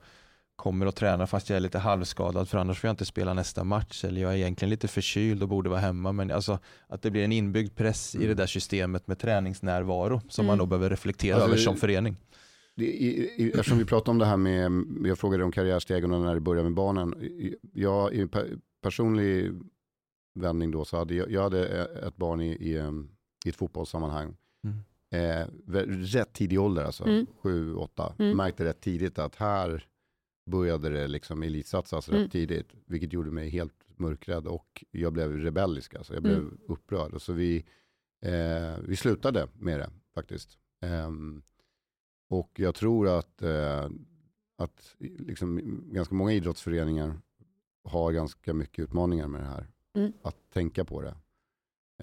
kommer 0.56 0.86
att 0.86 0.95
träna 0.95 1.27
fast 1.27 1.49
jag 1.49 1.58
är 1.58 1.60
lite 1.60 1.80
halvskadad 1.80 2.49
för 2.49 2.58
annars 2.58 2.80
får 2.80 2.88
jag 2.88 2.93
inte 2.93 3.06
spela 3.06 3.34
nästa 3.34 3.63
match 3.63 4.03
eller 4.06 4.21
jag 4.21 4.32
är 4.34 4.36
egentligen 4.38 4.69
lite 4.69 4.88
förkyld 4.88 5.43
och 5.43 5.49
borde 5.49 5.69
vara 5.69 5.80
hemma. 5.80 6.12
Men 6.12 6.32
alltså 6.32 6.60
att 6.88 7.01
det 7.01 7.12
blir 7.12 7.23
en 7.23 7.32
inbyggd 7.32 7.75
press 7.75 8.15
i 8.15 8.27
det 8.27 8.34
där 8.34 8.47
systemet 8.47 9.08
med 9.08 9.19
träningsnärvaro 9.19 10.21
som 10.30 10.45
man 10.45 10.53
Mm. 10.53 10.58
nog 10.60 10.67
behöver 10.69 10.89
reflektera 10.89 11.36
Alltså, 11.36 11.47
över 11.49 11.58
som 11.58 11.75
förening. 11.77 12.17
Det, 12.75 12.86
i, 12.86 13.08
i, 13.38 13.49
eftersom 13.49 13.77
vi 13.77 13.86
pratade 13.86 14.12
om 14.12 14.17
det 14.17 14.25
här 14.25 14.38
med, 14.38 14.71
jag 15.06 15.17
frågade 15.19 15.43
om 15.43 15.51
karriärstegen 15.51 16.12
och 16.13 16.21
när 16.21 16.34
det 16.34 16.39
började 16.41 16.69
med 16.69 16.75
barnen. 16.75 17.13
Jag, 17.73 18.32
per, 18.32 18.47
personlig 18.84 19.51
vändning 20.41 20.71
då 20.71 20.86
så 20.86 20.97
hade 20.97 21.15
jag, 21.15 21.32
jag 21.32 21.41
hade 21.43 21.67
ett 21.86 22.15
barn 22.17 22.41
i, 22.41 22.52
i, 22.52 22.78
em, 22.78 23.10
i 23.45 23.50
ett 23.50 23.56
fotbollssammanhang. 23.56 24.38
Mm. 24.63 24.78
Eh, 25.10 25.47
rätt 26.04 26.34
tidig 26.34 26.60
ålder 26.60 26.84
alltså, 26.84 27.04
Mm. 27.04 27.26
sju, 27.41 27.76
åtta. 27.76 28.13
Mm. 28.19 28.38
Märkte 28.38 28.65
rätt 28.65 28.82
tidigt 28.82 29.19
att 29.19 29.36
här 29.36 29.88
började 30.45 30.89
det 30.89 31.08
liksom 31.08 31.43
elitsatsas 31.43 32.10
Mm. 32.10 32.21
rätt 32.21 32.32
tidigt. 32.32 32.67
Vilket 32.86 33.13
gjorde 33.13 33.32
mig 33.32 33.50
helt 33.50 33.73
mörkrädd 33.95 34.47
och 34.47 34.84
jag 34.91 35.13
blev 35.13 35.32
rebellisk. 35.38 35.95
Alltså. 35.95 36.13
Jag 36.13 36.23
blev 36.23 36.38
Mm. 36.38 36.58
upprörd. 36.67 37.13
Och 37.13 37.21
så 37.21 37.34
vi, 37.34 37.65
eh, 38.21 38.78
vi 38.84 38.95
slutade 38.95 39.47
med 39.54 39.80
det 39.80 39.89
faktiskt. 40.15 40.58
Ehm, 40.82 41.41
och 42.30 42.52
jag 42.60 42.76
tror 42.76 43.08
att, 43.08 43.41
eh, 43.41 43.89
att 44.58 44.95
liksom, 45.00 45.62
ganska 45.93 46.15
många 46.15 46.32
idrottsföreningar 46.34 47.19
har 47.84 48.12
ganska 48.12 48.54
mycket 48.54 48.84
utmaningar 48.84 49.28
med 49.28 49.41
det 49.41 49.47
här. 49.47 49.67
Mm. 49.97 50.13
Att 50.21 50.36
tänka 50.53 50.86
på 50.86 51.01
det. 51.01 51.15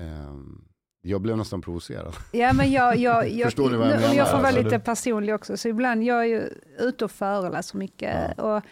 Ehm, 0.00 0.64
jag 1.02 1.20
blev 1.20 1.36
nästan 1.36 1.60
provocerad. 1.62 2.14
Ja, 2.32 2.52
men 2.52 2.72
jag, 2.72 2.96
jag, 2.96 3.28
jag, 3.30 3.44
Förstår 3.46 3.70
ni 3.70 3.76
vad 3.76 3.86
jag 3.88 3.94
nu- 3.96 4.00
menar? 4.00 4.14
Jag 4.14 4.30
får 4.30 4.36
vara 4.36 4.46
Alltså, 4.48 4.62
lite 4.62 4.78
personlig 4.78 5.34
också, 5.34 5.56
så 5.56 5.68
ibland, 5.68 6.02
jag 6.02 6.20
är 6.20 6.24
ju 6.24 6.48
ute 6.78 7.04
och 7.04 7.10
föreläser 7.10 7.78
mycket. 7.78 8.38
Och, 8.38 8.62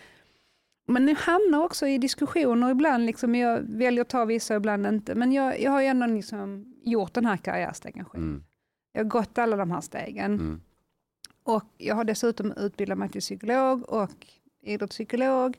men 0.87 1.09
jag 1.09 1.15
hamnar 1.17 1.65
också 1.65 1.87
i 1.87 1.99
diskussioner 1.99 2.71
ibland, 2.71 3.07
liksom, 3.07 3.35
jag 3.35 3.61
väljer 3.63 4.03
att 4.03 4.09
ta 4.09 4.25
vissa, 4.25 4.55
ibland 4.57 4.87
inte. 4.87 5.15
Men 5.15 5.33
jag, 5.33 5.61
jag 5.61 5.71
har 5.71 5.81
ju 5.81 5.87
ändå 5.87 6.07
liksom 6.07 6.75
gjort 6.85 7.15
den 7.15 7.27
här 7.27 7.37
karriärstegen 7.37 8.05
själv. 8.05 8.25
Mm, 8.25 8.45
Jag 8.93 9.01
har 9.05 9.09
gått 9.09 9.39
alla 9.39 9.57
de 9.57 9.71
här 9.71 9.81
stegen. 9.81 10.33
mm, 10.35 10.61
Och 11.45 11.65
jag 11.79 11.95
har 11.95 12.05
dessutom 12.05 12.53
utbildat 12.53 12.99
mig 12.99 13.09
till 13.09 13.21
psykolog 13.21 13.89
och 13.89 14.27
idrottspsykolog. 14.63 15.57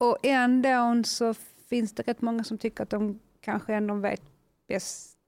Och 0.00 0.18
ändå 0.22 1.02
så 1.04 1.34
finns 1.68 1.92
det 1.92 2.02
rätt 2.02 2.22
många 2.22 2.44
som 2.44 2.58
tycker 2.58 2.82
att 2.82 2.90
de 2.90 3.20
kanske 3.40 3.74
ändå 3.74 3.94
vet 3.94 4.22
bäst. 4.68 5.18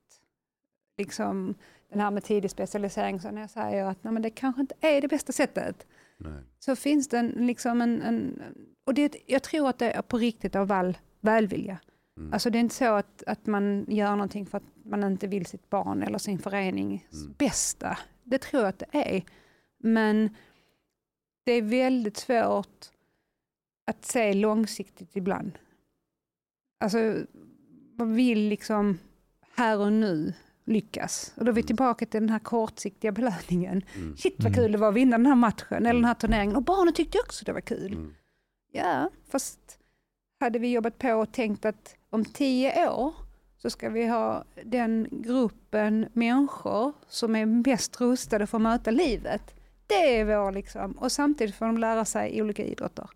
Liksom 0.98 1.54
den 1.88 2.00
här 2.00 2.10
med 2.10 2.24
tidig 2.24 2.50
specialisering, 2.50 3.20
så 3.20 3.30
när 3.30 3.40
jag 3.40 3.50
säger 3.50 3.84
att 3.84 4.04
nej, 4.04 4.12
men 4.12 4.22
det 4.22 4.30
kanske 4.30 4.60
inte 4.60 4.74
är 4.80 5.00
det 5.00 5.08
bästa 5.08 5.32
sättet, 5.32 5.86
nej. 6.18 6.42
så 6.58 6.76
finns 6.76 7.08
det 7.08 7.18
en, 7.18 7.28
liksom 7.28 7.80
en, 7.80 8.02
en 8.02 8.42
och 8.84 8.94
det, 8.94 9.16
jag 9.26 9.42
tror 9.42 9.68
att 9.68 9.78
det 9.78 9.90
är 9.90 10.02
på 10.02 10.18
riktigt 10.18 10.56
av 10.56 10.72
all 10.72 10.98
välvilja. 11.20 11.78
Mm. 12.16 12.32
Alltså 12.32 12.50
det 12.50 12.58
är 12.58 12.60
inte 12.60 12.74
så 12.74 12.94
att, 12.94 13.22
att 13.26 13.46
man 13.46 13.86
gör 13.88 14.10
någonting 14.10 14.46
för 14.46 14.58
att 14.58 14.64
man 14.84 15.04
inte 15.04 15.26
vill 15.26 15.46
sitt 15.46 15.70
barn 15.70 16.02
eller 16.02 16.18
sin 16.18 16.38
förenings 16.38 17.12
Mm. 17.12 17.34
bästa. 17.38 17.98
Det 18.24 18.38
tror 18.38 18.62
jag 18.62 18.68
att 18.68 18.78
det 18.78 19.16
är. 19.16 19.22
Men 19.78 20.36
det 21.44 21.52
är 21.52 21.62
väldigt 21.62 22.16
svårt 22.16 22.86
att 23.86 24.04
se 24.04 24.34
långsiktigt 24.34 25.16
ibland. 25.16 25.58
Alltså 26.80 26.98
man 27.98 28.14
vill 28.14 28.48
liksom 28.48 28.98
här 29.56 29.78
och 29.78 29.92
nu 29.92 30.32
lyckas. 30.64 31.32
Och 31.36 31.44
då 31.44 31.50
är 31.50 31.54
vi 31.54 31.60
Mm. 31.60 31.66
tillbaka 31.66 32.06
till 32.06 32.20
den 32.20 32.30
här 32.30 32.38
kortsiktiga 32.38 33.12
belöningen. 33.12 33.82
Mm, 33.96 34.16
Shit 34.16 34.34
vad 34.38 34.46
Mm. 34.46 34.54
kul 34.54 34.72
det 34.72 34.78
var 34.78 34.88
att 34.88 34.94
vinna 34.94 35.16
den 35.18 35.26
här 35.26 35.34
matchen 35.34 35.76
eller 35.86 35.92
den 35.94 36.04
här 36.04 36.14
turneringen. 36.14 36.56
Och 36.56 36.62
barnen 36.62 36.94
tyckte 36.94 37.18
också 37.18 37.44
det 37.44 37.52
var 37.52 37.60
kul. 37.60 37.92
mm, 37.92 38.14
Ja, 38.72 39.10
fast 39.30 39.58
hade 40.40 40.58
vi 40.58 40.72
jobbat 40.72 40.98
på 40.98 41.12
och 41.12 41.32
tänkt 41.32 41.64
att 41.64 41.96
om 42.10 42.24
tio 42.24 42.90
år 42.90 43.14
så 43.58 43.70
ska 43.70 43.88
vi 43.88 44.06
ha 44.06 44.44
den 44.64 45.08
gruppen 45.10 46.06
människor 46.12 46.92
som 47.08 47.36
är 47.36 47.46
bäst 47.62 48.00
rustade 48.00 48.46
för 48.46 48.58
att 48.58 48.62
möta 48.62 48.90
livet. 48.90 49.54
Det 49.86 50.18
är 50.20 50.24
vår 50.24 50.52
liksom, 50.52 50.92
och 50.92 51.12
samtidigt 51.12 51.54
får 51.54 51.66
de 51.66 51.78
lära 51.78 52.04
sig 52.04 52.42
olika 52.42 52.64
idrotter. 52.64 53.08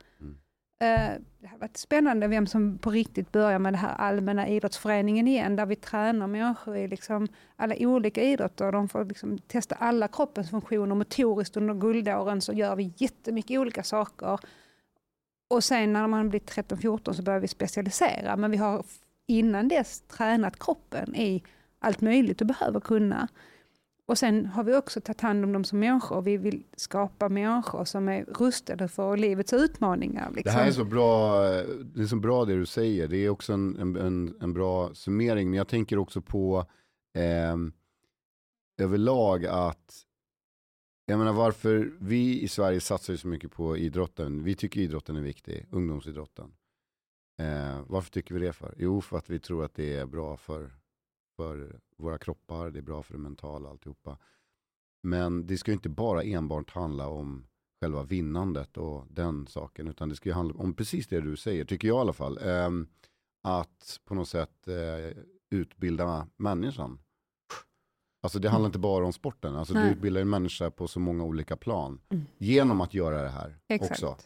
Eh, 0.79 1.21
det 1.39 1.47
har 1.47 1.59
varit 1.59 1.77
spännande 1.77 2.29
vem 2.29 2.47
som 2.47 2.79
på 2.79 2.91
riktigt 2.91 3.33
börjar 3.33 3.59
med 3.59 3.73
det 3.73 3.77
här 3.77 3.95
allmänna 3.95 4.49
idrottsföreningen 4.49 5.29
igen, 5.29 5.57
där 5.57 5.67
vi 5.67 5.77
tränar 5.77 6.27
människor 6.27 6.77
i 6.77 6.89
liksom 6.89 7.29
alla 7.57 7.75
olika 7.79 8.23
idrotter. 8.23 8.73
De 8.73 8.89
får 8.89 9.05
liksom 9.05 9.39
testa 9.39 9.75
alla 9.75 10.09
kroppens 10.09 10.51
funktioner 10.51 10.95
motoriskt 10.95 11.57
under 11.57 11.75
guldåren 11.75 12.41
så 12.41 12.53
gör 12.53 12.77
vi 12.77 12.93
jättemycket 12.97 13.59
olika 13.59 13.83
saker. 13.83 14.39
Och 15.49 15.65
sen 15.65 15.93
när 15.93 16.07
man 16.07 16.29
blir 16.29 16.41
13-14 16.41 17.13
så 17.13 17.23
börjar 17.23 17.41
vi 17.41 17.49
specialisera, 17.49 18.37
men 18.37 18.51
vi 18.51 18.57
har 18.57 18.85
innan 19.27 19.69
dess 19.69 20.01
tränat 20.01 20.59
kroppen 20.59 21.15
i 21.15 21.43
allt 21.79 22.01
möjligt 22.01 22.39
du 22.39 22.45
behöver 22.45 22.81
kunna. 22.81 23.29
Och 24.07 24.19
sen 24.19 24.47
har 24.47 24.65
vi 24.65 24.77
också 24.77 25.01
tagit 25.01 25.21
hand 25.21 25.45
om 25.45 25.53
dem 25.53 25.65
som 25.65 25.79
människor. 25.79 26.23
Vi 26.23 26.37
vill 26.37 26.65
skapa 26.77 27.29
människor 27.29 27.85
som 27.85 28.09
är 28.09 28.25
rustade 28.25 28.89
för 28.89 29.17
livets 29.17 29.53
utmaningar. 29.53 30.29
Det 30.31 30.37
Liksom. 30.37 30.55
här 30.55 30.67
är 30.67 30.73
så 30.73 30.85
bra, 30.85 31.41
det 31.85 32.03
är 32.03 32.07
så 32.07 32.17
bra 32.17 32.45
det 32.45 32.57
du 32.57 32.67
säger. 32.67 33.09
Det 33.09 33.17
är 33.17 33.29
också 33.29 33.53
en, 33.53 33.97
en, 33.97 34.37
en, 34.41 34.53
bra 34.53 34.95
summering. 34.95 35.51
Men 35.51 35.57
jag 35.57 35.69
tänker 35.69 35.99
också 35.99 36.21
på 36.21 36.67
eh, 37.15 37.57
överlag 38.83 39.47
att, 39.47 40.07
jag 41.07 41.19
menar 41.19 41.33
varför 41.33 41.93
vi 42.01 42.43
i 42.43 42.49
Sverige 42.49 42.81
satsar 42.81 43.17
så 43.17 43.29
mycket 43.29 43.53
på 43.53 43.77
idrotten. 43.77 44.45
Vi 44.45 44.55
tycker 44.55 44.81
idrotten 44.81 45.17
är 45.17 45.21
viktig, 45.23 45.67
ungdomsidrotten. 45.71 46.53
Eh, 47.39 47.81
varför 47.87 48.11
tycker 48.11 48.35
vi 48.35 48.47
det 48.47 48.53
för? 48.53 48.75
Jo, 48.79 49.01
för 49.01 49.19
att 49.19 49.31
vi 49.31 49.39
tror 49.39 49.65
att 49.65 49.75
det 49.75 49.97
är 49.97 50.07
bra 50.07 50.37
för, 50.37 50.71
för 51.37 51.81
våra 51.97 52.19
kroppar, 52.19 52.71
det 52.71 52.79
är 52.79 52.83
bra 52.83 53.03
för 53.03 53.13
det 53.13 53.21
mentala 53.21 53.71
alltihopa. 53.71 54.19
Men 55.03 55.47
det 55.47 55.59
ska 55.59 55.71
ju 55.71 55.75
inte 55.75 55.89
bara 55.89 56.23
enbart 56.23 56.71
handla 56.71 57.09
om 57.09 57.47
själva 57.81 58.03
vinnandet 58.03 58.77
och 58.77 59.07
den 59.11 59.47
saken. 59.47 59.89
Utan 59.89 60.09
det 60.09 60.17
ska 60.17 60.29
ju 60.29 60.35
handla 60.35 60.55
om 60.55 60.75
precis 60.75 61.07
det 61.07 61.21
du 61.21 61.37
säger, 61.37 61.65
tycker 61.65 61.89
jag 61.89 61.97
i 61.97 62.01
alla 62.01 62.13
fall. 62.13 62.39
Ehm, 62.39 62.89
att 63.43 64.01
på 64.05 64.15
något 64.15 64.29
sätt 64.29 64.69
eh, 64.69 65.23
utbilda 65.51 66.27
människan. 66.37 66.99
Alltså 68.23 68.39
det 68.39 68.49
handlar 68.49 68.67
inte 68.67 68.79
bara 68.79 69.05
om 69.05 69.13
sporten. 69.13 69.57
Alltså 69.57 69.75
du 69.75 69.81
utbildar 69.81 70.21
en 70.21 70.31
människa 70.31 70.71
på 70.71 70.89
så 70.89 71.01
många 71.01 71.25
olika 71.25 71.57
plan. 71.57 72.01
Mm. 72.09 72.25
Genom 72.39 72.81
att 72.81 72.95
göra 72.95 73.23
det 73.23 73.29
här 73.29 73.59
Exakt. 73.69 73.91
också. 73.91 74.17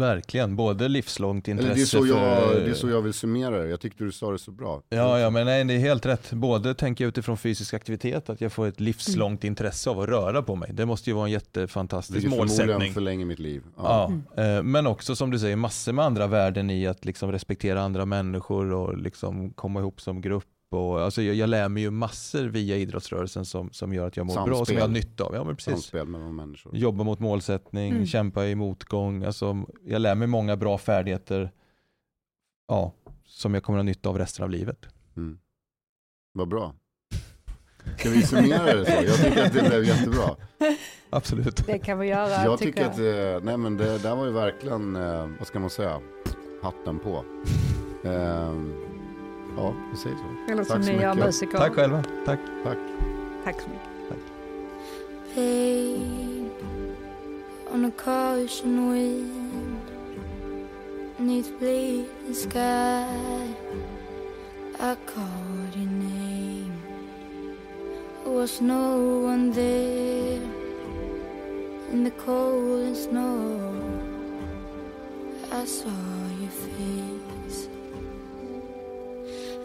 Verkligen, 0.00 0.56
både 0.56 0.88
livslångt 0.88 1.48
Eller 1.48 1.62
intresse 1.62 1.96
det, 1.96 2.00
är 2.00 2.02
så 2.02 2.06
jag, 2.06 2.42
för... 2.52 2.60
det 2.60 2.70
är 2.70 2.74
så 2.74 2.88
jag 2.88 3.02
vill 3.02 3.12
summera 3.12 3.58
det. 3.62 3.68
Jag 3.68 3.80
tyckte 3.80 4.04
du 4.04 4.12
sa 4.12 4.32
det 4.32 4.38
så 4.38 4.50
bra. 4.50 4.82
Ja, 4.88 5.18
ja, 5.18 5.30
men 5.30 5.46
nej, 5.46 5.64
det 5.64 5.74
är 5.74 5.78
helt 5.78 6.06
rätt. 6.06 6.32
Både 6.32 6.74
tänker 6.74 7.04
jag 7.04 7.08
utifrån 7.08 7.36
fysisk 7.36 7.74
aktivitet, 7.74 8.30
att 8.30 8.40
jag 8.40 8.52
får 8.52 8.66
ett 8.66 8.80
livslångt 8.80 9.44
intresse 9.44 9.90
av 9.90 10.00
att 10.00 10.08
röra 10.08 10.42
på 10.42 10.56
mig. 10.56 10.70
Det 10.72 10.86
måste 10.86 11.10
ju 11.10 11.14
vara 11.16 11.26
en 11.26 11.32
jättefantastisk 11.32 12.16
Vilket 12.16 12.30
förmodligen 12.30 12.66
målsättning. 12.66 12.94
förlänger 12.94 13.26
mitt 13.26 13.38
liv. 13.38 13.62
Ja. 13.76 14.12
Ja, 14.36 14.42
eh, 14.42 14.62
men 14.62 14.86
också 14.86 15.16
som 15.16 15.30
du 15.30 15.38
säger 15.38 15.56
massor 15.56 15.92
med 15.92 16.04
andra 16.04 16.26
värden 16.26 16.70
i 16.70 16.86
att 16.86 17.04
liksom 17.04 17.32
respektera 17.32 17.82
andra 17.82 18.06
människor 18.06 18.72
och 18.72 18.98
liksom 18.98 19.50
komma 19.50 19.80
ihop 19.80 20.00
som 20.00 20.20
grupp. 20.20 20.44
Och, 20.72 21.00
alltså 21.00 21.22
jag, 21.22 21.34
jag 21.34 21.48
lär 21.48 21.68
mig 21.68 21.82
ju 21.82 21.90
massor 21.90 22.44
via 22.44 22.76
idrottsrörelsen 22.76 23.44
som, 23.44 23.70
som 23.72 23.92
gör 23.94 24.06
att 24.06 24.16
jag 24.16 24.26
mår 24.26 24.34
bra 24.34 24.42
och 24.42 24.48
som 24.48 24.56
Samspel. 24.56 24.76
jag 24.76 24.82
har 24.82 24.88
nytta 24.88 25.24
av. 25.24 25.34
Ja, 25.34 25.44
men 25.44 25.56
precis. 25.56 25.72
Samspel 25.72 26.06
mellan 26.06 26.34
människor. 26.36 26.76
Jobba 26.76 27.04
mot 27.04 27.18
målsättning, 27.20 27.92
Mm. 27.92 28.06
kämpa 28.06 28.46
i 28.46 28.54
motgång. 28.54 29.24
Alltså, 29.24 29.64
jag 29.84 30.02
lär 30.02 30.14
mig 30.14 30.28
många 30.28 30.56
bra 30.56 30.78
färdigheter 30.78 31.50
ja, 32.68 32.92
som 33.24 33.54
jag 33.54 33.62
kommer 33.62 33.78
att 33.78 33.82
ha 33.84 33.86
nytta 33.86 34.08
av 34.08 34.18
resten 34.18 34.42
av 34.44 34.50
livet. 34.50 34.86
Mm. 35.16 35.38
Vad 36.32 36.48
bra. 36.48 36.74
Ska 37.98 38.10
vi 38.10 38.22
summera 38.22 38.64
det 38.76 38.84
så? 38.84 39.04
Jag 39.04 39.16
tycker 39.16 39.46
att 39.46 39.52
det 39.52 39.68
blev 39.68 39.84
jättebra. 39.84 40.36
Absolut. 41.10 41.66
Det 41.66 41.78
kan 41.78 41.98
vi 41.98 42.06
göra. 42.06 42.44
Jag 42.44 42.58
tycker 42.58 42.86
att 42.86 42.98
eh, 42.98 43.44
nej 43.44 43.56
men 43.56 43.76
det 43.76 43.98
där 43.98 44.16
var 44.16 44.26
ju 44.26 44.32
verkligen, 44.32 44.96
eh, 44.96 45.26
vad 45.38 45.46
ska 45.46 45.58
man 45.58 45.70
säga, 45.70 46.00
hatten 46.62 46.98
på. 46.98 47.24
Ja, 49.56 49.74
vi 49.90 49.96
säger 49.96 50.16
så. 50.16 50.22
Det 50.48 50.54
låter 50.54 50.72
som 50.72 50.82
så 50.82 50.92
ni 50.92 51.02
gör 51.02 51.14
mycket. 51.14 51.26
musiker. 51.26 51.58
Tack 51.58 51.74
själva. 51.74 52.02
Tack. 52.26 52.40
Tack. 52.64 52.78
Tack 53.44 53.60
så 53.60 53.68
mycket. 53.68 53.90
pain 55.34 56.50
on 57.72 57.84
a 57.84 57.90
caution 57.92 58.90
wind 58.90 59.80
neath 61.18 61.50
bleeding 61.58 62.34
sky. 62.34 63.06
I 64.80 64.94
called 65.06 65.76
your 65.76 65.86
name. 65.86 66.72
There 68.24 68.32
was 68.32 68.60
no 68.60 69.20
one 69.30 69.52
there 69.52 70.40
in 71.92 72.04
the 72.04 72.10
cold 72.12 72.86
and 72.86 72.96
snow. 72.96 73.74
I 75.52 75.64
saw 75.64 76.19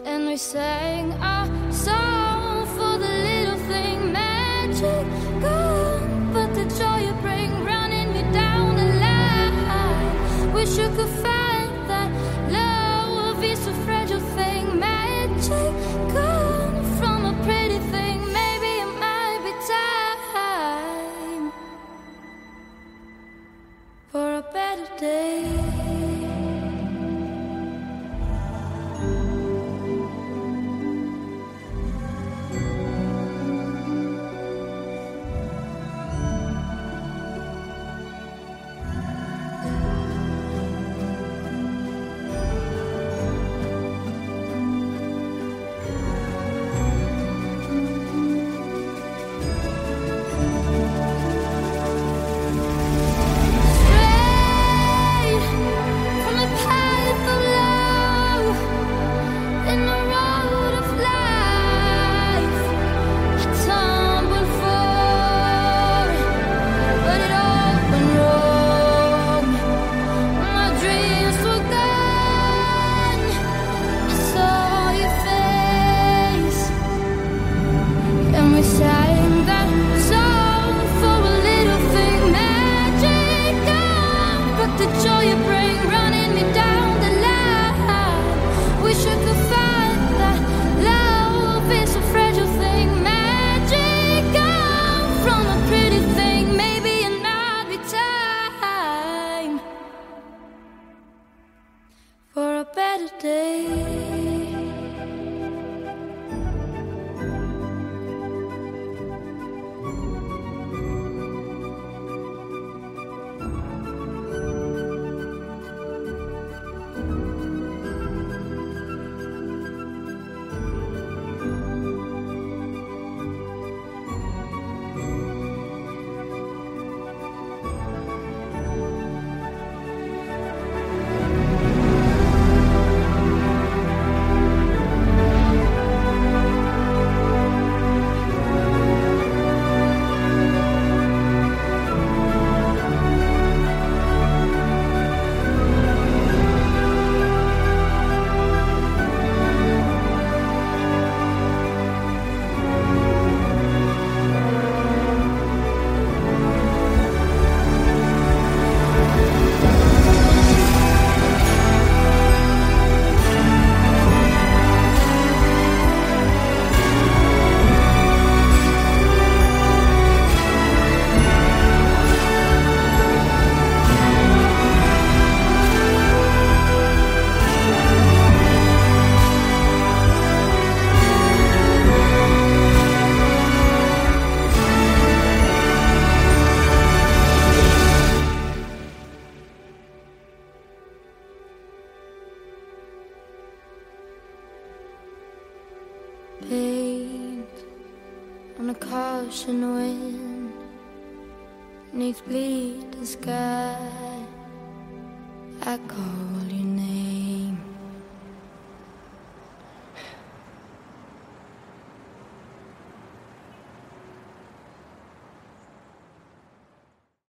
and 0.06 0.24
we 0.24 0.36
sang 0.36 1.12
our 1.14 1.46
song 1.72 2.64
for 2.76 2.96
the 2.96 3.12
little 3.28 3.58
thing 3.66 4.12
magic 4.12 5.04
gone, 5.42 6.32
but 6.32 6.54
the 6.54 6.64
joy 6.78 6.98
you 7.06 7.12
bring 7.14 7.64
running 7.64 8.12
me 8.12 8.22
down 8.32 8.76
the 8.76 8.84
line. 9.04 10.52
Wish 10.52 10.78
you 10.78 10.88
could 10.90 11.15